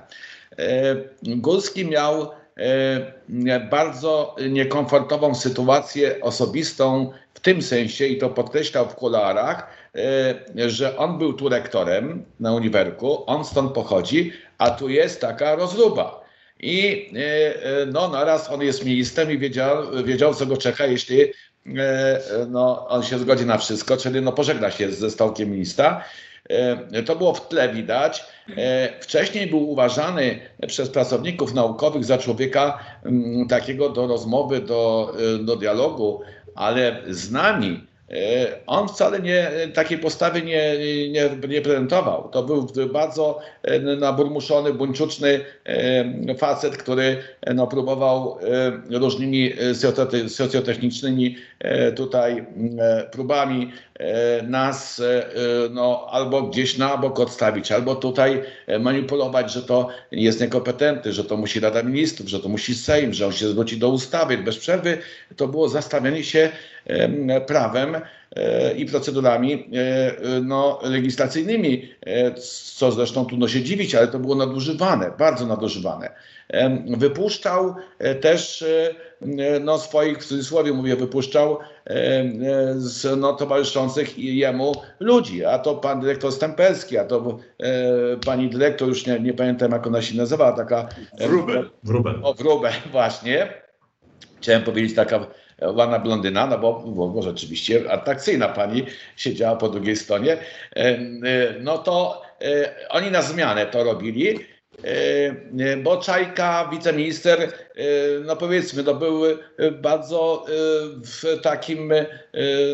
Y, 0.60 1.36
Górski 1.38 1.86
miał 1.86 2.30
bardzo 3.72 4.36
niekomfortową 4.50 5.36
sytuację 5.36 6.22
osobistą 6.22 7.12
w 7.34 7.40
tym 7.40 7.62
sensie, 7.62 8.06
i 8.06 8.18
to 8.18 8.30
podkreślał 8.30 8.90
w 8.90 8.96
kuluarach, 8.96 9.68
że 10.56 10.98
on 10.98 11.18
był 11.18 11.34
tu 11.34 11.50
rektorem 11.50 12.26
na 12.40 12.54
uniwerku, 12.54 13.24
on 13.26 13.46
stąd 13.46 13.72
pochodzi, 13.72 14.34
a 14.58 14.70
tu 14.70 14.90
jest 14.90 15.22
taka 15.22 15.56
rozruba. 15.56 16.25
I 16.60 17.10
e, 17.16 17.82
e, 17.82 17.86
no, 17.86 18.10
naraz 18.10 18.50
on 18.50 18.62
jest 18.62 18.86
ministrem 18.86 19.32
i 19.32 19.38
wiedział, 19.38 20.04
wiedział 20.04 20.34
co 20.34 20.46
go 20.46 20.58
czeka, 20.58 20.86
jeśli 20.86 21.22
e, 21.22 21.32
no, 22.48 22.88
on 22.88 23.04
się 23.04 23.20
zgodzi 23.20 23.46
na 23.46 23.58
wszystko, 23.58 23.98
czyli 23.98 24.22
no, 24.22 24.32
pożegna 24.32 24.72
się 24.72 24.92
ze 24.92 25.12
stołkiem 25.12 25.52
ministra. 25.52 26.04
To 27.06 27.16
było 27.16 27.34
w 27.34 27.48
tle 27.48 27.74
widać. 27.74 28.26
Wcześniej 29.02 29.48
był 29.48 29.70
uważany 29.70 30.40
przez 30.68 30.90
pracowników 30.90 31.54
naukowych 31.54 32.06
za 32.06 32.18
człowieka 32.18 32.80
mm, 33.06 33.48
takiego 33.48 33.90
do 33.90 34.08
rozmowy, 34.08 34.62
do, 34.62 35.14
do 35.40 35.56
dialogu, 35.56 36.22
ale 36.56 37.02
z 37.10 37.32
nami 37.32 37.88
on 38.68 38.88
wcale 38.88 39.20
nie, 39.20 39.52
takiej 39.74 39.98
postawy 39.98 40.42
nie, 40.42 40.76
nie, 41.10 41.30
nie 41.50 41.62
prezentował. 41.62 42.30
To 42.30 42.44
był 42.44 42.68
bardzo 42.94 43.40
e, 43.64 43.80
naburmuszony, 43.80 44.74
buńczuczny 44.74 45.40
e, 45.66 46.36
facet, 46.36 46.78
który 46.78 47.18
no, 47.56 47.68
próbował 47.68 48.38
różnymi 48.90 49.54
socjotechnicznymi 50.28 51.36
tutaj 51.96 52.46
próbami 53.12 53.72
nas 54.44 55.02
no, 55.72 56.08
albo 56.12 56.42
gdzieś 56.42 56.78
na 56.78 56.98
bok 56.98 57.20
odstawić, 57.20 57.72
albo 57.72 57.96
tutaj 57.96 58.42
manipulować, 58.80 59.54
że 59.54 59.62
to 59.62 59.88
jest 60.12 60.42
niekompetentny, 60.42 61.14
że 61.14 61.24
to 61.24 61.38
musi 61.38 61.60
Rada 61.60 61.84
Ministrów, 61.84 62.30
że 62.30 62.40
to 62.40 62.50
musi 62.50 62.76
Sejm, 62.76 63.14
że 63.14 63.26
on 63.26 63.34
się 63.34 63.48
zwróci 63.48 63.78
do 63.78 63.90
ustawy. 63.90 64.38
Bez 64.38 64.58
przerwy 64.58 64.98
to 65.36 65.48
było 65.48 65.70
zastawianie 65.70 66.24
się 66.24 66.50
prawem 67.48 67.96
i 68.78 68.86
procedurami 68.86 69.70
no, 70.44 70.80
legislacyjnymi, 70.84 71.90
co 72.76 72.92
zresztą 72.92 73.26
trudno 73.26 73.48
się 73.48 73.62
dziwić, 73.62 73.96
ale 73.96 74.08
to 74.08 74.20
było 74.20 74.36
nadużywane, 74.36 75.12
bardzo 75.18 75.46
nadużywane. 75.46 76.10
Wypuszczał 76.98 77.76
też 78.22 78.66
no, 79.62 79.78
swoich, 79.78 80.18
w 80.18 80.26
cudzysłowie 80.26 80.74
mówię, 80.74 80.96
wypuszczał 80.96 81.58
z 82.76 83.20
no, 83.20 83.34
towarzyszących 83.34 84.20
jemu 84.20 84.74
ludzi, 85.00 85.46
a 85.46 85.60
to 85.60 85.76
pan 85.76 86.02
dyrektor 86.02 86.32
Stempelski, 86.32 86.98
a 86.98 87.06
to 87.06 87.38
pani 88.26 88.50
dyrektor, 88.50 88.88
już 88.88 89.08
nie, 89.08 89.20
nie 89.20 89.34
pamiętam 89.34 89.72
jak 89.72 89.88
ona 89.88 90.02
się 90.02 90.18
nazywała, 90.18 90.52
taka... 90.52 90.90
Wróbel. 91.20 91.70
Wróbel. 91.84 92.20
O, 92.24 92.34
Wróbel, 92.34 92.74
właśnie. 92.92 93.54
Chciałem 94.42 94.64
powiedzieć 94.64 94.96
taka 94.96 95.28
ładna 95.62 96.00
blondyna, 96.00 96.48
no 96.48 96.58
bo, 96.58 96.84
bo, 96.88 97.08
bo 97.10 97.22
rzeczywiście 97.22 97.92
atrakcyjna 97.92 98.48
pani 98.50 98.86
siedziała 99.16 99.56
po 99.56 99.70
drugiej 99.70 99.96
stronie, 99.96 100.38
no 101.62 101.78
to 101.78 102.22
oni 102.90 103.12
na 103.12 103.22
zmianę 103.22 103.66
to 103.66 103.84
robili, 103.84 104.40
bo 105.84 105.98
Czajka, 105.98 106.70
wiceminister, 106.72 107.52
no 108.26 108.36
powiedzmy, 108.36 108.84
no 108.84 108.94
był 108.94 109.22
bardzo 109.82 110.46
w 111.04 111.42
takim, 111.42 111.94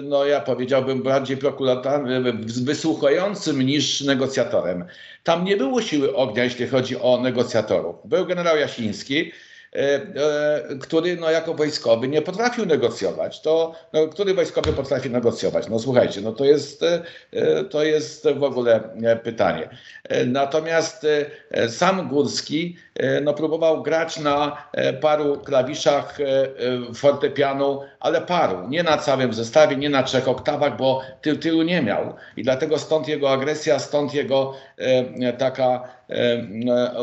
no 0.03 0.25
ja 0.25 0.39
powiedziałbym 0.39 1.03
bardziej 1.03 1.37
prokuratorem, 1.37 2.41
wysłuchującym 2.63 3.61
niż 3.61 4.01
negocjatorem. 4.01 4.85
Tam 5.23 5.45
nie 5.45 5.57
było 5.57 5.81
siły 5.81 6.15
ognia, 6.15 6.43
jeśli 6.43 6.67
chodzi 6.67 6.97
o 6.97 7.19
negocjatorów. 7.21 7.95
Był 8.05 8.25
generał 8.25 8.57
Jasiński, 8.57 9.31
E, 9.31 9.33
e, 9.33 9.50
który 10.81 11.15
no, 11.15 11.31
jako 11.31 11.53
wojskowy 11.53 12.07
nie 12.07 12.21
potrafił 12.21 12.65
negocjować. 12.65 13.41
To, 13.41 13.75
no, 13.93 14.07
który 14.07 14.33
wojskowy 14.33 14.73
potrafi 14.73 15.09
negocjować? 15.09 15.69
No 15.69 15.79
słuchajcie, 15.79 16.21
no 16.21 16.31
to 16.31 16.45
jest, 16.45 16.83
e, 16.83 17.63
to 17.63 17.83
jest 17.83 18.27
w 18.35 18.43
ogóle 18.43 18.79
pytanie. 19.23 19.69
Natomiast 20.25 21.07
sam 21.69 22.09
Górski 22.09 22.77
no, 23.21 23.33
próbował 23.33 23.83
grać 23.83 24.19
na 24.19 24.67
paru 25.01 25.37
klawiszach 25.37 26.17
fortepianu, 26.95 27.81
ale 27.99 28.21
paru, 28.21 28.67
nie 28.69 28.83
na 28.83 28.97
całym 28.97 29.33
zestawie, 29.33 29.75
nie 29.75 29.89
na 29.89 30.03
trzech 30.03 30.27
oktawach, 30.27 30.77
bo 30.77 31.01
tył, 31.21 31.37
tyłu 31.37 31.61
nie 31.61 31.81
miał. 31.81 32.15
I 32.37 32.43
dlatego 32.43 32.77
stąd 32.77 33.07
jego 33.07 33.31
agresja, 33.31 33.79
stąd 33.79 34.13
jego 34.13 34.53
taka 35.37 35.83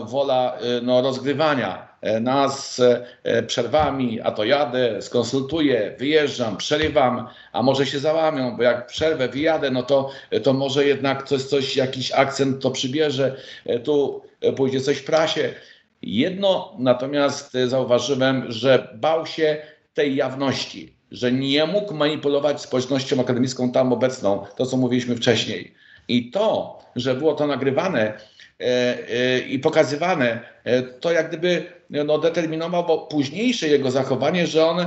wola 0.05 0.59
no, 0.83 1.03
rozgrywania 1.03 1.88
E, 1.88 1.88
nas 2.03 2.81
e, 3.25 3.43
przerwami, 3.43 4.21
a 4.21 4.31
to 4.31 4.45
jadę, 4.45 5.03
skonsultuję, 5.03 5.95
wyjeżdżam, 5.99 6.57
przerywam, 6.57 7.29
a 7.53 7.63
może 7.63 7.87
się 7.87 7.99
załamią, 7.99 8.57
bo 8.57 8.63
jak 8.63 8.87
przerwę, 8.87 9.29
wyjadę, 9.29 9.71
no 9.71 9.83
to, 9.83 10.11
to 10.43 10.53
może 10.53 10.87
jednak 10.87 11.29
coś, 11.29 11.43
coś, 11.43 11.77
jakiś 11.77 12.13
akcent 12.13 12.63
to 12.63 12.71
przybierze, 12.71 13.37
e, 13.67 13.79
tu 13.79 14.23
pójdzie 14.57 14.81
coś 14.81 14.97
w 14.97 15.05
prasie. 15.05 15.55
Jedno 16.03 16.77
natomiast 16.79 17.53
zauważyłem, 17.67 18.45
że 18.53 18.89
bał 18.95 19.27
się 19.27 19.57
tej 19.95 20.17
jawności, 20.17 20.93
że 21.11 21.33
nie 21.33 21.67
mógł 21.67 21.95
manipulować 21.95 22.61
społecznością 22.61 23.21
akademicką 23.21 23.73
tam 23.73 23.93
obecną, 23.93 24.47
to 24.57 24.67
co 24.67 24.77
mówiliśmy 24.77 25.17
wcześniej. 25.17 25.75
I 26.09 26.31
to, 26.31 26.79
że 26.97 27.15
było 27.15 27.35
to 27.35 27.47
nagrywane, 27.47 28.19
E, 28.61 28.99
e, 29.09 29.39
i 29.39 29.59
pokazywane, 29.59 30.41
e, 30.65 30.83
to 30.83 31.13
jak 31.13 31.29
gdyby 31.29 31.67
no, 31.91 32.19
determinowało 32.19 32.99
późniejsze 32.99 33.69
jego 33.69 33.91
zachowanie, 33.91 34.47
że 34.47 34.67
on 34.67 34.87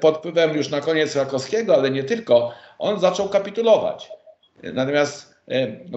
pod 0.00 0.18
wpływem 0.18 0.56
już 0.56 0.70
na 0.70 0.80
koniec 0.80 1.16
Rakowskiego, 1.16 1.74
ale 1.74 1.90
nie 1.90 2.04
tylko, 2.04 2.52
on 2.78 3.00
zaczął 3.00 3.28
kapitulować. 3.28 4.10
Natomiast 4.62 5.36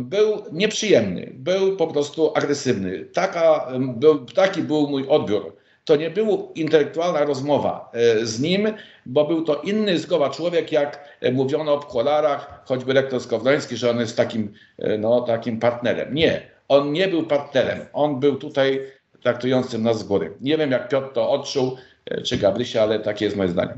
był 0.01 0.43
nieprzyjemny, 0.51 1.31
był 1.33 1.77
po 1.77 1.87
prostu 1.87 2.31
agresywny. 2.35 3.05
Taka, 3.05 3.67
był, 3.79 4.25
taki 4.25 4.63
był 4.63 4.89
mój 4.89 5.07
odbiór. 5.07 5.55
To 5.85 5.95
nie 5.95 6.09
była 6.09 6.37
intelektualna 6.55 7.25
rozmowa 7.25 7.91
z 8.23 8.39
nim, 8.41 8.73
bo 9.05 9.25
był 9.25 9.43
to 9.43 9.55
inny 9.55 9.99
zgoła 9.99 10.29
człowiek, 10.29 10.71
jak 10.71 11.19
mówiono 11.31 11.79
w 11.79 11.87
kolarach, 11.87 12.63
choćby 12.65 12.93
rektor 12.93 13.21
Skowroński, 13.21 13.77
że 13.77 13.89
on 13.89 13.99
jest 13.99 14.17
takim, 14.17 14.53
no, 14.99 15.21
takim 15.21 15.59
partnerem. 15.59 16.13
Nie 16.13 16.41
on 16.67 16.91
nie 16.91 17.07
był 17.07 17.23
partnerem, 17.23 17.79
on 17.93 18.19
był 18.19 18.35
tutaj 18.35 18.81
traktującym 19.23 19.83
nas 19.83 19.99
z 19.99 20.03
góry. 20.03 20.33
Nie 20.41 20.57
wiem, 20.57 20.71
jak 20.71 20.89
Piotr 20.89 21.13
to 21.13 21.29
odczuł, 21.29 21.77
e, 22.05 22.21
czy 22.21 22.37
Gabrysia, 22.37 22.81
ale 22.81 22.99
takie 22.99 23.25
jest 23.25 23.37
moje 23.37 23.49
zdanie. 23.49 23.73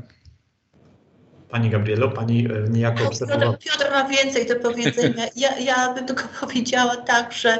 Pani 1.50 1.70
Gabrielo, 1.70 2.10
pani 2.10 2.46
e, 2.46 2.68
niejako 2.70 3.06
obserwowała. 3.06 3.56
Piotr 3.56 3.90
ma 3.90 4.08
więcej 4.08 4.46
do 4.46 4.56
powiedzenia. 4.56 5.26
Ja, 5.36 5.58
ja 5.58 5.94
bym 5.94 6.06
tylko 6.06 6.24
powiedziała 6.40 6.96
tak, 6.96 7.32
że. 7.32 7.58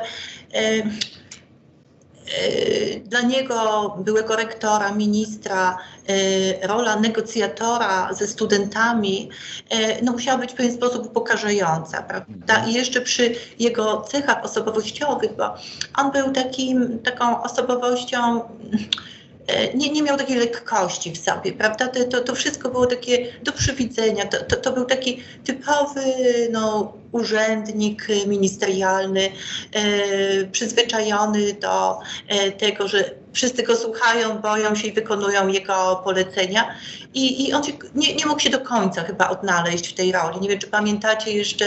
E, 2.32 3.00
dla 3.00 3.20
niego, 3.20 3.88
byłego 4.04 4.36
rektora, 4.36 4.92
ministra, 4.92 5.78
e, 6.08 6.66
rola 6.66 6.96
negocjatora 6.96 8.14
ze 8.14 8.26
studentami 8.26 9.30
e, 9.70 10.02
no, 10.04 10.12
musiała 10.12 10.38
być 10.38 10.52
w 10.52 10.54
pewien 10.54 10.74
sposób 10.74 11.06
upokarzająca, 11.06 12.02
prawda? 12.02 12.54
Mhm. 12.54 12.70
I 12.70 12.74
jeszcze 12.74 13.00
przy 13.00 13.34
jego 13.58 14.00
cechach 14.00 14.44
osobowościowych, 14.44 15.36
bo 15.36 15.54
on 15.96 16.10
był 16.10 16.32
takim, 16.32 16.98
taką 16.98 17.42
osobowością 17.42 18.40
nie, 19.74 19.90
nie 19.90 20.03
miał 20.03 20.18
takiej 20.18 20.36
lekkości 20.36 21.12
w 21.12 21.18
sobie, 21.18 21.53
prawda? 21.53 21.88
To, 21.88 22.05
to, 22.05 22.20
to 22.20 22.34
wszystko 22.34 22.68
było 22.68 22.86
takie 22.86 23.32
do 23.43 23.53
przywidzenia. 23.53 24.24
To, 24.26 24.45
to, 24.45 24.57
to 24.57 24.72
był 24.72 24.84
taki 24.84 25.22
typowy 25.45 26.01
no, 26.51 26.93
urzędnik 27.12 28.09
ministerialny, 28.26 29.30
e, 29.72 30.45
przyzwyczajony 30.45 31.53
do 31.53 31.99
e, 32.28 32.53
tego, 32.53 32.88
że 32.88 33.14
wszyscy 33.32 33.62
go 33.62 33.76
słuchają, 33.76 34.38
boją 34.38 34.74
się 34.74 34.88
i 34.88 34.93
wykonują 34.93 35.49
jego 35.49 36.01
polecenia. 36.05 36.74
I, 37.14 37.49
i 37.49 37.53
on 37.53 37.64
się, 37.64 37.72
nie, 37.95 38.14
nie 38.14 38.26
mógł 38.26 38.40
się 38.40 38.51
do 38.51 38.61
końca 38.61 39.03
chyba 39.03 39.28
odnaleźć 39.28 39.88
w 39.88 39.95
tej 39.95 40.12
roli. 40.12 40.40
Nie 40.40 40.49
wiem, 40.49 40.59
czy 40.59 40.66
pamiętacie 40.66 41.32
jeszcze 41.32 41.66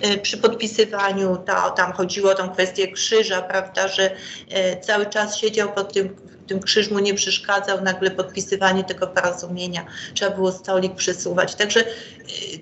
e, 0.00 0.18
przy 0.18 0.38
podpisywaniu, 0.38 1.36
to, 1.36 1.70
tam 1.70 1.92
chodziło 1.92 2.30
o 2.30 2.34
tą 2.34 2.50
kwestię 2.50 2.92
krzyża, 2.92 3.42
prawda, 3.42 3.88
że 3.88 4.10
e, 4.50 4.80
cały 4.80 5.06
czas 5.06 5.36
siedział 5.36 5.72
pod 5.72 5.92
tym 5.92 6.16
tym 6.46 6.60
krzyż 6.60 6.90
mu 6.90 6.98
nie 6.98 7.14
przeszkadzał, 7.14 7.82
nagle 7.82 8.10
podpisywanie 8.10 8.84
tego 8.84 9.06
porozumienia, 9.06 9.84
trzeba 10.14 10.36
było 10.36 10.52
stolik 10.52 10.94
przesuwać. 10.94 11.54
Także 11.54 11.80
y, 11.80 11.84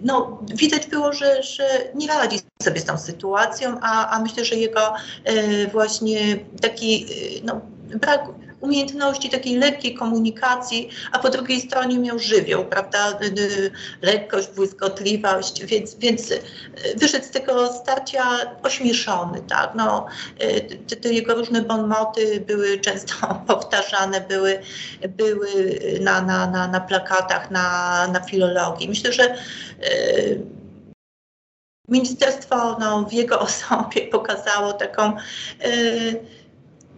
no, 0.02 0.38
widać 0.54 0.86
było, 0.86 1.12
że, 1.12 1.42
że 1.42 1.64
nie 1.94 2.08
radzi 2.08 2.38
sobie 2.62 2.80
z 2.80 2.84
tą 2.84 2.98
sytuacją, 2.98 3.76
a, 3.82 4.10
a 4.10 4.22
myślę, 4.22 4.44
że 4.44 4.56
jego 4.56 4.94
y, 5.28 5.66
właśnie 5.72 6.38
taki 6.60 7.06
y, 7.38 7.40
no, 7.44 7.60
brak 8.00 8.20
umiejętności 8.64 9.30
takiej 9.30 9.56
lekkiej 9.56 9.94
komunikacji, 9.94 10.88
a 11.12 11.18
po 11.18 11.30
drugiej 11.30 11.60
stronie 11.60 11.98
miał 11.98 12.18
żywioł, 12.18 12.64
prawda, 12.64 13.18
lekkość, 14.02 14.48
błyskotliwość, 14.48 15.64
więc, 15.64 15.94
więc 15.94 16.32
e, 16.32 16.38
wyszedł 16.96 17.24
z 17.24 17.30
tego 17.30 17.72
starcia 17.72 18.22
ośmieszony, 18.62 19.40
tak, 19.48 19.72
no, 19.74 20.06
e, 20.38 20.60
te, 20.60 20.96
te 20.96 21.12
jego 21.12 21.34
różne 21.34 21.62
bonmoty 21.62 22.40
były 22.40 22.80
często 22.80 23.14
powtarzane, 23.46 24.20
były, 24.20 24.60
były 25.08 25.80
na, 26.00 26.20
na, 26.20 26.46
na, 26.50 26.68
na 26.68 26.80
plakatach, 26.80 27.50
na, 27.50 28.08
na 28.12 28.20
filologii. 28.20 28.88
Myślę, 28.88 29.12
że 29.12 29.24
e, 29.24 29.36
Ministerstwo 31.88 32.76
no, 32.80 33.02
w 33.04 33.12
jego 33.12 33.40
osobie 33.48 34.06
pokazało 34.06 34.72
taką 34.72 35.16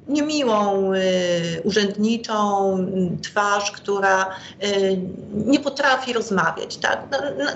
niemiłą 0.09 0.93
y, 0.95 1.63
urzędniczą 1.65 2.77
y, 2.79 3.23
twarz, 3.23 3.71
która 3.71 4.31
y, 4.65 5.01
nie 5.33 5.61
potrafi 5.61 6.13
rozmawiać. 6.13 6.77
Tak? 6.77 7.03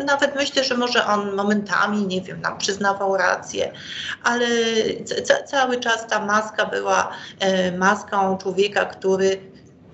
Nawet 0.07 0.35
myślę, 0.35 0.65
że 0.65 0.77
może 0.77 1.07
on 1.07 1.35
momentami, 1.35 2.07
nie 2.07 2.21
wiem, 2.21 2.41
nam 2.41 2.59
przyznawał 2.59 3.17
rację, 3.17 3.73
ale 4.23 4.47
cały 5.47 5.81
czas 5.81 6.07
ta 6.07 6.27
maska 6.27 6.67
była 6.67 7.11
maską 7.79 8.39
człowieka, 8.39 8.85
który 8.85 9.51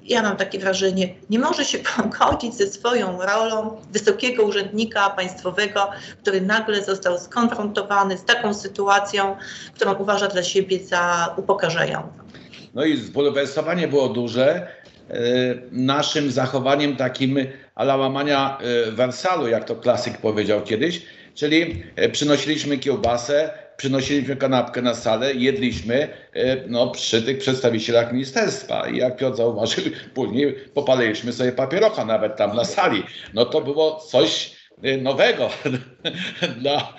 ja 0.06 0.22
mam 0.22 0.36
takie 0.36 0.58
wrażenie, 0.58 1.14
nie 1.30 1.38
może 1.38 1.64
się 1.64 1.78
pogodzić 1.96 2.54
ze 2.54 2.66
swoją 2.66 3.18
rolą 3.20 3.76
wysokiego 3.92 4.42
urzędnika 4.42 5.10
państwowego, 5.10 5.90
który 6.22 6.40
nagle 6.40 6.84
został 6.84 7.18
skonfrontowany 7.18 8.18
z 8.18 8.24
taką 8.24 8.54
sytuacją, 8.54 9.36
którą 9.74 9.94
uważa 9.94 10.28
dla 10.28 10.42
siebie 10.42 10.84
za 10.84 11.34
upokarzającą. 11.36 12.25
No 12.76 12.84
i 12.84 12.96
zbulwersowanie 12.96 13.88
było 13.88 14.08
duże 14.08 14.66
e, 15.10 15.16
naszym 15.72 16.30
zachowaniem 16.30 16.96
takim 16.96 17.38
ala 17.74 17.96
łamania 17.96 18.58
e, 18.58 18.90
Wersalu, 18.92 19.48
jak 19.48 19.64
to 19.64 19.76
klasyk 19.76 20.18
powiedział 20.18 20.62
kiedyś, 20.62 21.02
czyli 21.34 21.82
e, 21.96 22.08
przynosiliśmy 22.08 22.78
kiełbasę, 22.78 23.50
przynosiliśmy 23.76 24.36
kanapkę 24.36 24.82
na 24.82 24.94
salę, 24.94 25.34
jedliśmy 25.34 26.08
no, 26.68 26.90
przy 26.90 27.22
tych 27.22 27.38
przedstawicielach 27.38 28.12
ministerstwa. 28.12 28.88
I 28.88 28.96
jak 28.96 29.16
Piotr 29.16 29.36
zauważył, 29.36 29.84
później 30.14 30.52
popaliliśmy 30.74 31.32
sobie 31.32 31.52
papierocha 31.52 32.04
nawet 32.04 32.36
tam 32.36 32.56
na 32.56 32.64
sali. 32.64 33.02
No 33.34 33.44
to 33.44 33.60
było 33.60 33.96
coś 33.96 34.56
nowego 35.02 35.50
dla, 36.60 36.94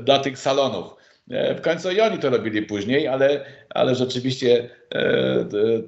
dla 0.00 0.18
tych 0.18 0.38
salonów. 0.38 1.05
W 1.28 1.60
końcu 1.60 1.90
i 1.90 2.00
oni 2.00 2.18
to 2.18 2.30
robili 2.30 2.62
później, 2.62 3.08
ale, 3.08 3.44
ale 3.70 3.94
rzeczywiście 3.94 4.70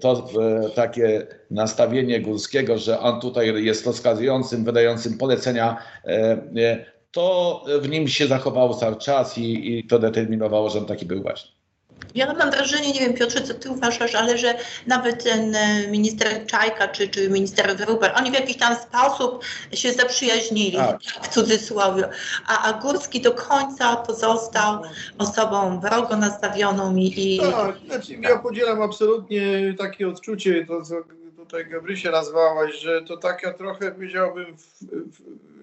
to 0.01 0.28
takie 0.74 1.26
nastawienie 1.51 2.20
Górskiego, 2.20 2.78
że 2.78 3.01
on 3.01 3.20
tutaj 3.20 3.64
jest 3.64 3.86
rozkazującym, 3.86 4.64
wydającym 4.64 5.18
polecenia, 5.18 5.76
to 7.11 7.64
w 7.80 7.89
nim 7.89 8.09
się 8.09 8.26
zachowało 8.26 8.74
cały 8.74 8.97
czas 8.97 9.39
i, 9.39 9.78
i 9.78 9.86
to 9.86 9.99
determinowało, 9.99 10.70
że 10.70 10.78
on 10.78 10.86
taki 10.86 11.07
był 11.07 11.22
właśnie. 11.22 11.58
Ja 12.14 12.34
mam 12.34 12.51
wrażenie, 12.51 12.92
nie 12.92 13.01
wiem 13.01 13.14
Piotrze, 13.14 13.40
co 13.40 13.55
ty 13.55 13.70
uważasz, 13.70 14.14
ale 14.14 14.38
że 14.38 14.55
nawet 14.86 15.24
ten 15.24 15.55
e, 15.55 15.86
minister 15.88 16.46
Czajka 16.46 16.88
czy, 16.88 17.09
czy 17.09 17.30
minister 17.30 17.76
Wróber, 17.76 18.12
oni 18.16 18.30
w 18.30 18.34
jakiś 18.34 18.57
tam 18.57 18.76
sposób 18.76 19.44
się 19.72 19.92
zaprzyjaźnili, 19.92 20.76
tak. 20.76 21.01
w 21.22 21.28
cudzysłowie, 21.28 22.09
a, 22.46 22.62
a 22.62 22.72
Górski 22.72 23.20
do 23.20 23.32
końca 23.32 23.96
pozostał 23.96 24.82
osobą 25.18 25.80
wrogo 25.80 26.16
nastawioną 26.16 26.96
i... 26.96 27.36
i 27.36 27.40
tak, 27.40 27.76
znaczy, 27.86 28.14
ja 28.14 28.38
podzielam 28.38 28.82
absolutnie 28.82 29.74
takie 29.78 30.09
odczucie, 30.09 30.66
to 30.66 30.82
co 30.82 30.94
tutaj 31.49 31.66
Gabrysia 31.66 32.11
nazwałaś, 32.11 32.74
że 32.80 33.03
to 33.03 33.16
taka 33.16 33.53
trochę, 33.53 33.92
powiedziałbym, 33.92 34.57
w, 34.57 34.84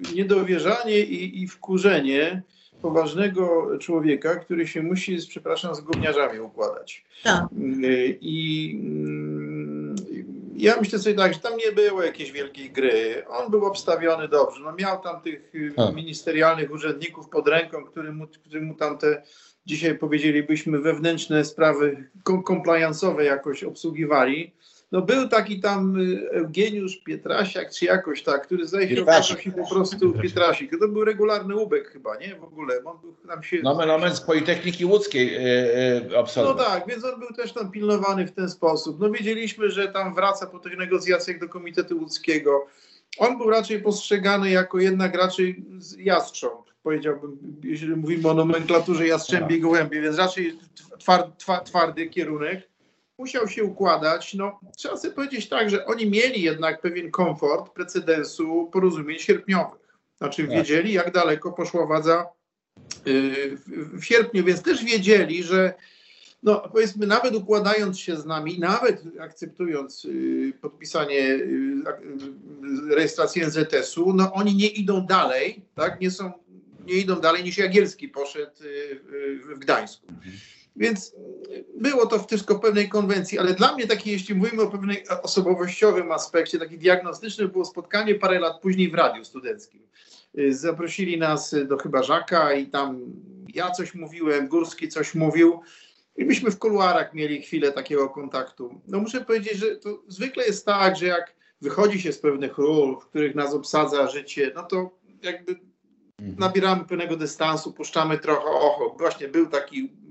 w 0.07 0.15
niedowierzanie 0.15 0.99
i, 0.99 1.43
i 1.43 1.47
wkurzenie, 1.47 2.41
poważnego 2.81 3.77
człowieka, 3.79 4.35
który 4.35 4.67
się 4.67 4.83
musi, 4.83 5.17
przepraszam, 5.29 5.75
z 5.75 5.81
gówniarzami 5.81 6.39
układać. 6.39 7.05
Tak. 7.23 7.45
I 8.21 8.71
mm, 8.83 9.95
ja 10.57 10.75
myślę 10.79 10.99
sobie 10.99 11.15
tak, 11.15 11.33
że 11.33 11.39
tam 11.39 11.57
nie 11.57 11.71
było 11.71 12.03
jakiejś 12.03 12.31
wielkiej 12.31 12.71
gry. 12.71 13.23
On 13.27 13.51
był 13.51 13.65
obstawiony 13.65 14.27
dobrze. 14.27 14.61
No 14.63 14.73
miał 14.73 15.01
tam 15.01 15.21
tych 15.21 15.53
tak. 15.75 15.95
ministerialnych 15.95 16.71
urzędników 16.71 17.29
pod 17.29 17.47
ręką, 17.47 17.85
który 17.85 18.13
mu, 18.13 18.27
który 18.27 18.61
mu 18.61 18.75
tam 18.75 18.97
te 18.97 19.21
dzisiaj 19.65 19.97
powiedzielibyśmy 19.97 20.79
wewnętrzne 20.79 21.45
sprawy 21.45 22.09
compliance'owe 22.25 23.19
jakoś 23.19 23.63
obsługiwali. 23.63 24.53
No 24.95 25.01
był 25.01 25.29
taki 25.29 25.59
tam 25.59 25.99
y, 25.99 26.29
Eugeniusz 26.31 26.97
Pietrasiak, 26.97 27.71
czy 27.71 27.85
jakoś 27.85 28.23
tak, 28.23 28.45
który 28.45 28.67
zdaje 28.67 28.95
się 28.95 29.01
okazał 29.01 29.37
się 29.37 29.51
po 29.51 29.69
prostu 29.69 30.13
Pietrasik. 30.13 30.71
To 30.79 30.87
był 30.87 31.05
regularny 31.05 31.55
Ubek 31.55 31.87
chyba, 31.87 32.17
nie? 32.17 32.35
W 32.35 32.43
ogóle. 32.43 32.83
On 32.85 32.97
był, 33.01 33.15
tam 33.27 33.43
się... 33.43 33.57
No 33.63 33.75
moment 33.75 34.15
z 34.15 34.21
Politechniki 34.21 34.85
Łódzkiej 34.85 35.33
yy, 35.33 35.39
yy, 36.09 36.43
No 36.43 36.53
tak, 36.53 36.87
więc 36.87 37.05
on 37.05 37.19
był 37.19 37.33
też 37.33 37.53
tam 37.53 37.71
pilnowany 37.71 38.27
w 38.27 38.31
ten 38.31 38.49
sposób. 38.49 38.99
No 38.99 39.11
wiedzieliśmy, 39.11 39.69
że 39.69 39.87
tam 39.87 40.15
wraca 40.15 40.45
po 40.45 40.59
tych 40.59 40.77
negocjacjach 40.77 41.39
do 41.39 41.49
Komitetu 41.49 41.97
Łódzkiego. 41.97 42.67
On 43.17 43.37
był 43.37 43.49
raczej 43.49 43.81
postrzegany 43.81 44.49
jako 44.49 44.79
jednak 44.79 45.17
raczej 45.17 45.65
jastrząb, 45.97 46.65
powiedziałbym, 46.83 47.37
jeżeli 47.63 47.95
mówimy 47.95 48.29
o 48.29 48.33
nomenklaturze 48.33 49.07
jastrzębiej 49.07 49.57
tak. 49.57 49.63
gołębie, 49.63 50.01
więc 50.01 50.17
raczej 50.17 50.59
twardy 51.65 52.07
kierunek 52.07 52.74
musiał 53.17 53.47
się 53.47 53.63
układać. 53.63 54.33
No, 54.33 54.59
trzeba 54.77 54.97
sobie 54.97 55.13
powiedzieć 55.13 55.49
tak, 55.49 55.69
że 55.69 55.85
oni 55.85 56.09
mieli 56.09 56.41
jednak 56.41 56.81
pewien 56.81 57.11
komfort 57.11 57.73
precedensu 57.73 58.69
porozumień 58.73 59.19
sierpniowych. 59.19 59.99
Znaczy 60.17 60.47
tak. 60.47 60.51
wiedzieli, 60.51 60.93
jak 60.93 61.11
daleko 61.11 61.51
poszła 61.51 61.85
władza 61.85 62.25
y, 63.07 63.57
w 63.93 64.03
sierpniu, 64.03 64.43
więc 64.43 64.61
też 64.61 64.83
wiedzieli, 64.83 65.43
że 65.43 65.73
no 66.43 66.69
powiedzmy, 66.73 67.07
nawet 67.07 67.35
układając 67.35 67.99
się 67.99 68.17
z 68.17 68.25
nami, 68.25 68.59
nawet 68.59 69.03
akceptując 69.19 70.05
y, 70.05 70.53
podpisanie 70.61 71.19
y, 71.19 71.83
rejestracji 72.89 73.41
NZS-u, 73.41 74.13
no 74.13 74.33
oni 74.33 74.55
nie 74.55 74.67
idą 74.67 75.05
dalej, 75.05 75.65
tak, 75.75 76.01
nie 76.01 76.11
są, 76.11 76.31
nie 76.85 76.93
idą 76.93 77.15
dalej 77.15 77.43
niż 77.43 77.57
Jagielski 77.57 78.09
poszedł 78.09 78.55
w 79.53 79.59
Gdańsku. 79.59 80.07
Więc 80.75 81.15
było 81.77 82.05
to 82.05 82.23
wszystko 82.23 82.55
w 82.55 82.59
pewnej 82.59 82.89
konwencji, 82.89 83.39
ale 83.39 83.53
dla 83.53 83.75
mnie 83.75 83.87
taki, 83.87 84.11
jeśli 84.11 84.35
mówimy 84.35 84.61
o 84.61 84.67
pewnej 84.67 85.03
osobowościowym 85.23 86.11
aspekcie, 86.11 86.59
taki 86.59 86.77
diagnostyczny 86.77 87.47
było 87.47 87.65
spotkanie 87.65 88.15
parę 88.15 88.39
lat 88.39 88.61
później 88.61 88.89
w 88.89 88.93
radiu 88.93 89.25
studenckim. 89.25 89.81
Zaprosili 90.49 91.17
nas 91.17 91.55
do 91.67 91.77
chyba 91.77 92.03
Żaka 92.03 92.53
i 92.53 92.67
tam 92.67 93.01
ja 93.53 93.71
coś 93.71 93.95
mówiłem, 93.95 94.47
Górski 94.47 94.87
coś 94.87 95.15
mówił 95.15 95.61
i 96.17 96.25
myśmy 96.25 96.51
w 96.51 96.59
kuluarach 96.59 97.13
mieli 97.13 97.41
chwilę 97.41 97.71
takiego 97.71 98.09
kontaktu. 98.09 98.81
No 98.87 98.99
muszę 98.99 99.21
powiedzieć, 99.21 99.57
że 99.57 99.75
to 99.75 100.03
zwykle 100.07 100.45
jest 100.45 100.65
tak, 100.65 100.97
że 100.97 101.05
jak 101.05 101.35
wychodzi 101.61 102.01
się 102.01 102.13
z 102.13 102.19
pewnych 102.19 102.57
ról, 102.57 102.99
w 102.99 103.05
których 103.05 103.35
nas 103.35 103.53
obsadza 103.53 104.07
życie, 104.07 104.51
no 104.55 104.63
to 104.63 104.89
jakby 105.21 105.51
mhm. 106.19 106.39
nabieramy 106.39 106.85
pewnego 106.85 107.17
dystansu, 107.17 107.73
puszczamy 107.73 108.19
trochę 108.19 108.45
ocho. 108.45 108.95
Właśnie 108.99 109.27
był 109.27 109.47
taki 109.47 110.04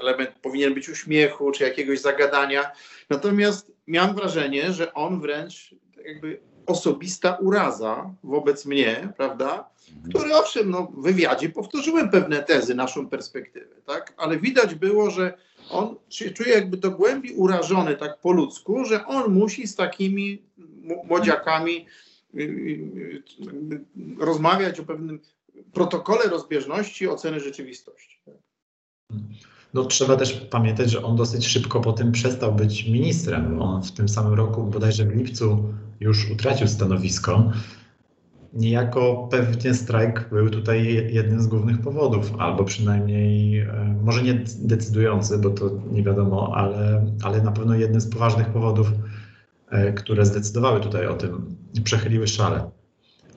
element 0.00 0.30
powinien 0.42 0.74
być 0.74 0.88
uśmiechu 0.88 1.52
czy 1.52 1.64
jakiegoś 1.64 2.00
zagadania. 2.00 2.70
Natomiast 3.10 3.72
miałem 3.86 4.14
wrażenie, 4.14 4.72
że 4.72 4.94
on 4.94 5.20
wręcz 5.20 5.74
jakby 6.04 6.40
osobista 6.66 7.34
uraza 7.34 8.14
wobec 8.24 8.66
mnie, 8.66 9.12
prawda? 9.16 9.70
Który 10.08 10.34
owszem, 10.34 10.70
no, 10.70 10.92
w 10.94 11.02
wywiadzie 11.02 11.48
powtórzyłem 11.48 12.10
pewne 12.10 12.42
tezy, 12.42 12.74
naszą 12.74 13.08
perspektywę, 13.08 13.74
tak? 13.86 14.14
Ale 14.16 14.38
widać 14.38 14.74
było, 14.74 15.10
że 15.10 15.38
on 15.70 15.96
się 16.08 16.30
czuje 16.30 16.50
jakby 16.54 16.76
do 16.76 16.90
głębi 16.90 17.32
urażony 17.32 17.96
tak 17.96 18.20
po 18.20 18.32
ludzku, 18.32 18.84
że 18.84 19.06
on 19.06 19.32
musi 19.32 19.66
z 19.66 19.76
takimi 19.76 20.42
młodziakami 21.04 21.86
y, 22.34 22.42
y, 22.42 23.22
rozmawiać 24.18 24.80
o 24.80 24.84
pewnym 24.84 25.20
protokole 25.72 26.24
rozbieżności 26.24 27.08
oceny 27.08 27.40
rzeczywistości. 27.40 28.20
No, 29.74 29.84
trzeba 29.84 30.16
też 30.16 30.32
pamiętać, 30.32 30.90
że 30.90 31.02
on 31.02 31.16
dosyć 31.16 31.46
szybko 31.46 31.80
po 31.80 31.92
tym 31.92 32.12
przestał 32.12 32.54
być 32.54 32.86
ministrem. 32.88 33.62
On 33.62 33.82
w 33.82 33.92
tym 33.92 34.08
samym 34.08 34.34
roku, 34.34 34.62
bodajże 34.62 35.04
w 35.04 35.16
lipcu, 35.16 35.64
już 36.00 36.30
utracił 36.30 36.68
stanowisko. 36.68 37.52
Niejako 38.52 39.28
pewnie 39.30 39.74
strajk 39.74 40.28
był 40.32 40.50
tutaj 40.50 41.08
jednym 41.12 41.42
z 41.42 41.46
głównych 41.46 41.80
powodów, 41.80 42.32
albo 42.38 42.64
przynajmniej, 42.64 43.58
e, 43.58 43.96
może 44.02 44.22
nie 44.22 44.44
decydujący, 44.58 45.38
bo 45.38 45.50
to 45.50 45.70
nie 45.92 46.02
wiadomo, 46.02 46.52
ale, 46.56 47.06
ale 47.22 47.42
na 47.42 47.52
pewno 47.52 47.74
jednym 47.74 48.00
z 48.00 48.10
poważnych 48.10 48.46
powodów, 48.46 48.92
e, 49.70 49.92
które 49.92 50.26
zdecydowały 50.26 50.80
tutaj 50.80 51.06
o 51.06 51.14
tym, 51.14 51.56
przechyliły 51.84 52.26
szale. 52.26 52.70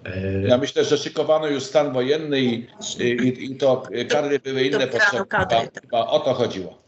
E, 0.05 0.41
ja 0.41 0.57
myślę, 0.57 0.85
że 0.85 0.97
szykowano 0.97 1.47
już 1.47 1.63
stan 1.63 1.93
wojenny 1.93 2.41
i, 2.41 2.67
i, 2.99 3.45
i 3.45 3.55
to 3.55 3.83
kadry 4.09 4.39
były 4.39 4.63
inne 4.63 4.87
potrzeby. 4.87 5.23
Chyba 5.81 6.07
o 6.07 6.19
to 6.19 6.33
chodziło. 6.33 6.83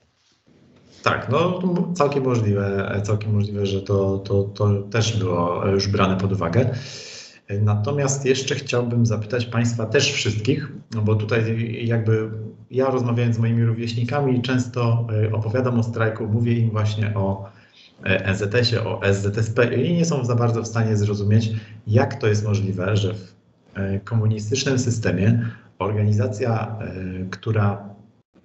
Tak, 1.04 1.30
no 1.30 1.62
całkiem 1.96 2.24
możliwe, 2.24 3.02
całkiem 3.04 3.34
możliwe, 3.34 3.66
że 3.66 3.82
to, 3.82 4.18
to, 4.18 4.44
to 4.44 4.82
też 4.82 5.18
było 5.18 5.68
już 5.68 5.88
brane 5.88 6.18
pod 6.18 6.32
uwagę. 6.32 6.70
Natomiast 7.50 8.26
jeszcze 8.26 8.56
chciałbym 8.56 9.06
zapytać 9.06 9.46
Państwa 9.46 9.86
też 9.86 10.12
wszystkich, 10.12 10.72
no 10.96 11.02
bo 11.02 11.16
tutaj 11.16 11.58
jakby 11.86 12.30
ja 12.72 12.90
rozmawiając 12.90 13.36
z 13.36 13.40
moimi 13.40 13.64
rówieśnikami 13.64 14.42
często 14.42 15.08
e, 15.26 15.34
opowiadam 15.34 15.80
o 15.80 15.84
strajku, 15.84 16.28
mówię 16.28 16.54
im 16.54 16.70
właśnie 16.70 17.14
o 17.16 17.46
NZS-ie, 18.06 18.84
o 18.84 19.02
SZSP 19.14 19.76
i 19.76 19.94
nie 19.94 20.06
są 20.06 20.26
za 20.26 20.36
bardzo 20.36 20.62
w 20.62 20.68
stanie 20.68 20.98
zrozumieć, 20.98 21.50
jak 21.88 22.16
to 22.16 22.28
jest 22.28 22.46
możliwe, 22.46 22.98
że 22.98 23.14
w 23.14 23.34
e, 23.74 24.00
komunistycznym 24.00 24.80
systemie 24.80 25.50
organizacja, 25.80 26.78
e, 26.80 27.26
która 27.30 27.90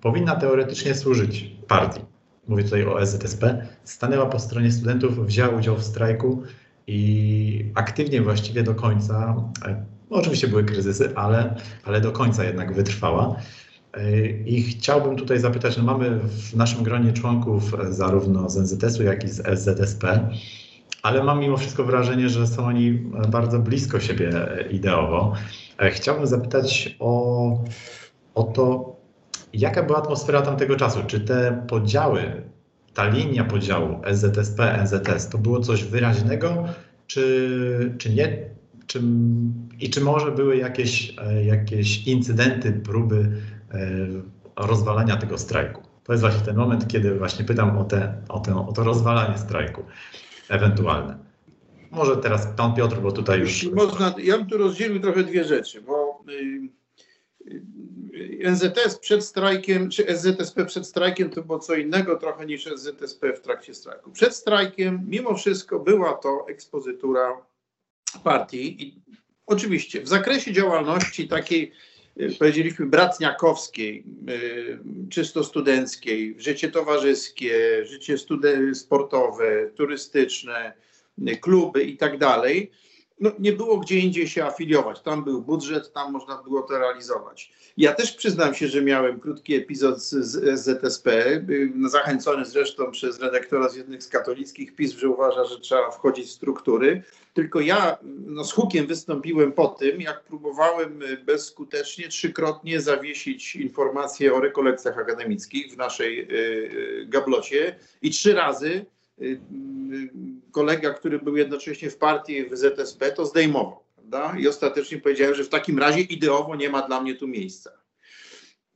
powinna 0.01 0.37
teoretycznie 0.37 0.95
służyć 0.95 1.57
partii, 1.69 2.01
mówię 2.49 2.65
tutaj 2.65 2.85
o 2.85 3.07
SZSP, 3.07 3.67
stanęła 3.85 4.27
po 4.27 4.39
stronie 4.39 4.73
studentów, 4.73 5.27
wzięła 5.27 5.49
udział 5.49 5.77
w 5.77 5.85
strajku 5.85 6.43
i 6.87 7.65
aktywnie 7.75 8.23
właściwie 8.23 8.63
do 8.63 8.75
końca, 8.75 9.37
e, 9.67 9.85
oczywiście 10.11 10.49
były 10.49 10.65
kryzysy, 10.65 11.17
ale, 11.17 11.55
ale 11.85 12.01
do 12.01 12.13
końca 12.13 12.45
jednak 12.45 12.75
wytrwała. 12.75 13.37
I 14.47 14.63
chciałbym 14.63 15.17
tutaj 15.17 15.39
zapytać, 15.39 15.77
no 15.77 15.83
mamy 15.83 16.11
w 16.19 16.57
naszym 16.57 16.83
gronie 16.83 17.13
członków 17.13 17.75
zarówno 17.91 18.51
z 18.51 18.57
NZS-u, 18.57 19.03
jak 19.03 19.25
i 19.25 19.29
z 19.29 19.47
SZSP, 19.59 20.29
ale 21.03 21.25
mam 21.25 21.41
mimo 21.41 21.57
wszystko 21.57 21.85
wrażenie, 21.85 22.29
że 22.29 22.47
są 22.47 22.67
oni 22.67 22.93
bardzo 23.29 23.59
blisko 23.59 24.01
siebie 24.01 24.33
ideowo. 24.71 25.35
Chciałbym 25.91 26.27
zapytać 26.27 26.97
o, 26.99 27.65
o 28.35 28.43
to, 28.43 28.97
jaka 29.53 29.83
była 29.83 29.99
atmosfera 29.99 30.43
tamtego 30.43 30.77
czasu? 30.77 31.01
Czy 31.07 31.21
te 31.21 31.65
podziały, 31.69 32.43
ta 32.95 33.09
linia 33.09 33.45
podziału 33.45 34.01
SZSP, 34.15 34.85
NZS, 34.85 35.29
to 35.29 35.39
było 35.39 35.61
coś 35.61 35.85
wyraźnego, 35.85 36.65
czy, 37.07 37.95
czy 37.99 38.15
nie? 38.15 38.51
Czy, 38.87 39.01
I 39.81 39.91
czy 39.91 40.01
może 40.01 40.33
były 40.33 40.57
jakieś, 40.57 41.15
jakieś 41.45 42.07
incydenty, 42.07 42.73
próby 42.73 43.17
E, 43.17 43.50
rozwalania 44.57 45.17
tego 45.17 45.39
strajku. 45.39 45.83
To 46.05 46.13
jest 46.13 46.21
właśnie 46.21 46.45
ten 46.45 46.57
moment, 46.57 46.89
kiedy 46.89 47.19
właśnie 47.19 47.45
pytam 47.45 47.79
o, 47.79 47.85
te, 47.85 48.23
o, 48.29 48.67
o 48.69 48.73
to 48.73 48.85
rozwalanie 48.85 49.39
strajku 49.39 49.85
ewentualne. 50.49 51.19
Może 51.91 52.17
teraz 52.17 52.47
pan 52.57 52.75
Piotr, 52.75 52.97
bo 53.01 53.13
tutaj 53.13 53.41
już... 53.41 53.65
Można, 53.65 54.15
ja 54.19 54.39
bym 54.39 54.47
tu 54.47 54.59
rozdzielił 54.59 55.01
trochę 55.01 55.25
dwie 55.25 55.45
rzeczy, 55.45 55.83
bo 55.83 56.25
NZS 58.51 58.99
przed 58.99 59.25
strajkiem, 59.25 59.91
czy 59.91 60.17
SZSP 60.17 60.65
przed 60.65 60.87
strajkiem 60.87 61.31
to 61.31 61.43
było 61.43 61.59
co 61.59 61.75
innego 61.75 62.17
trochę 62.17 62.47
niż 62.47 62.67
SZSP 62.67 63.33
w 63.33 63.41
trakcie 63.41 63.75
strajku. 63.75 64.11
Przed 64.11 64.35
strajkiem, 64.35 65.05
mimo 65.09 65.35
wszystko, 65.35 65.81
była 65.81 66.15
to 66.15 66.47
ekspozytura 66.49 67.47
partii 68.25 68.83
i 68.83 69.03
oczywiście 69.47 70.03
w 70.03 70.09
zakresie 70.09 70.53
działalności 70.53 71.29
takiej, 71.29 71.73
y, 71.73 71.75
powiedzieliśmy, 72.39 72.87
bratniakowskiej, 72.87 74.05
y, 74.29 74.79
czysto 75.11 75.45
studenckiej, 75.45 76.35
życie 76.39 76.71
towarzyskie, 76.71 77.85
życie 77.87 78.17
sportowe, 78.75 79.71
turystyczne, 79.75 80.73
y, 81.29 81.37
kluby 81.37 81.85
i 81.85 81.97
tak 81.97 82.19
dalej, 82.19 82.71
no, 83.21 83.31
nie 83.39 83.53
było 83.53 83.79
gdzie 83.79 83.99
indziej 83.99 84.29
się 84.29 84.45
afiliować. 84.45 85.01
Tam 85.01 85.25
był 85.25 85.43
budżet, 85.43 85.93
tam 85.93 86.13
można 86.13 86.43
było 86.43 86.63
to 86.63 86.79
realizować. 86.79 87.53
Ja 87.77 87.93
też 87.93 88.13
przyznam 88.13 88.55
się, 88.55 88.69
że 88.69 88.83
miałem 88.83 89.21
krótki 89.21 89.55
epizod 89.55 89.99
z, 90.03 90.61
ZSP, 90.61 91.11
zachęcony 91.89 92.45
zresztą 92.45 92.91
przez 92.91 93.21
redaktora 93.21 93.69
z 93.69 93.77
jednych 93.77 94.03
z 94.03 94.09
katolickich 94.09 94.75
pism, 94.77 94.99
że 94.99 95.09
uważa, 95.09 95.45
że 95.45 95.61
trzeba 95.61 95.91
wchodzić 95.91 96.27
w 96.27 96.31
struktury. 96.31 97.03
Tylko 97.35 97.61
ja 97.61 97.99
no, 98.03 98.45
z 98.45 98.53
hukiem 98.53 98.87
wystąpiłem 98.87 99.53
po 99.53 99.69
tym, 99.69 100.01
jak 100.01 100.25
próbowałem 100.25 101.01
bezskutecznie 101.25 102.09
trzykrotnie 102.09 102.81
zawiesić 102.81 103.57
informacje 103.57 104.35
o 104.35 104.41
rekolekcjach 104.41 104.99
akademickich 104.99 105.73
w 105.73 105.77
naszej 105.77 106.29
y, 106.31 107.07
gablocie 107.09 107.77
i 108.03 108.11
trzy 108.11 108.35
razy 108.35 108.69
y, 108.69 109.00
kolega, 110.53 110.95
który 110.95 111.19
był 111.19 111.37
jednocześnie 111.37 111.91
w 111.91 111.97
partii 111.97 112.45
w 112.45 112.57
ZSP, 112.57 113.13
to 113.13 113.27
zdejmował. 113.27 113.81
Prawda? 113.95 114.39
I 114.39 114.49
ostatecznie 114.49 114.99
powiedziałem, 114.99 115.35
że 115.35 115.45
w 115.45 115.49
takim 115.49 115.79
razie 115.79 116.01
ideowo 116.01 116.57
nie 116.57 116.71
ma 116.71 116.83
dla 116.83 117.01
mnie 117.01 117.15
tu 117.15 117.29
miejsca. 117.29 117.71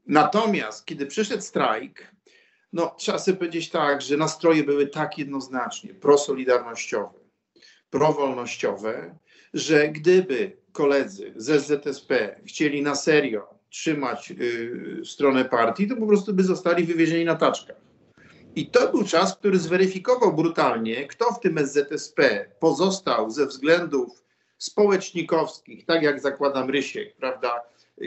Natomiast 0.07 0.85
kiedy 0.85 1.07
przyszedł 1.07 1.43
strajk, 1.43 2.15
no 2.73 2.95
trzeba 2.99 3.19
sobie 3.19 3.37
powiedzieć 3.37 3.71
tak, 3.71 4.03
że 4.03 4.17
nastroje 4.17 4.65
były 4.65 4.87
tak 4.87 5.19
jednoznacznie 5.19 5.95
prosolidarnościowe, 5.95 7.19
prowolnościowe, 7.91 9.19
że 9.55 9.89
gdyby 9.89 10.57
koledzy 10.73 11.33
z 11.37 11.67
ZSP 11.67 12.41
chcieli 12.47 12.83
na 12.83 12.95
serio 12.95 13.55
trzymać 13.69 14.31
y, 14.31 15.03
stronę 15.05 15.45
partii, 15.45 15.89
to 15.89 15.97
po 15.97 16.07
prostu 16.07 16.35
by 16.35 16.45
zostali 16.45 16.85
wywiezieni 16.85 17.25
na 17.25 17.35
taczkach. 17.35 17.77
I 18.57 18.67
to 18.67 18.89
był 18.89 19.05
czas, 19.05 19.37
który 19.37 19.59
zweryfikował 19.59 20.33
brutalnie, 20.33 21.07
kto 21.07 21.33
w 21.33 21.41
tym 21.41 21.59
SZSP 21.59 22.47
pozostał 22.61 23.31
ze 23.31 23.47
względów 23.47 24.25
społecznikowskich, 24.59 25.87
tak 25.87 26.03
jak 26.03 26.21
zakładam 26.21 26.71
Rysiek, 26.71 27.17
prawda, 27.17 27.63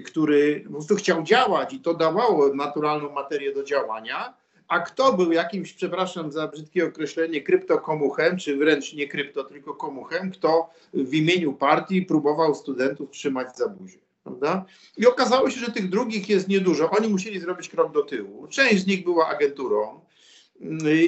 który 0.06 0.62
po 0.66 0.72
prostu 0.72 0.96
chciał 0.96 1.24
działać 1.24 1.74
i 1.74 1.80
to 1.80 1.94
dawało 1.94 2.56
naturalną 2.56 3.12
materię 3.12 3.54
do 3.54 3.64
działania, 3.64 4.34
a 4.68 4.80
kto 4.80 5.14
był 5.14 5.32
jakimś, 5.32 5.74
przepraszam 5.74 6.32
za 6.32 6.48
brzydkie 6.48 6.86
określenie, 6.86 7.42
kryptokomuchem, 7.42 8.38
czy 8.38 8.58
wręcz 8.58 8.94
nie 8.94 9.08
krypto, 9.08 9.44
tylko 9.44 9.74
komuchem, 9.74 10.32
kto 10.32 10.70
w 10.94 11.14
imieniu 11.14 11.54
partii 11.54 12.02
próbował 12.02 12.56
studentów 12.56 13.12
trzymać 13.12 13.58
za 13.58 13.70
buzię. 13.70 14.00
Prawda? 14.24 14.66
I 14.98 15.08
okazało 15.08 15.50
się, 15.50 15.60
że 15.60 15.72
tych 15.72 15.90
drugich 15.90 16.30
jest 16.30 16.48
niedużo. 16.48 16.90
Oni 16.90 17.08
musieli 17.08 17.40
zrobić 17.40 17.70
krok 17.70 17.92
do 17.94 18.04
tyłu. 18.04 18.48
Część 18.48 18.84
z 18.84 18.88
nich 18.88 19.04
była 19.04 19.28
agenturą, 19.28 20.00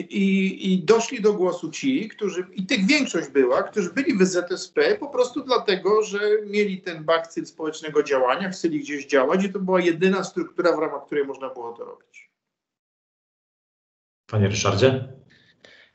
i, 0.10 0.74
I, 0.74 0.84
doszli 0.84 1.22
do 1.22 1.34
głosu 1.34 1.72
ci, 1.72 2.10
którzy, 2.10 2.45
i 2.54 2.66
tych 2.66 2.86
większość 2.86 3.30
była, 3.30 3.64
którzy 3.64 3.89
byli 3.93 4.18
w 4.18 4.26
ZSP 4.26 4.95
po 5.00 5.08
prostu 5.08 5.43
dlatego, 5.43 6.04
że 6.04 6.20
mieli 6.45 6.82
ten 6.82 7.04
bakcyl 7.04 7.45
społecznego 7.45 8.04
działania, 8.04 8.50
chcieli 8.50 8.80
gdzieś 8.80 9.06
działać 9.06 9.43
i 9.43 9.54
to 9.54 9.60
była 9.60 9.82
jedyna 9.82 10.24
struktura, 10.24 10.76
w 10.76 10.80
ramach 10.80 11.06
której 11.06 11.26
można 11.26 11.50
było 11.50 11.74
to 11.74 11.86
robić. 11.86 12.30
Panie 14.28 14.47
Ryszardzie? 14.47 15.08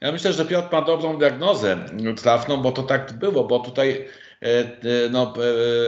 Ja 0.00 0.12
myślę, 0.12 0.32
że 0.32 0.44
Piotr 0.44 0.68
ma 0.72 0.82
dobrą 0.82 1.18
diagnozę 1.18 1.86
trafną, 2.22 2.56
bo 2.56 2.72
to 2.72 2.82
tak 2.82 3.12
było, 3.12 3.44
bo 3.44 3.60
tutaj 3.60 4.08
no, 5.10 5.32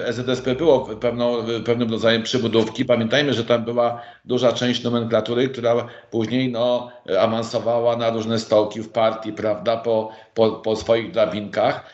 EZSP 0.04 0.54
było 0.54 0.80
pewną, 0.80 1.44
pewnym 1.64 1.90
rodzajem 1.90 2.22
przybudówki. 2.22 2.84
Pamiętajmy, 2.84 3.32
że 3.32 3.44
tam 3.44 3.64
była 3.64 4.02
duża 4.24 4.52
część 4.52 4.82
nomenklatury, 4.82 5.48
która 5.48 5.86
później 6.10 6.52
no, 6.52 6.90
awansowała 7.18 7.96
na 7.96 8.10
różne 8.10 8.38
stołki 8.38 8.80
w 8.80 8.88
partii, 8.88 9.32
prawda, 9.32 9.76
po, 9.76 10.10
po, 10.34 10.50
po 10.50 10.76
swoich 10.76 11.10
drabinkach. 11.10 11.84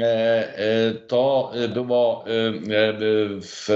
E, 0.00 0.92
to 1.08 1.52
było 1.74 2.24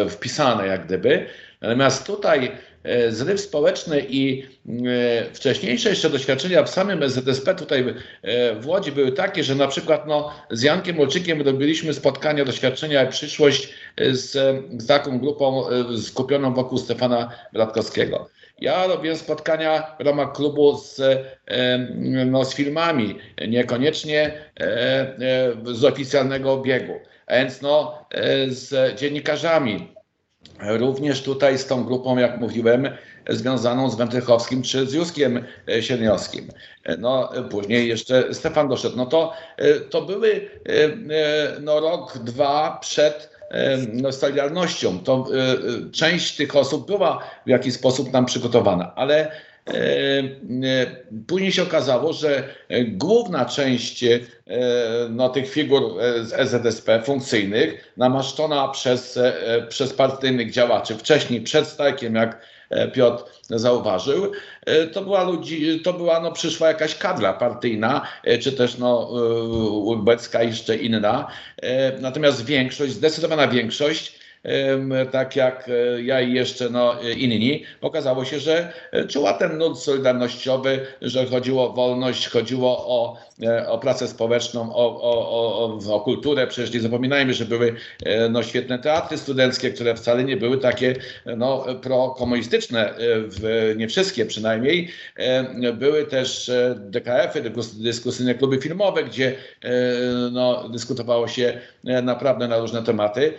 wpisane 0.09 0.67
jak 0.67 0.87
gdyby. 0.87 1.27
Natomiast 1.61 2.07
tutaj 2.07 2.53
E, 2.76 2.76
zryw 3.09 3.41
społeczny 3.41 4.07
i 4.09 4.43
e, 4.43 4.47
wcześniejsze 5.33 5.89
jeszcze 5.89 6.11
doświadczenia 6.11 6.63
w 6.63 6.71
samym 6.71 7.11
ZSP 7.11 7.55
tutaj 7.55 7.95
e, 8.23 8.55
w 8.55 8.67
Łodzi 8.67 8.93
były 8.93 9.13
takie, 9.13 9.45
że 9.45 9.55
na 9.55 9.69
przykład 9.69 10.07
no, 10.07 10.33
z 10.51 10.63
Jankiem 10.63 11.01
Olczykiem 11.01 11.43
robiliśmy 11.43 11.95
spotkania, 11.95 12.45
doświadczenia 12.45 13.07
przyszłość 13.07 13.69
z, 14.11 14.33
z 14.83 14.87
taką 14.87 15.19
grupą 15.19 15.65
skupioną 16.03 16.55
wokół 16.55 16.79
Stefana 16.79 17.31
Bratkowskiego. 17.53 18.29
Ja 18.61 18.87
robię 18.87 19.17
spotkania 19.17 19.97
w 20.01 20.05
ramach 20.05 20.33
klubu 20.33 20.79
z, 20.79 21.01
no, 22.27 22.45
z 22.45 22.55
filmami, 22.55 23.19
niekoniecznie 23.49 24.33
z 25.65 25.85
oficjalnego 25.85 26.57
biegu, 26.59 27.01
a 27.27 27.35
więc 27.35 27.63
no, 27.63 28.07
z 28.49 28.95
dziennikarzami, 28.99 29.96
Również 30.61 31.23
tutaj 31.23 31.59
z 31.59 31.67
tą 31.67 31.85
grupą, 31.85 32.19
jak 32.19 32.41
mówiłem, 32.41 32.89
związaną 33.29 33.91
z 33.91 33.97
Wędrychowskim 33.97 34.63
czy 34.63 34.87
z 34.87 34.93
Józkiem 34.93 35.45
e, 35.69 35.83
Sieniowskim. 35.83 36.49
E, 36.85 36.97
no, 36.97 37.33
później 37.51 37.89
jeszcze 37.89 38.35
Stefan 38.35 38.69
doszedł. 38.69 38.97
No 38.97 39.07
to, 39.07 39.33
e, 39.57 39.75
to 39.81 40.03
były 40.03 40.51
no, 41.61 41.81
rok, 41.81 42.19
dwa 42.19 42.79
przed 42.81 43.37
no. 43.93 44.11
To 45.05 45.25
część 45.93 46.37
tych 46.37 46.57
osób 46.57 46.87
była 46.87 47.25
w 47.47 47.49
jakiś 47.49 47.75
sposób 47.75 48.13
nam 48.13 48.27
przygotowana, 48.27 48.93
ale 48.97 49.31
później 51.27 51.53
się 51.53 51.63
okazało, 51.63 52.13
że 52.13 52.49
główna 52.89 53.45
część 53.45 54.05
e, 54.05 54.21
no, 55.11 55.29
tych 55.29 55.51
figur 55.51 55.83
z 56.23 56.33
EZSP 56.33 57.03
funkcyjnych, 57.03 57.93
namaszczona 57.97 58.69
przez, 58.69 59.19
przez 59.69 59.93
partyjnych 59.93 60.51
działaczy, 60.51 60.95
wcześniej 60.95 61.41
przed 61.41 61.67
strajkiem, 61.67 62.15
jak 62.15 62.41
Piotr 62.93 63.25
zauważył, 63.51 64.33
to 64.93 65.03
była, 65.03 65.23
ludzi, 65.25 65.81
to 65.81 65.93
była 65.93 66.21
no, 66.21 66.33
przyszła 66.33 66.69
jakaś 66.69 66.95
kadra 66.95 67.33
partyjna, 67.33 68.07
czy 68.41 68.53
też 68.53 68.79
no, 68.79 69.11
ubecka 69.85 70.43
jeszcze 70.43 70.77
inna. 70.77 71.29
Natomiast 72.01 72.45
większość, 72.45 72.93
zdecydowana 72.93 73.49
większość 73.49 74.26
tak 75.13 75.37
jak 75.37 75.69
e, 75.69 76.03
ja 76.03 76.21
i 76.21 76.33
jeszcze 76.33 76.71
no, 76.71 77.03
e, 77.03 77.13
inni, 77.13 77.65
okazało 77.81 78.25
się, 78.25 78.41
że 78.41 78.73
e, 78.93 79.05
czuła 79.05 79.33
ten 79.33 79.59
nut 79.59 79.79
solidarnościowy, 79.79 80.81
że 81.03 81.27
chodziło 81.27 81.71
o 81.71 81.73
wolność, 81.73 82.29
chodziło 82.29 82.87
o, 82.87 83.17
o 83.69 83.79
pracę 83.79 84.09
społeczną, 84.09 84.75
o, 84.75 85.03
o, 85.03 85.95
o, 85.95 86.01
kulturę. 86.01 86.47
Przecież 86.47 86.75
nie 86.75 86.81
zapominajmy, 86.81 87.35
że 87.35 87.45
były 87.45 87.75
no, 88.31 88.43
świetne 88.43 88.79
teatry 88.79 89.19
studenckie, 89.19 89.71
które 89.71 89.95
wcale 89.95 90.25
nie 90.25 90.37
były 90.37 90.59
takie 90.59 90.95
no, 91.37 91.65
prokomunistyczne, 91.83 92.95
nie 93.77 93.89
wszystkie 93.89 94.27
przynajmniej. 94.27 94.89
Były 95.75 96.05
też 96.05 96.51
DKF-y, 96.77 97.53
dyskusyjne 97.75 98.35
kluby 98.35 98.59
filmowe, 98.59 99.05
gdzie 99.05 99.35
no, 100.33 100.69
dyskutowało 100.69 101.29
się 101.29 101.61
naprawdę 101.87 102.49
na 102.49 102.59
różne 102.59 102.83
tematy. 102.83 103.35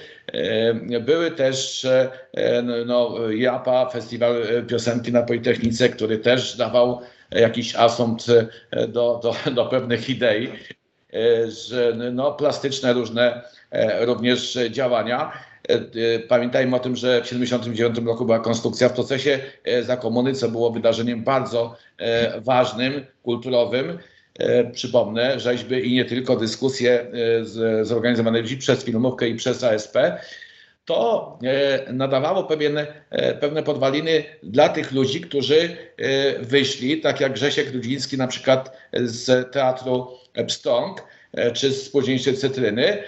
Były 1.02 1.32
też 1.32 1.86
e, 1.86 2.62
no, 2.86 3.16
JAPA, 3.32 3.90
Festiwal 3.90 4.36
Piosenki 4.68 5.12
na 5.12 5.24
Politechnice, 5.24 5.90
który 5.90 6.18
też 6.18 6.58
dawał 6.58 7.02
jakiś 7.32 7.76
asumpt 7.76 8.30
e, 8.30 8.88
do, 8.88 9.20
do, 9.24 9.52
do 9.52 9.66
pewnych 9.66 10.10
idei, 10.10 10.48
e, 11.14 11.52
że 11.52 11.94
no, 12.14 12.32
plastyczne 12.32 12.94
różne 12.94 13.42
również 14.00 14.58
działania. 14.72 15.32
Pamiętajmy 16.28 16.76
o 16.76 16.80
tym, 16.80 16.96
że 16.96 17.20
w 17.20 17.24
1979 17.24 18.08
roku 18.08 18.26
była 18.26 18.40
konstrukcja 18.40 18.90
w 18.90 18.94
procesie 18.94 19.40
za 19.82 19.98
komuny, 19.98 20.34
co 20.34 20.50
było 20.50 20.72
wydarzeniem 20.72 21.24
bardzo 21.24 21.76
ważnym, 22.42 23.06
kulturowym. 23.24 23.98
Przypomnę, 24.74 25.40
rzeźby 25.40 25.88
i 25.88 25.94
nie 25.94 26.06
tylko 26.06 26.36
dyskusje 26.36 27.06
zorganizowane 27.82 28.44
dziś 28.44 28.58
przez 28.58 28.84
filmówkę 28.84 29.28
i 29.28 29.36
przez 29.36 29.64
ASP 29.64 29.98
to 30.88 31.40
e, 31.44 31.94
nadawało 31.94 32.44
pewien, 32.44 32.78
e, 32.78 32.86
pewne 33.34 33.64
podwaliny 33.64 34.24
dla 34.44 34.70
tych 34.70 34.92
ludzi, 34.92 35.22
którzy 35.22 35.78
e, 35.98 36.40
wyszli, 36.40 37.02
tak 37.02 37.20
jak 37.20 37.34
Grzesiek 37.34 37.74
Rudziński 37.74 38.18
na 38.18 38.28
przykład 38.28 38.78
z 38.94 39.52
teatru 39.52 40.08
Pstrąg, 40.48 41.04
czy 41.54 41.72
z 41.72 41.90
późniejszej 41.90 42.38
cytryny, 42.38 43.04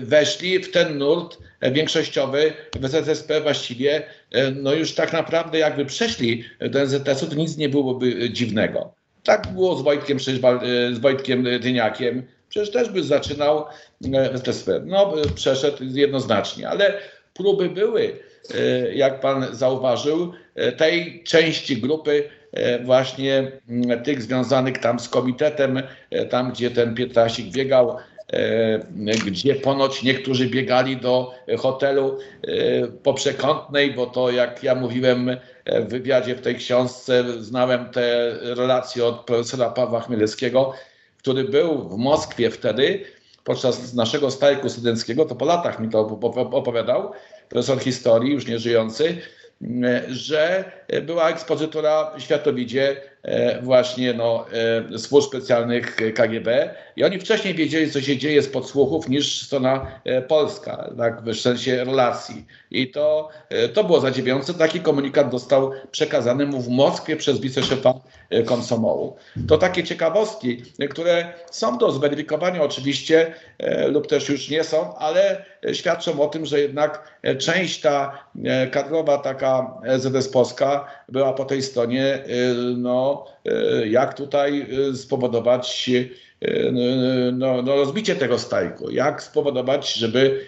weszli 0.00 0.58
w 0.58 0.70
ten 0.70 0.98
nurt 0.98 1.38
większościowy 1.62 2.52
w 2.80 2.88
ZSP 2.88 3.40
właściwie, 3.40 4.02
no 4.54 4.74
już 4.74 4.94
tak 4.94 5.12
naprawdę 5.12 5.58
jakby 5.58 5.84
przeszli 5.84 6.44
do 6.70 6.82
NZS-u, 6.86 7.26
to 7.26 7.34
nic 7.34 7.56
nie 7.56 7.68
byłoby 7.68 8.30
dziwnego. 8.30 8.97
Tak 9.28 9.46
było 9.52 9.76
z 9.76 9.82
Wojtkiem, 9.82 10.18
z 10.92 10.98
Wojtkiem 10.98 11.44
Dyniakiem, 11.60 12.22
przecież 12.48 12.70
też 12.70 12.88
by 12.88 13.02
zaczynał 13.02 13.64
w 14.00 14.38
ZSP. 14.38 14.80
No 14.86 15.14
przeszedł 15.34 15.84
jednoznacznie, 15.84 16.68
ale 16.68 16.94
próby 17.34 17.68
były, 17.68 18.16
jak 18.94 19.20
pan 19.20 19.46
zauważył, 19.52 20.32
tej 20.76 21.24
części 21.24 21.76
grupy 21.76 22.24
E, 22.52 22.84
właśnie 22.84 23.52
mm, 23.68 24.02
tych 24.02 24.22
związanych 24.22 24.78
tam 24.78 25.00
z 25.00 25.08
komitetem, 25.08 25.82
e, 26.10 26.26
tam 26.26 26.52
gdzie 26.52 26.70
ten 26.70 26.94
Pietrasik 26.94 27.52
biegał, 27.52 27.96
e, 28.32 28.78
gdzie 29.26 29.54
ponoć 29.54 30.02
niektórzy 30.02 30.46
biegali 30.46 30.96
do 30.96 31.34
hotelu 31.58 32.18
po 33.02 33.14
przekątnej, 33.14 33.94
bo 33.94 34.06
to 34.06 34.30
jak 34.30 34.62
ja 34.62 34.74
mówiłem 34.74 35.36
w 35.68 35.88
wywiadzie 35.88 36.34
w 36.34 36.40
tej 36.40 36.56
książce, 36.56 37.24
znałem 37.42 37.90
te 37.90 38.34
relacje 38.40 39.04
od 39.04 39.20
profesora 39.20 39.70
Pawła 39.70 40.00
Chmielewskiego, 40.00 40.72
który 41.18 41.44
był 41.44 41.88
w 41.88 41.96
Moskwie 41.96 42.50
wtedy 42.50 43.04
podczas 43.44 43.94
naszego 43.94 44.30
strajku 44.30 44.68
studenckiego, 44.68 45.24
to 45.24 45.34
po 45.34 45.44
latach 45.44 45.80
mi 45.80 45.88
to 45.88 46.00
opowiadał, 46.52 47.12
profesor 47.48 47.80
historii, 47.80 48.32
już 48.32 48.46
nie 48.46 48.58
żyjący, 48.58 49.16
że 50.08 50.72
była 51.02 51.28
ekspozytura 51.28 52.12
Światowidzie 52.18 52.90
e, 52.90 53.17
właśnie 53.62 54.14
no, 54.14 54.46
e, 54.94 54.98
służb 54.98 55.28
specjalnych 55.28 55.96
KGB 56.14 56.74
i 56.96 57.04
oni 57.04 57.18
wcześniej 57.18 57.54
wiedzieli, 57.54 57.90
co 57.90 58.00
się 58.00 58.16
dzieje 58.16 58.42
z 58.42 58.48
podsłuchów 58.48 59.08
niż 59.08 59.42
strona 59.42 59.86
e, 60.04 60.22
polska, 60.22 60.90
tak, 60.98 61.22
w 61.22 61.40
sensie 61.40 61.84
relacji. 61.84 62.46
I 62.70 62.90
to, 62.90 63.28
to 63.74 63.84
było 63.84 64.00
zadziwiające. 64.00 64.54
Taki 64.54 64.80
komunikat 64.80 65.30
został 65.32 65.70
przekazany 65.90 66.46
mu 66.46 66.60
w 66.60 66.68
Moskwie 66.68 67.16
przez 67.16 67.40
wiceszefa 67.40 67.94
komsomołu. 68.44 69.16
To 69.48 69.58
takie 69.58 69.84
ciekawostki, 69.84 70.62
które 70.90 71.32
są 71.50 71.78
do 71.78 71.92
zweryfikowania 71.92 72.62
oczywiście 72.62 73.34
lub 73.88 74.06
też 74.06 74.28
już 74.28 74.50
nie 74.50 74.64
są, 74.64 74.96
ale 74.96 75.44
świadczą 75.72 76.20
o 76.20 76.26
tym, 76.26 76.46
że 76.46 76.60
jednak 76.60 77.20
część 77.38 77.80
ta 77.80 78.24
kadrowa 78.70 79.18
taka 79.18 79.80
ZS 79.96 80.28
Polska 80.28 80.86
była 81.08 81.32
po 81.32 81.44
tej 81.44 81.62
stronie, 81.62 82.14
y, 82.14 82.76
no, 83.08 83.52
y, 83.52 83.88
jak 83.88 84.14
tutaj 84.14 84.66
y, 84.90 84.96
spowodować 84.96 85.90
no, 87.32 87.62
no, 87.62 87.76
rozbicie 87.76 88.16
tego 88.16 88.38
strajku, 88.38 88.90
jak 88.90 89.22
spowodować, 89.22 89.94
żeby, 89.94 90.44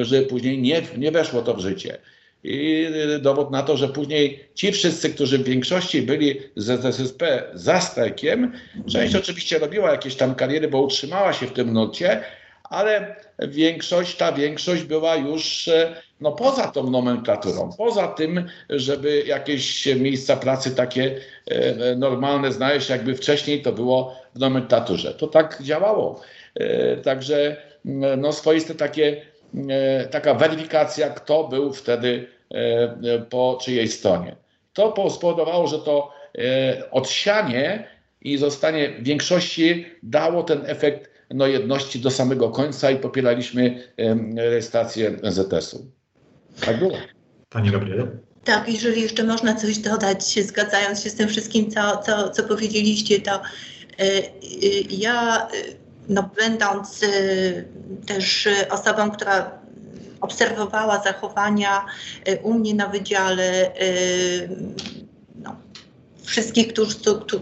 żeby 0.00 0.26
później 0.26 0.58
nie, 0.58 0.82
nie 0.96 1.10
weszło 1.10 1.42
to 1.42 1.54
w 1.54 1.60
życie. 1.60 1.98
I 2.44 2.86
dowód 3.20 3.50
na 3.50 3.62
to, 3.62 3.76
że 3.76 3.88
później 3.88 4.48
ci 4.54 4.72
wszyscy, 4.72 5.10
którzy 5.10 5.38
w 5.38 5.44
większości 5.44 6.02
byli 6.02 6.40
z 6.56 6.84
SSP 6.84 7.42
za 7.54 7.80
strajkiem, 7.80 8.52
część 8.92 9.14
oczywiście 9.14 9.58
robiła 9.58 9.90
jakieś 9.90 10.14
tam 10.14 10.34
kariery, 10.34 10.68
bo 10.68 10.82
utrzymała 10.82 11.32
się 11.32 11.46
w 11.46 11.52
tym 11.52 11.72
nucie, 11.72 12.20
ale 12.64 13.16
większość, 13.46 14.16
ta 14.16 14.32
większość 14.32 14.82
była 14.82 15.16
już 15.16 15.68
e, 15.68 15.94
no, 16.20 16.32
poza 16.32 16.68
tą 16.68 16.90
nomenklaturą, 16.90 17.70
poza 17.78 18.08
tym, 18.08 18.48
żeby 18.70 19.22
jakieś 19.26 19.86
miejsca 19.86 20.36
pracy 20.36 20.74
takie 20.74 21.20
e, 21.46 21.96
normalne 21.96 22.52
znaleźć, 22.52 22.90
jakby 22.90 23.14
wcześniej 23.14 23.62
to 23.62 23.72
było 23.72 24.16
w 24.34 24.38
nomenklaturze. 24.38 25.14
To 25.14 25.26
tak 25.26 25.62
działało. 25.62 26.20
E, 26.54 26.96
także 26.96 27.56
no, 28.18 28.32
swoiste 28.32 28.74
takie, 28.74 29.22
taka 30.10 30.34
weryfikacja, 30.34 31.10
kto 31.10 31.44
był 31.44 31.72
wtedy 31.72 32.26
po 33.30 33.58
czyjej 33.62 33.88
stronie. 33.88 34.36
To 34.72 35.10
spowodowało, 35.10 35.66
że 35.66 35.78
to 35.78 36.12
odsianie 36.90 37.88
i 38.20 38.36
zostanie 38.38 38.88
większości 39.00 39.86
dało 40.02 40.42
ten 40.42 40.62
efekt 40.66 41.10
no, 41.30 41.46
jedności 41.46 42.00
do 42.00 42.10
samego 42.10 42.50
końca 42.50 42.90
i 42.90 42.96
popieraliśmy 42.96 43.92
rejestrację 44.36 45.16
ZS-u. 45.22 45.86
Tak 46.60 46.78
było. 46.78 46.96
Pani 47.50 47.70
Gabriela? 47.70 48.06
Tak, 48.44 48.68
jeżeli 48.68 49.02
jeszcze 49.02 49.24
można 49.24 49.54
coś 49.54 49.78
dodać, 49.78 50.44
zgadzając 50.46 51.02
się 51.02 51.10
z 51.10 51.14
tym 51.14 51.28
wszystkim, 51.28 51.70
co, 51.70 51.96
co, 51.96 52.30
co 52.30 52.42
powiedzieliście, 52.42 53.20
to 53.20 53.42
y, 54.00 54.22
ja, 54.90 55.48
no, 56.08 56.30
będąc 56.40 57.02
y, 57.02 57.68
też 58.06 58.48
osobą, 58.70 59.10
która 59.10 59.58
obserwowała 60.20 61.02
zachowania 61.02 61.86
u 62.42 62.54
mnie 62.54 62.74
na 62.74 62.88
wydziale, 62.88 63.72
wszystkich, 66.28 66.72
którzy, 66.72 66.90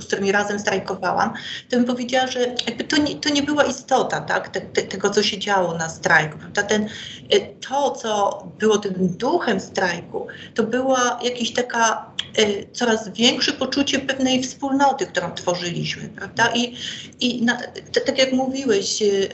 z 0.00 0.06
którymi 0.06 0.32
razem 0.32 0.58
strajkowałam, 0.58 1.34
to 1.70 1.76
bym 1.76 1.84
powiedziała, 1.84 2.26
że 2.26 2.40
jakby 2.66 2.84
to, 2.84 2.96
nie, 2.96 3.14
to 3.14 3.28
nie 3.30 3.42
była 3.42 3.64
istota 3.64 4.20
tak, 4.20 4.48
te, 4.48 4.60
te, 4.60 4.82
tego, 4.82 5.10
co 5.10 5.22
się 5.22 5.38
działo 5.38 5.74
na 5.74 5.88
strajku. 5.88 6.38
Prawda? 6.38 6.62
Ten, 6.62 6.88
y, 7.34 7.54
to, 7.68 7.90
co 7.90 8.42
było 8.58 8.78
tym 8.78 8.94
duchem 8.98 9.60
strajku, 9.60 10.26
to 10.54 10.62
była 10.62 11.18
jakaś 11.22 11.50
taka 11.50 12.10
y, 12.38 12.66
coraz 12.72 13.08
większe 13.08 13.52
poczucie 13.52 13.98
pewnej 13.98 14.42
wspólnoty, 14.42 15.06
którą 15.06 15.34
tworzyliśmy. 15.34 16.08
Prawda? 16.08 16.52
I, 16.54 16.76
i 17.20 17.42
na, 17.42 17.56
t, 17.92 18.00
tak 18.00 18.18
jak 18.18 18.32
mówiłeś, 18.32 19.02
y, 19.02 19.28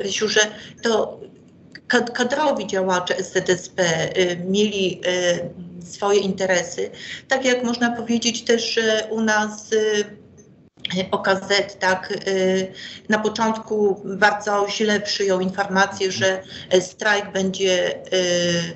Rysiu, 0.00 0.28
że 0.28 0.40
to 0.82 1.20
kadrowi 1.88 2.66
działacze 2.66 3.14
SZSP 3.24 3.80
y, 4.18 4.36
mieli 4.46 5.00
y, 5.06 5.86
swoje 5.86 6.20
interesy. 6.20 6.90
Tak 7.28 7.44
jak 7.44 7.64
można 7.64 7.90
powiedzieć 7.90 8.44
też, 8.44 8.80
u 9.10 9.20
nas 9.20 9.72
y, 9.72 10.04
OKZ 11.10 11.76
tak 11.80 12.12
na 13.08 13.18
początku 13.18 14.00
bardzo 14.04 14.66
źle 14.70 15.00
przyjął 15.00 15.40
informację, 15.40 16.12
że 16.12 16.42
strajk 16.80 17.32
będzie 17.32 18.02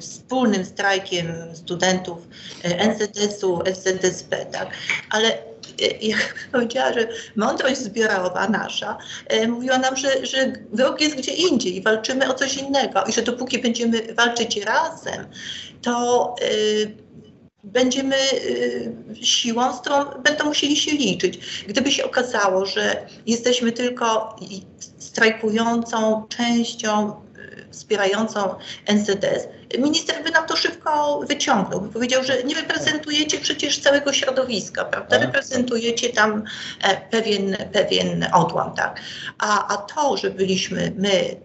wspólnym 0.00 0.64
strajkiem 0.64 1.26
studentów 1.54 2.18
NZS-u, 2.64 3.62
SZSP, 3.66 4.46
tak. 4.46 4.68
Ale 5.10 5.47
jak 6.00 6.48
powiedziała, 6.52 6.92
że 6.92 7.08
mądrość 7.36 7.76
zbiorowa 7.76 8.48
nasza 8.48 8.98
e, 9.26 9.48
mówiła 9.48 9.78
nam, 9.78 9.96
że, 9.96 10.26
że 10.26 10.52
wyrok 10.72 11.00
jest 11.00 11.16
gdzie 11.16 11.32
indziej 11.32 11.76
i 11.76 11.82
walczymy 11.82 12.28
o 12.28 12.34
coś 12.34 12.56
innego 12.56 13.04
i 13.04 13.12
że 13.12 13.22
dopóki 13.22 13.58
będziemy 13.58 14.14
walczyć 14.14 14.56
razem, 14.56 15.26
to 15.82 16.34
y, 16.42 17.08
będziemy 17.64 18.16
y, 18.32 18.92
siłą, 19.22 19.76
z 19.76 19.80
którą 19.80 20.04
będą 20.04 20.44
musieli 20.44 20.76
się 20.76 20.90
liczyć. 20.90 21.64
Gdyby 21.68 21.92
się 21.92 22.04
okazało, 22.04 22.66
że 22.66 23.06
jesteśmy 23.26 23.72
tylko 23.72 24.36
strajkującą 24.98 26.26
częścią 26.28 27.14
wspierającą 27.70 28.54
NZS, 28.92 29.48
minister 29.78 30.24
by 30.24 30.30
nam 30.30 30.46
to 30.46 30.56
szybko 30.56 31.20
wyciągnął. 31.28 31.80
By 31.80 31.88
powiedział, 31.88 32.24
że 32.24 32.42
nie 32.42 32.54
reprezentujecie 32.54 33.38
przecież 33.38 33.78
całego 33.78 34.12
środowiska, 34.12 34.84
prawda? 34.84 35.16
Tak. 35.16 35.26
Reprezentujecie 35.26 36.08
tam 36.08 36.42
e, 36.82 37.00
pewien, 37.10 37.56
pewien 37.72 38.26
odłam, 38.32 38.74
tak? 38.74 39.00
A, 39.38 39.74
a 39.74 39.76
to, 39.76 40.16
że 40.16 40.30
byliśmy 40.30 40.92
my, 40.96 41.36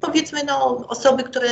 powiedzmy, 0.00 0.44
no, 0.44 0.84
osoby, 0.88 1.22
które 1.22 1.48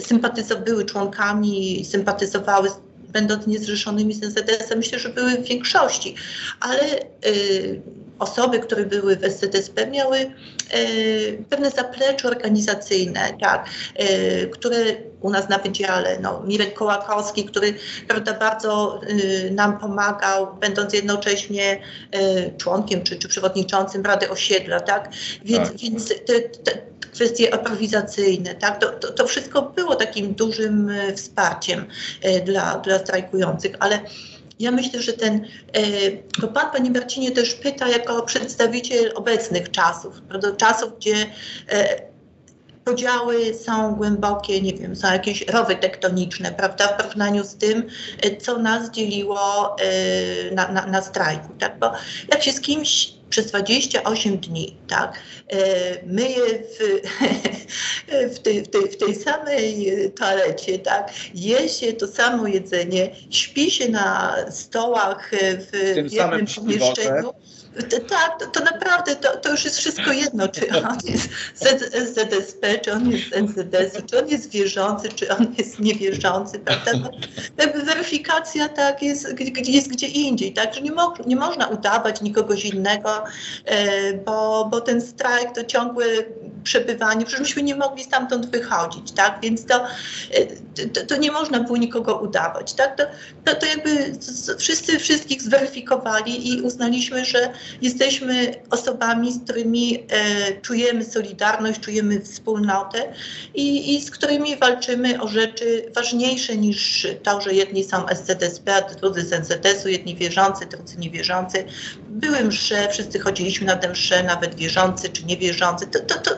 sympatyzowały, 0.00 0.64
były 0.64 0.84
członkami, 0.84 1.84
sympatyzowały 1.84 2.70
będąc 3.12 3.46
niezrzeszonymi 3.46 4.14
z 4.14 4.22
NZS, 4.22 4.76
myślę, 4.76 4.98
że 4.98 5.08
były 5.08 5.30
w 5.30 5.44
większości, 5.44 6.14
ale 6.60 6.98
y, 7.26 7.82
osoby, 8.18 8.58
które 8.58 8.84
były 8.84 9.16
w 9.16 9.24
SCDSP 9.24 9.86
miały 9.86 10.18
y, 10.18 11.44
pewne 11.50 11.70
zaplecze 11.70 12.28
organizacyjne, 12.28 13.36
tak, 13.40 13.66
y, 14.00 14.50
które 14.52 14.78
u 15.22 15.30
nas 15.30 15.48
na 15.48 15.58
wydziale, 15.58 16.18
no, 16.20 16.42
Mirek 16.46 16.74
Kołakowski, 16.74 17.44
który 17.44 17.74
prawda, 18.08 18.34
bardzo 18.34 19.00
y, 19.10 19.50
nam 19.50 19.78
pomagał, 19.78 20.56
będąc 20.60 20.94
jednocześnie 20.94 21.80
y, 22.14 22.52
członkiem 22.58 23.02
czy, 23.02 23.18
czy 23.18 23.28
przewodniczącym 23.28 24.02
Rady 24.02 24.30
Osiedla, 24.30 24.80
tak, 24.80 25.10
więc, 25.44 25.68
tak. 25.68 25.78
więc 25.78 26.08
te, 26.08 26.40
te, 26.40 26.92
kwestie 27.12 27.54
aprowizacyjne, 27.54 28.54
tak? 28.54 28.80
To, 28.80 28.90
to, 28.90 29.12
to, 29.12 29.26
wszystko 29.26 29.62
było 29.62 29.96
takim 29.96 30.34
dużym 30.34 30.88
y, 30.88 31.16
wsparciem 31.16 31.86
dla, 32.44 32.78
dla 32.78 32.98
strajkujących, 32.98 33.72
ale 33.78 34.00
ja 34.60 34.70
myślę, 34.70 35.02
że 35.02 35.12
ten, 35.12 35.46
to 36.40 36.48
pan, 36.48 36.70
panie 36.70 36.90
Marcinie, 36.90 37.30
też 37.30 37.54
pyta 37.54 37.88
jako 37.88 38.22
przedstawiciel 38.22 39.12
obecnych 39.14 39.70
czasów, 39.70 40.20
prawda? 40.28 40.52
czasów, 40.56 40.96
gdzie 40.96 41.26
podziały 42.84 43.54
są 43.54 43.94
głębokie, 43.94 44.60
nie 44.60 44.72
wiem, 44.72 44.96
są 44.96 45.12
jakieś 45.12 45.46
rowy 45.46 45.76
tektoniczne, 45.76 46.52
prawda, 46.52 46.88
w 46.88 46.96
porównaniu 46.96 47.44
z 47.44 47.56
tym, 47.56 47.84
co 48.40 48.58
nas 48.58 48.90
dzieliło 48.90 49.76
na, 50.52 50.72
na, 50.72 50.86
na 50.86 51.02
strajku, 51.02 51.48
tak? 51.58 51.78
Bo 51.78 51.92
jak 52.28 52.42
się 52.42 52.52
z 52.52 52.60
kimś 52.60 53.12
przez 53.32 53.46
28 53.46 54.38
dni, 54.38 54.76
tak, 54.88 55.18
e, 55.48 55.58
myje 56.06 56.44
w, 56.58 57.00
w, 58.36 58.38
tej, 58.38 58.62
w, 58.62 58.68
tej, 58.68 58.88
w 58.88 58.96
tej 58.96 59.14
samej 59.14 59.92
toalecie, 60.18 60.78
tak, 60.78 61.12
je 61.34 61.68
się 61.68 61.92
to 61.92 62.08
samo 62.08 62.46
jedzenie, 62.46 63.10
śpi 63.30 63.70
się 63.70 63.88
na 63.88 64.36
stołach 64.50 65.30
w, 65.32 65.70
w 66.08 66.12
jednym 66.12 66.46
pomieszczeniu. 66.56 67.32
Tak, 68.08 68.38
to, 68.38 68.46
to, 68.46 68.64
naprawdę 68.64 69.16
to, 69.16 69.36
to, 69.36 69.50
już 69.50 69.64
jest 69.64 69.78
wszystko 69.78 70.12
jedno, 70.12 70.48
czy 70.48 70.68
on 70.88 70.98
jest 71.04 71.28
z 71.54 72.14
ZSP, 72.14 72.78
czy 72.78 72.92
on 72.92 73.10
jest 73.10 73.24
z 73.24 73.36
NZS, 73.36 74.10
czy 74.10 74.18
on 74.18 74.28
jest 74.28 74.50
wierzący, 74.50 75.08
czy 75.08 75.36
on 75.36 75.54
jest 75.58 75.80
niewierzący, 75.80 76.58
prawda? 76.58 76.92
No, 77.02 77.10
jakby 77.58 77.82
weryfikacja 77.82 78.68
tak 78.68 79.02
jest, 79.02 79.34
jest 79.66 79.88
gdzie 79.88 80.06
indziej, 80.06 80.52
tak, 80.52 80.74
że 80.74 80.80
nie, 80.80 80.92
mo 80.92 81.14
nie 81.26 81.36
można 81.36 81.66
udawać 81.66 82.22
nikogoś 82.22 82.64
innego, 82.64 83.24
e, 83.64 84.12
bo, 84.12 84.68
bo 84.70 84.80
ten 84.80 85.00
strajk 85.00 85.54
to 85.54 85.64
ciągłe 85.64 86.06
przebywanie, 86.64 87.26
przecież 87.26 87.56
nie 87.56 87.76
mogli 87.76 88.04
stamtąd 88.04 88.46
wychodzić, 88.46 89.12
tak, 89.12 89.38
więc 89.42 89.66
to, 89.66 89.84
e, 90.30 90.86
to, 90.86 91.06
to 91.06 91.16
nie 91.16 91.32
można 91.32 91.60
było 91.60 91.76
nikogo 91.76 92.20
udawać, 92.20 92.74
tak, 92.74 92.96
to, 92.96 93.04
to, 93.44 93.54
to 93.54 93.66
jakby 93.66 94.12
wszyscy 94.58 94.98
wszystkich 94.98 95.42
zweryfikowali 95.42 96.48
i 96.48 96.62
uznaliśmy, 96.62 97.24
że 97.24 97.52
jesteśmy 97.82 98.54
osobami, 98.70 99.32
z 99.32 99.44
którymi 99.44 100.06
e, 100.08 100.60
czujemy 100.60 101.04
solidarność, 101.04 101.80
czujemy 101.80 102.20
wspólnotę 102.20 103.12
i, 103.54 103.94
i, 103.94 104.02
z 104.02 104.10
którymi 104.10 104.56
walczymy 104.56 105.20
o 105.20 105.28
rzeczy 105.28 105.90
ważniejsze 105.94 106.56
niż 106.56 107.06
to, 107.22 107.40
że 107.40 107.54
jedni 107.54 107.84
są 107.84 108.08
SCDSP, 108.08 108.74
a 108.74 108.94
drudzy 108.94 109.22
z 109.22 109.32
NZS-u, 109.32 109.88
jedni 109.88 110.16
wierzący, 110.16 110.66
drudzy 110.66 110.98
niewierzący. 110.98 111.64
Były 112.12 112.44
msze, 112.44 112.88
wszyscy 112.88 113.18
chodziliśmy 113.18 113.66
na 113.66 113.76
te 113.76 113.88
msze, 113.88 114.22
nawet 114.22 114.54
wierzący 114.54 115.08
czy 115.08 115.24
niewierzący. 115.24 115.86
To, 115.86 116.00
to, 116.00 116.14
to, 116.14 116.30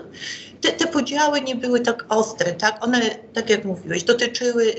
te, 0.60 0.72
te 0.72 0.86
podziały 0.86 1.40
nie 1.40 1.54
były 1.54 1.80
tak 1.80 2.04
ostre, 2.08 2.52
tak? 2.52 2.84
One, 2.84 3.00
tak 3.32 3.50
jak 3.50 3.64
mówiłeś, 3.64 4.02
dotyczyły 4.02 4.74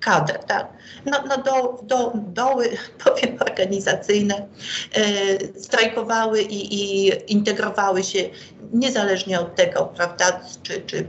kadr, 0.00 0.38
tak? 0.38 0.66
No, 1.04 1.24
no 1.28 1.42
do, 1.42 1.82
do, 1.82 2.12
doły, 2.14 2.68
powiem, 3.04 3.36
organizacyjne 3.40 4.48
e, 4.94 5.60
strajkowały 5.60 6.42
i, 6.42 6.74
i 6.74 7.12
integrowały 7.32 8.04
się 8.04 8.30
niezależnie 8.72 9.40
od 9.40 9.54
tego, 9.54 9.92
prawda, 9.96 10.40
czy, 10.62 10.80
czy 10.80 11.06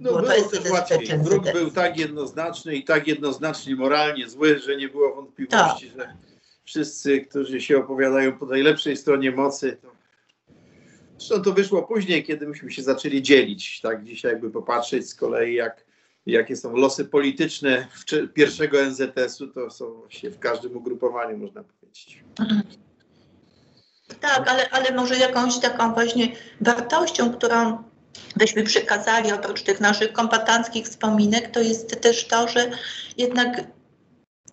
no 0.00 0.10
było, 0.10 0.22
było 0.22 0.50
też 0.50 0.70
łatwiej. 0.70 1.18
Wróg 1.18 1.52
był 1.52 1.70
tak 1.70 1.98
jednoznaczny 1.98 2.76
i 2.76 2.84
tak 2.84 3.06
jednoznacznie 3.06 3.76
moralnie 3.76 4.28
zły, 4.28 4.58
że 4.58 4.76
nie 4.76 4.88
było 4.88 5.14
wątpliwości, 5.14 5.90
tak. 5.90 6.08
że 6.08 6.25
wszyscy, 6.66 7.20
którzy 7.20 7.60
się 7.60 7.78
opowiadają 7.78 8.38
po 8.38 8.46
najlepszej 8.46 8.96
stronie 8.96 9.30
mocy, 9.30 9.76
to 9.82 9.96
Zresztą 11.18 11.42
to 11.42 11.52
wyszło 11.52 11.82
później, 11.82 12.24
kiedy 12.24 12.46
myśmy 12.46 12.70
się 12.70 12.82
zaczęli 12.82 13.22
dzielić. 13.22 13.80
Tak 13.80 14.04
dzisiaj 14.04 14.32
jakby 14.32 14.50
popatrzeć 14.50 15.08
z 15.08 15.14
kolei, 15.14 15.54
jak 15.54 15.86
jakie 16.26 16.56
są 16.56 16.76
losy 16.76 17.04
polityczne 17.04 17.86
pierwszego 18.34 18.78
NZS-u, 18.82 19.48
to 19.48 19.70
są 19.70 19.92
właśnie 19.92 20.30
w 20.30 20.38
każdym 20.38 20.76
ugrupowaniu, 20.76 21.38
można 21.38 21.64
powiedzieć. 21.64 22.24
Tak, 24.20 24.48
ale, 24.48 24.70
ale 24.70 24.94
może 24.94 25.16
jakąś 25.16 25.58
taką 25.58 25.94
właśnie 25.94 26.32
wartością, 26.60 27.32
którą 27.32 27.82
byśmy 28.36 28.64
przekazali 28.64 29.32
oprócz 29.32 29.62
tych 29.62 29.80
naszych 29.80 30.12
kombatanckich 30.12 30.84
wspominek, 30.84 31.50
to 31.50 31.60
jest 31.60 32.00
też 32.00 32.26
to, 32.26 32.48
że 32.48 32.70
jednak 33.16 33.64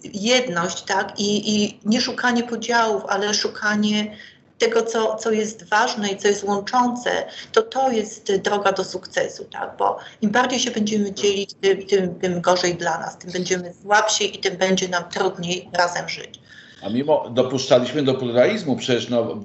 jedność, 0.03 0.81
tak, 0.81 1.19
i, 1.19 1.55
i 1.55 1.79
nie 1.85 2.01
szukanie 2.01 2.43
podziałów, 2.43 3.03
ale 3.07 3.33
szukanie 3.33 4.17
tego, 4.57 4.81
co, 4.81 5.15
co 5.15 5.31
jest 5.31 5.69
ważne 5.69 6.09
i 6.09 6.17
co 6.17 6.27
jest 6.27 6.43
łączące, 6.43 7.09
to 7.51 7.61
to 7.61 7.91
jest 7.91 8.35
droga 8.35 8.71
do 8.71 8.83
sukcesu, 8.83 9.45
tak? 9.45 9.75
Bo 9.77 9.97
im 10.21 10.29
bardziej 10.29 10.59
się 10.59 10.71
będziemy 10.71 11.13
dzielić, 11.13 11.53
tym, 11.61 11.85
tym, 11.85 12.15
tym 12.15 12.41
gorzej 12.41 12.75
dla 12.75 12.99
nas, 12.99 13.17
tym 13.17 13.31
będziemy 13.31 13.73
słabsi 13.81 14.35
i 14.35 14.39
tym 14.39 14.57
będzie 14.57 14.87
nam 14.87 15.03
trudniej 15.09 15.69
razem 15.73 16.09
żyć. 16.09 16.39
A 16.83 16.89
mimo 16.89 17.29
dopuszczaliśmy 17.29 18.03
do 18.03 18.13
pluralizmu, 18.13 18.75
przecież 18.75 19.09
no, 19.09 19.37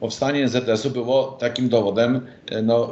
powstanie 0.00 0.48
ZS-u 0.48 0.90
było 0.90 1.36
takim 1.40 1.68
dowodem 1.68 2.26
no, 2.62 2.90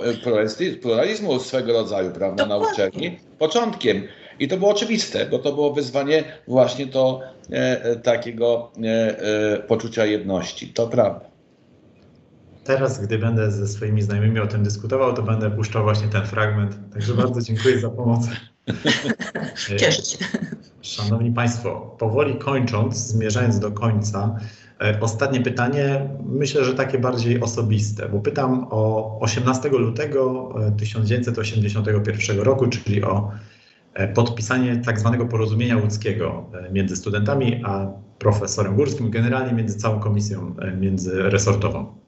pluralizmu 0.82 1.40
swego 1.40 1.72
rodzaju, 1.72 2.10
prawda, 2.10 2.44
Dokładnie. 2.44 2.66
na 2.66 2.72
uczelni, 2.72 3.18
początkiem. 3.38 4.08
I 4.39 4.49
to 4.49 4.57
było 4.57 4.70
oczywiste, 4.70 5.26
bo 5.26 5.39
to 5.39 5.53
było 5.53 5.74
wyzwanie 5.74 6.24
właśnie 6.49 6.86
to 6.86 7.20
e, 7.51 7.84
e, 7.84 7.97
takiego 7.97 8.72
e, 8.82 9.18
e, 9.55 9.59
poczucia 9.59 10.05
jedności. 10.07 10.68
To 10.68 10.86
prawda. 10.86 11.28
Teraz, 12.64 13.01
gdy 13.01 13.18
będę 13.18 13.51
ze 13.51 13.68
swoimi 13.68 14.03
znajomymi 14.03 14.41
o 14.41 14.47
tym 14.47 14.64
dyskutował, 14.64 15.14
to 15.14 15.22
będę 15.22 15.51
puszczał 15.51 15.82
właśnie 15.82 16.09
ten 16.09 16.26
fragment. 16.26 16.78
Także 16.93 17.14
bardzo 17.14 17.43
dziękuję 17.43 17.80
za 17.80 17.91
pomoc. 17.91 18.20
Cieszę 19.78 20.03
się. 20.03 20.18
Szanowni 20.80 21.32
Państwo, 21.32 21.97
powoli 21.99 22.34
kończąc, 22.34 22.97
zmierzając 22.97 23.59
do 23.59 23.70
końca, 23.70 24.39
e, 24.80 25.01
ostatnie 25.01 25.41
pytanie, 25.41 26.09
myślę, 26.26 26.64
że 26.64 26.74
takie 26.74 26.99
bardziej 26.99 27.41
osobiste, 27.41 28.09
bo 28.09 28.20
pytam 28.20 28.66
o 28.70 29.18
18 29.20 29.68
lutego 29.68 30.55
1981 30.78 32.41
roku, 32.41 32.66
czyli 32.66 33.05
o 33.05 33.30
podpisanie 34.07 34.76
tak 34.76 35.01
zwanego 35.01 35.26
porozumienia 35.26 35.76
łódzkiego 35.76 36.51
e, 36.55 36.72
między 36.72 36.96
studentami 36.96 37.62
a 37.64 37.86
profesorem 38.18 38.76
Górskim, 38.76 39.11
generalnie 39.11 39.53
między 39.53 39.78
całą 39.78 40.01
komisją 40.01 40.55
e, 40.59 40.76
międzyresortową. 40.76 41.99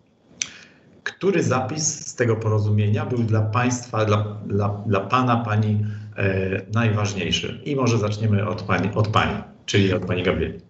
Który 1.03 1.43
zapis 1.43 2.07
z 2.07 2.15
tego 2.15 2.37
porozumienia 2.37 3.07
był 3.07 3.19
dla 3.19 3.41
Państwa, 3.41 4.05
dla, 4.05 4.41
dla, 4.47 4.69
dla 4.87 5.01
Pana, 5.01 5.37
Pani 5.37 5.85
e, 6.17 6.63
najważniejszy? 6.75 7.61
I 7.65 7.77
może 7.77 7.99
zaczniemy 7.99 8.49
od 8.49 8.63
Pani, 8.63 8.91
od 8.95 9.09
pani 9.09 9.35
czyli 9.67 9.93
od 9.93 10.05
Pani 10.05 10.23
Gabrieli. 10.23 10.70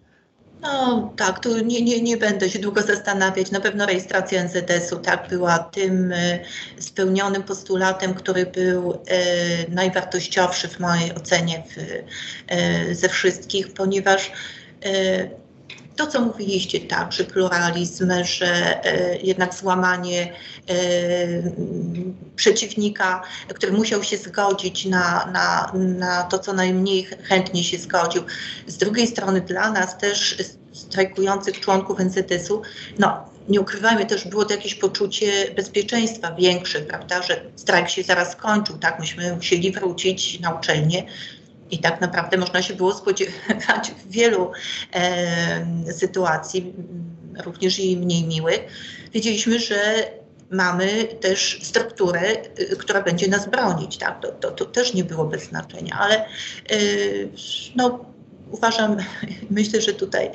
No 0.61 1.13
tak, 1.17 1.39
tu 1.39 1.59
nie, 1.59 1.81
nie, 1.81 2.01
nie 2.01 2.17
będę 2.17 2.49
się 2.49 2.59
długo 2.59 2.81
zastanawiać. 2.81 3.51
Na 3.51 3.59
pewno 3.59 3.85
rejestracja 3.85 4.43
NZS-u 4.43 4.99
tak 4.99 5.27
była 5.29 5.59
tym 5.59 6.11
y, 6.11 6.39
spełnionym 6.79 7.43
postulatem, 7.43 8.13
który 8.13 8.45
był 8.45 8.91
y, 8.91 8.97
najwartościowszy 9.69 10.67
w 10.67 10.79
mojej 10.79 11.15
ocenie 11.15 11.63
w, 11.69 11.77
y, 11.77 12.95
ze 12.95 13.09
wszystkich, 13.09 13.73
ponieważ 13.73 14.31
to, 15.95 16.07
co 16.07 16.21
mówiliście, 16.21 16.79
tak, 16.79 17.13
że 17.13 17.23
pluralizm, 17.23 18.11
że 18.23 18.85
e, 18.85 19.17
jednak 19.17 19.53
złamanie 19.53 20.33
e, 20.69 20.75
przeciwnika, 22.35 23.21
który 23.55 23.71
musiał 23.71 24.03
się 24.03 24.17
zgodzić 24.17 24.85
na, 24.85 25.25
na, 25.33 25.71
na 25.75 26.23
to, 26.23 26.39
co 26.39 26.53
najmniej 26.53 27.03
chętnie 27.03 27.63
się 27.63 27.77
zgodził. 27.77 28.23
Z 28.67 28.77
drugiej 28.77 29.07
strony 29.07 29.41
dla 29.41 29.71
nas 29.71 29.97
też 29.97 30.37
strajkujących 30.73 31.59
członków 31.59 31.99
NZS-u, 31.99 32.61
no 32.99 33.31
nie 33.49 33.61
ukrywajmy, 33.61 34.05
też 34.05 34.27
było 34.27 34.45
to 34.45 34.53
jakieś 34.53 34.75
poczucie 34.75 35.51
bezpieczeństwa 35.55 36.31
większe, 36.31 36.79
prawda, 36.79 37.21
że 37.21 37.41
strajk 37.55 37.89
się 37.89 38.03
zaraz 38.03 38.31
skończył, 38.31 38.77
tak, 38.77 38.99
myśmy 38.99 39.35
musieli 39.35 39.71
wrócić 39.71 40.39
na 40.39 40.53
uczelnię, 40.53 41.03
i 41.71 41.79
tak 41.79 42.01
naprawdę 42.01 42.37
można 42.37 42.61
się 42.61 42.73
było 42.73 42.93
spodziewać 42.93 43.91
wielu 44.09 44.51
e, 44.93 45.93
sytuacji, 45.93 46.73
również 47.45 47.79
i 47.79 47.97
mniej 47.97 48.23
miłych. 48.23 48.59
Wiedzieliśmy, 49.13 49.59
że 49.59 49.77
mamy 50.51 51.05
też 51.05 51.59
strukturę, 51.61 52.21
y, 52.59 52.77
która 52.77 53.01
będzie 53.01 53.27
nas 53.27 53.49
bronić. 53.49 53.97
Tak? 53.97 54.21
To, 54.21 54.31
to, 54.31 54.51
to 54.51 54.65
też 54.65 54.93
nie 54.93 55.03
było 55.03 55.25
bez 55.25 55.43
znaczenia, 55.43 55.97
ale 55.99 56.25
y, 56.71 57.29
no, 57.75 58.05
uważam, 58.51 58.97
myślę, 59.49 59.81
że 59.81 59.93
tutaj 59.93 60.31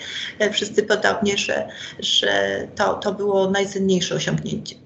wszyscy 0.52 0.82
podobnie, 0.82 1.38
że, 1.38 1.68
że 1.98 2.60
to, 2.74 2.94
to 2.94 3.12
było 3.12 3.50
najcenniejsze 3.50 4.14
osiągnięcie, 4.14 4.76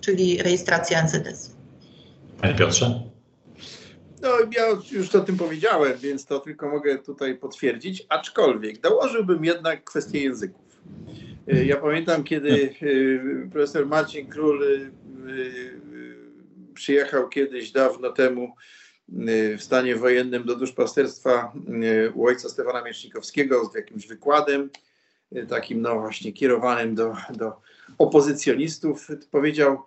czyli 0.00 0.42
rejestracja 0.42 1.02
NZS. 1.02 1.50
Panie 2.40 2.54
Piotrze? 2.54 3.11
No, 4.22 4.28
ja 4.56 4.66
już 4.92 5.14
o 5.14 5.20
tym 5.20 5.36
powiedziałem, 5.36 5.98
więc 5.98 6.26
to 6.26 6.40
tylko 6.40 6.68
mogę 6.68 6.98
tutaj 6.98 7.34
potwierdzić, 7.34 8.06
aczkolwiek 8.08 8.80
dołożyłbym 8.80 9.44
jednak 9.44 9.84
kwestię 9.84 10.20
języków. 10.20 10.80
Y, 11.52 11.64
ja 11.64 11.76
pamiętam, 11.76 12.24
kiedy 12.24 12.74
y, 12.82 13.48
profesor 13.52 13.86
Marcin 13.86 14.28
Król 14.28 14.62
y, 14.62 14.90
przyjechał 16.74 17.28
kiedyś 17.28 17.70
dawno 17.70 18.12
temu 18.12 18.54
w 19.58 19.62
stanie 19.62 19.96
wojennym 19.96 20.44
do 20.44 20.56
duszpasterstwa 20.56 21.52
u 22.14 22.26
ojca 22.26 22.48
Stefana 22.48 22.82
Miecznikowskiego 22.82 23.70
z 23.72 23.74
jakimś 23.74 24.06
wykładem, 24.06 24.70
takim 25.48 25.82
no 25.82 26.00
właśnie 26.00 26.32
kierowanym 26.32 26.94
do, 26.94 27.14
do 27.30 27.52
opozycjonistów. 27.98 29.08
Powiedział, 29.30 29.82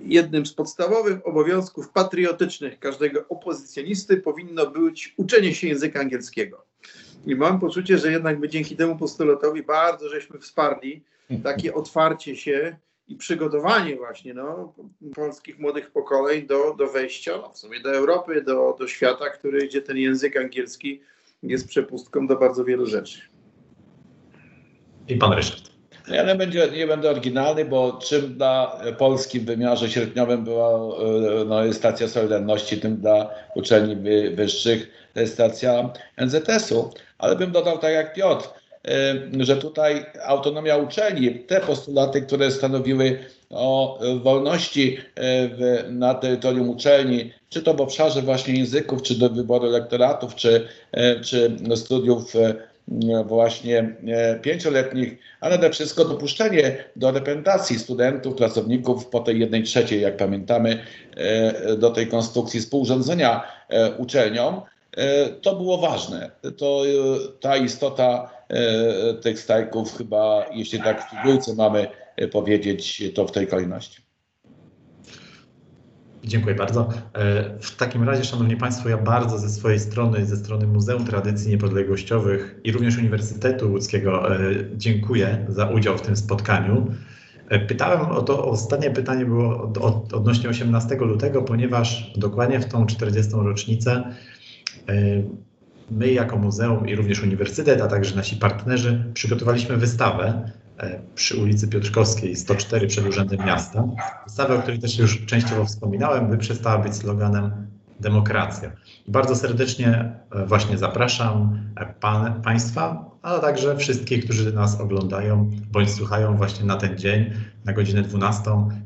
jednym 0.00 0.46
z 0.46 0.52
podstawowych 0.52 1.26
obowiązków 1.26 1.88
patriotycznych 1.88 2.78
każdego 2.78 3.24
opozycjonisty 3.28 4.16
powinno 4.16 4.66
być 4.66 5.14
uczenie 5.16 5.54
się 5.54 5.68
języka 5.68 6.00
angielskiego. 6.00 6.64
I 7.26 7.34
mam 7.34 7.60
poczucie, 7.60 7.98
że 7.98 8.12
jednak 8.12 8.38
my 8.38 8.48
dzięki 8.48 8.76
temu 8.76 8.96
postulatowi 8.96 9.62
bardzo 9.62 10.08
żeśmy 10.08 10.38
wsparli 10.38 11.04
takie 11.42 11.74
otwarcie 11.80 12.36
się 12.36 12.76
i 13.08 13.16
przygotowanie 13.16 13.96
właśnie 13.96 14.34
no, 14.34 14.74
polskich 15.14 15.58
młodych 15.58 15.90
pokoleń 15.90 16.46
do, 16.46 16.74
do 16.74 16.86
wejścia 16.86 17.36
no, 17.36 17.50
w 17.52 17.58
sumie 17.58 17.80
do 17.80 17.92
Europy, 17.94 18.42
do, 18.42 18.76
do 18.78 18.88
świata, 18.88 19.30
który, 19.30 19.66
gdzie 19.66 19.82
ten 19.82 19.96
język 19.96 20.36
angielski 20.36 21.00
jest 21.42 21.68
przepustką 21.68 22.26
do 22.26 22.36
bardzo 22.36 22.64
wielu 22.64 22.86
rzeczy. 22.86 23.20
I 25.08 25.16
pan 25.16 25.32
Ryszard. 25.32 25.77
Ja 26.10 26.22
nie, 26.22 26.34
będzie, 26.34 26.68
nie 26.76 26.86
będę 26.86 27.10
oryginalny, 27.10 27.64
bo 27.64 27.98
czym 28.02 28.34
dla 28.34 28.80
Polski 28.98 29.40
w 29.40 29.44
wymiarze 29.44 29.90
średniowym 29.90 30.44
była 30.44 30.70
e, 30.70 31.44
no, 31.44 31.72
stacja 31.72 32.08
Solidarności, 32.08 32.80
tym 32.80 32.96
dla 32.96 33.30
uczelni 33.54 33.96
wyższych 34.34 34.88
stacja 35.26 35.90
NZS-u. 36.16 36.90
Ale 37.18 37.36
bym 37.36 37.52
dodał 37.52 37.78
tak 37.78 37.92
jak 37.92 38.14
Piotr, 38.14 38.48
e, 38.88 39.44
że 39.44 39.56
tutaj 39.56 40.06
autonomia 40.24 40.76
uczelni, 40.76 41.34
te 41.34 41.60
postulaty, 41.60 42.22
które 42.22 42.50
stanowiły 42.50 43.18
o 43.50 43.98
wolności 44.22 44.96
e, 44.96 45.48
w, 45.48 45.84
na 45.90 46.14
terytorium 46.14 46.68
uczelni, 46.68 47.32
czy 47.48 47.62
to 47.62 47.74
w 47.74 47.80
obszarze 47.80 48.22
właśnie 48.22 48.54
języków, 48.54 49.02
czy 49.02 49.18
do 49.18 49.30
wyboru 49.30 49.66
lektoratów, 49.66 50.34
czy, 50.34 50.68
czy 51.24 51.56
studiów 51.76 52.34
właśnie 53.24 53.96
pięcioletnich, 54.42 55.18
a 55.40 55.48
nade 55.48 55.70
wszystko 55.70 56.04
dopuszczenie 56.04 56.84
do 56.96 57.10
reprezentacji 57.10 57.78
studentów, 57.78 58.34
pracowników 58.34 59.06
po 59.06 59.20
tej 59.20 59.40
jednej 59.40 59.62
trzeciej, 59.62 60.00
jak 60.00 60.16
pamiętamy, 60.16 60.78
do 61.78 61.90
tej 61.90 62.06
konstrukcji 62.06 62.60
współrządzenia 62.60 63.42
uczelnią, 63.98 64.62
to 65.42 65.56
było 65.56 65.78
ważne. 65.78 66.30
To 66.56 66.82
ta 67.40 67.56
istota 67.56 68.30
tych 69.22 69.38
strajków 69.38 69.98
chyba, 69.98 70.46
jeśli 70.54 70.78
tak 70.78 71.02
w 71.02 71.22
trójce 71.22 71.54
mamy 71.54 71.88
powiedzieć, 72.32 73.02
to 73.14 73.26
w 73.26 73.32
tej 73.32 73.46
kolejności. 73.46 74.07
Dziękuję 76.28 76.54
bardzo. 76.54 76.88
W 77.60 77.76
takim 77.76 78.02
razie, 78.02 78.24
Szanowni 78.24 78.56
Państwo, 78.56 78.88
ja 78.88 78.98
bardzo 78.98 79.38
ze 79.38 79.48
swojej 79.48 79.80
strony, 79.80 80.26
ze 80.26 80.36
strony 80.36 80.66
Muzeum 80.66 81.04
Tradycji 81.04 81.50
Niepodległościowych 81.50 82.60
i 82.64 82.72
również 82.72 82.98
Uniwersytetu 82.98 83.70
Łódzkiego 83.70 84.28
dziękuję 84.76 85.46
za 85.48 85.66
udział 85.66 85.98
w 85.98 86.02
tym 86.02 86.16
spotkaniu. 86.16 86.86
Pytałem 87.68 88.00
o 88.00 88.22
to, 88.22 88.44
ostatnie 88.44 88.90
pytanie 88.90 89.24
było 89.24 89.62
od, 89.62 89.78
od, 89.78 90.12
odnośnie 90.12 90.48
18 90.48 90.96
lutego, 90.96 91.42
ponieważ 91.42 92.12
dokładnie 92.16 92.60
w 92.60 92.64
tą 92.64 92.86
40. 92.86 93.32
rocznicę 93.34 94.04
my 95.90 96.12
jako 96.12 96.36
muzeum 96.36 96.88
i 96.88 96.94
również 96.94 97.22
uniwersytet, 97.22 97.80
a 97.80 97.86
także 97.86 98.16
nasi 98.16 98.36
partnerzy 98.36 99.04
przygotowaliśmy 99.14 99.76
wystawę 99.76 100.50
przy 101.14 101.36
ulicy 101.36 101.68
Piotrkowskiej 101.68 102.36
104 102.36 102.86
przed 102.86 103.08
Urzędem 103.08 103.46
Miasta. 103.46 103.84
Wystawę, 104.26 104.54
o 104.54 104.58
której 104.58 104.78
też 104.78 104.98
już 104.98 105.26
częściowo 105.26 105.64
wspominałem, 105.64 106.30
by 106.30 106.38
przestała 106.38 106.78
być 106.78 106.94
sloganem 106.94 107.66
demokracja. 108.00 108.72
Bardzo 109.08 109.36
serdecznie 109.36 110.12
właśnie 110.46 110.78
zapraszam 110.78 111.60
pan, 112.00 112.42
Państwa, 112.42 113.10
ale 113.22 113.40
także 113.40 113.76
wszystkich, 113.76 114.24
którzy 114.24 114.52
nas 114.52 114.80
oglądają 114.80 115.50
bądź 115.72 115.90
słuchają 115.90 116.36
właśnie 116.36 116.66
na 116.66 116.76
ten 116.76 116.98
dzień, 116.98 117.30
na 117.64 117.72
godzinę 117.72 118.02
12, 118.02 118.42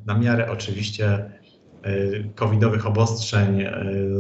na 0.07 0.19
miarę 0.19 0.51
oczywiście 0.51 1.31
covidowych 2.35 2.87
obostrzeń, 2.87 3.65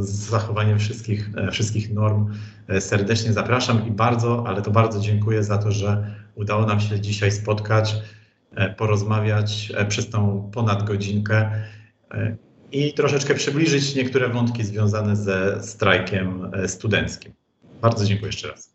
z 0.00 0.10
zachowaniem 0.10 0.78
wszystkich, 0.78 1.30
wszystkich 1.52 1.94
norm. 1.94 2.26
Serdecznie 2.80 3.32
zapraszam 3.32 3.88
i 3.88 3.90
bardzo, 3.90 4.44
ale 4.46 4.62
to 4.62 4.70
bardzo 4.70 5.00
dziękuję 5.00 5.44
za 5.44 5.58
to, 5.58 5.72
że 5.72 6.14
udało 6.34 6.66
nam 6.66 6.80
się 6.80 7.00
dzisiaj 7.00 7.32
spotkać, 7.32 7.94
porozmawiać 8.76 9.72
przez 9.88 10.10
tą 10.10 10.50
ponad 10.54 10.82
godzinkę 10.82 11.50
i 12.72 12.94
troszeczkę 12.94 13.34
przybliżyć 13.34 13.94
niektóre 13.94 14.28
wątki 14.28 14.64
związane 14.64 15.16
ze 15.16 15.62
strajkiem 15.62 16.50
studenckim. 16.66 17.32
Bardzo 17.80 18.04
dziękuję 18.04 18.28
jeszcze 18.28 18.48
raz. 18.48 18.71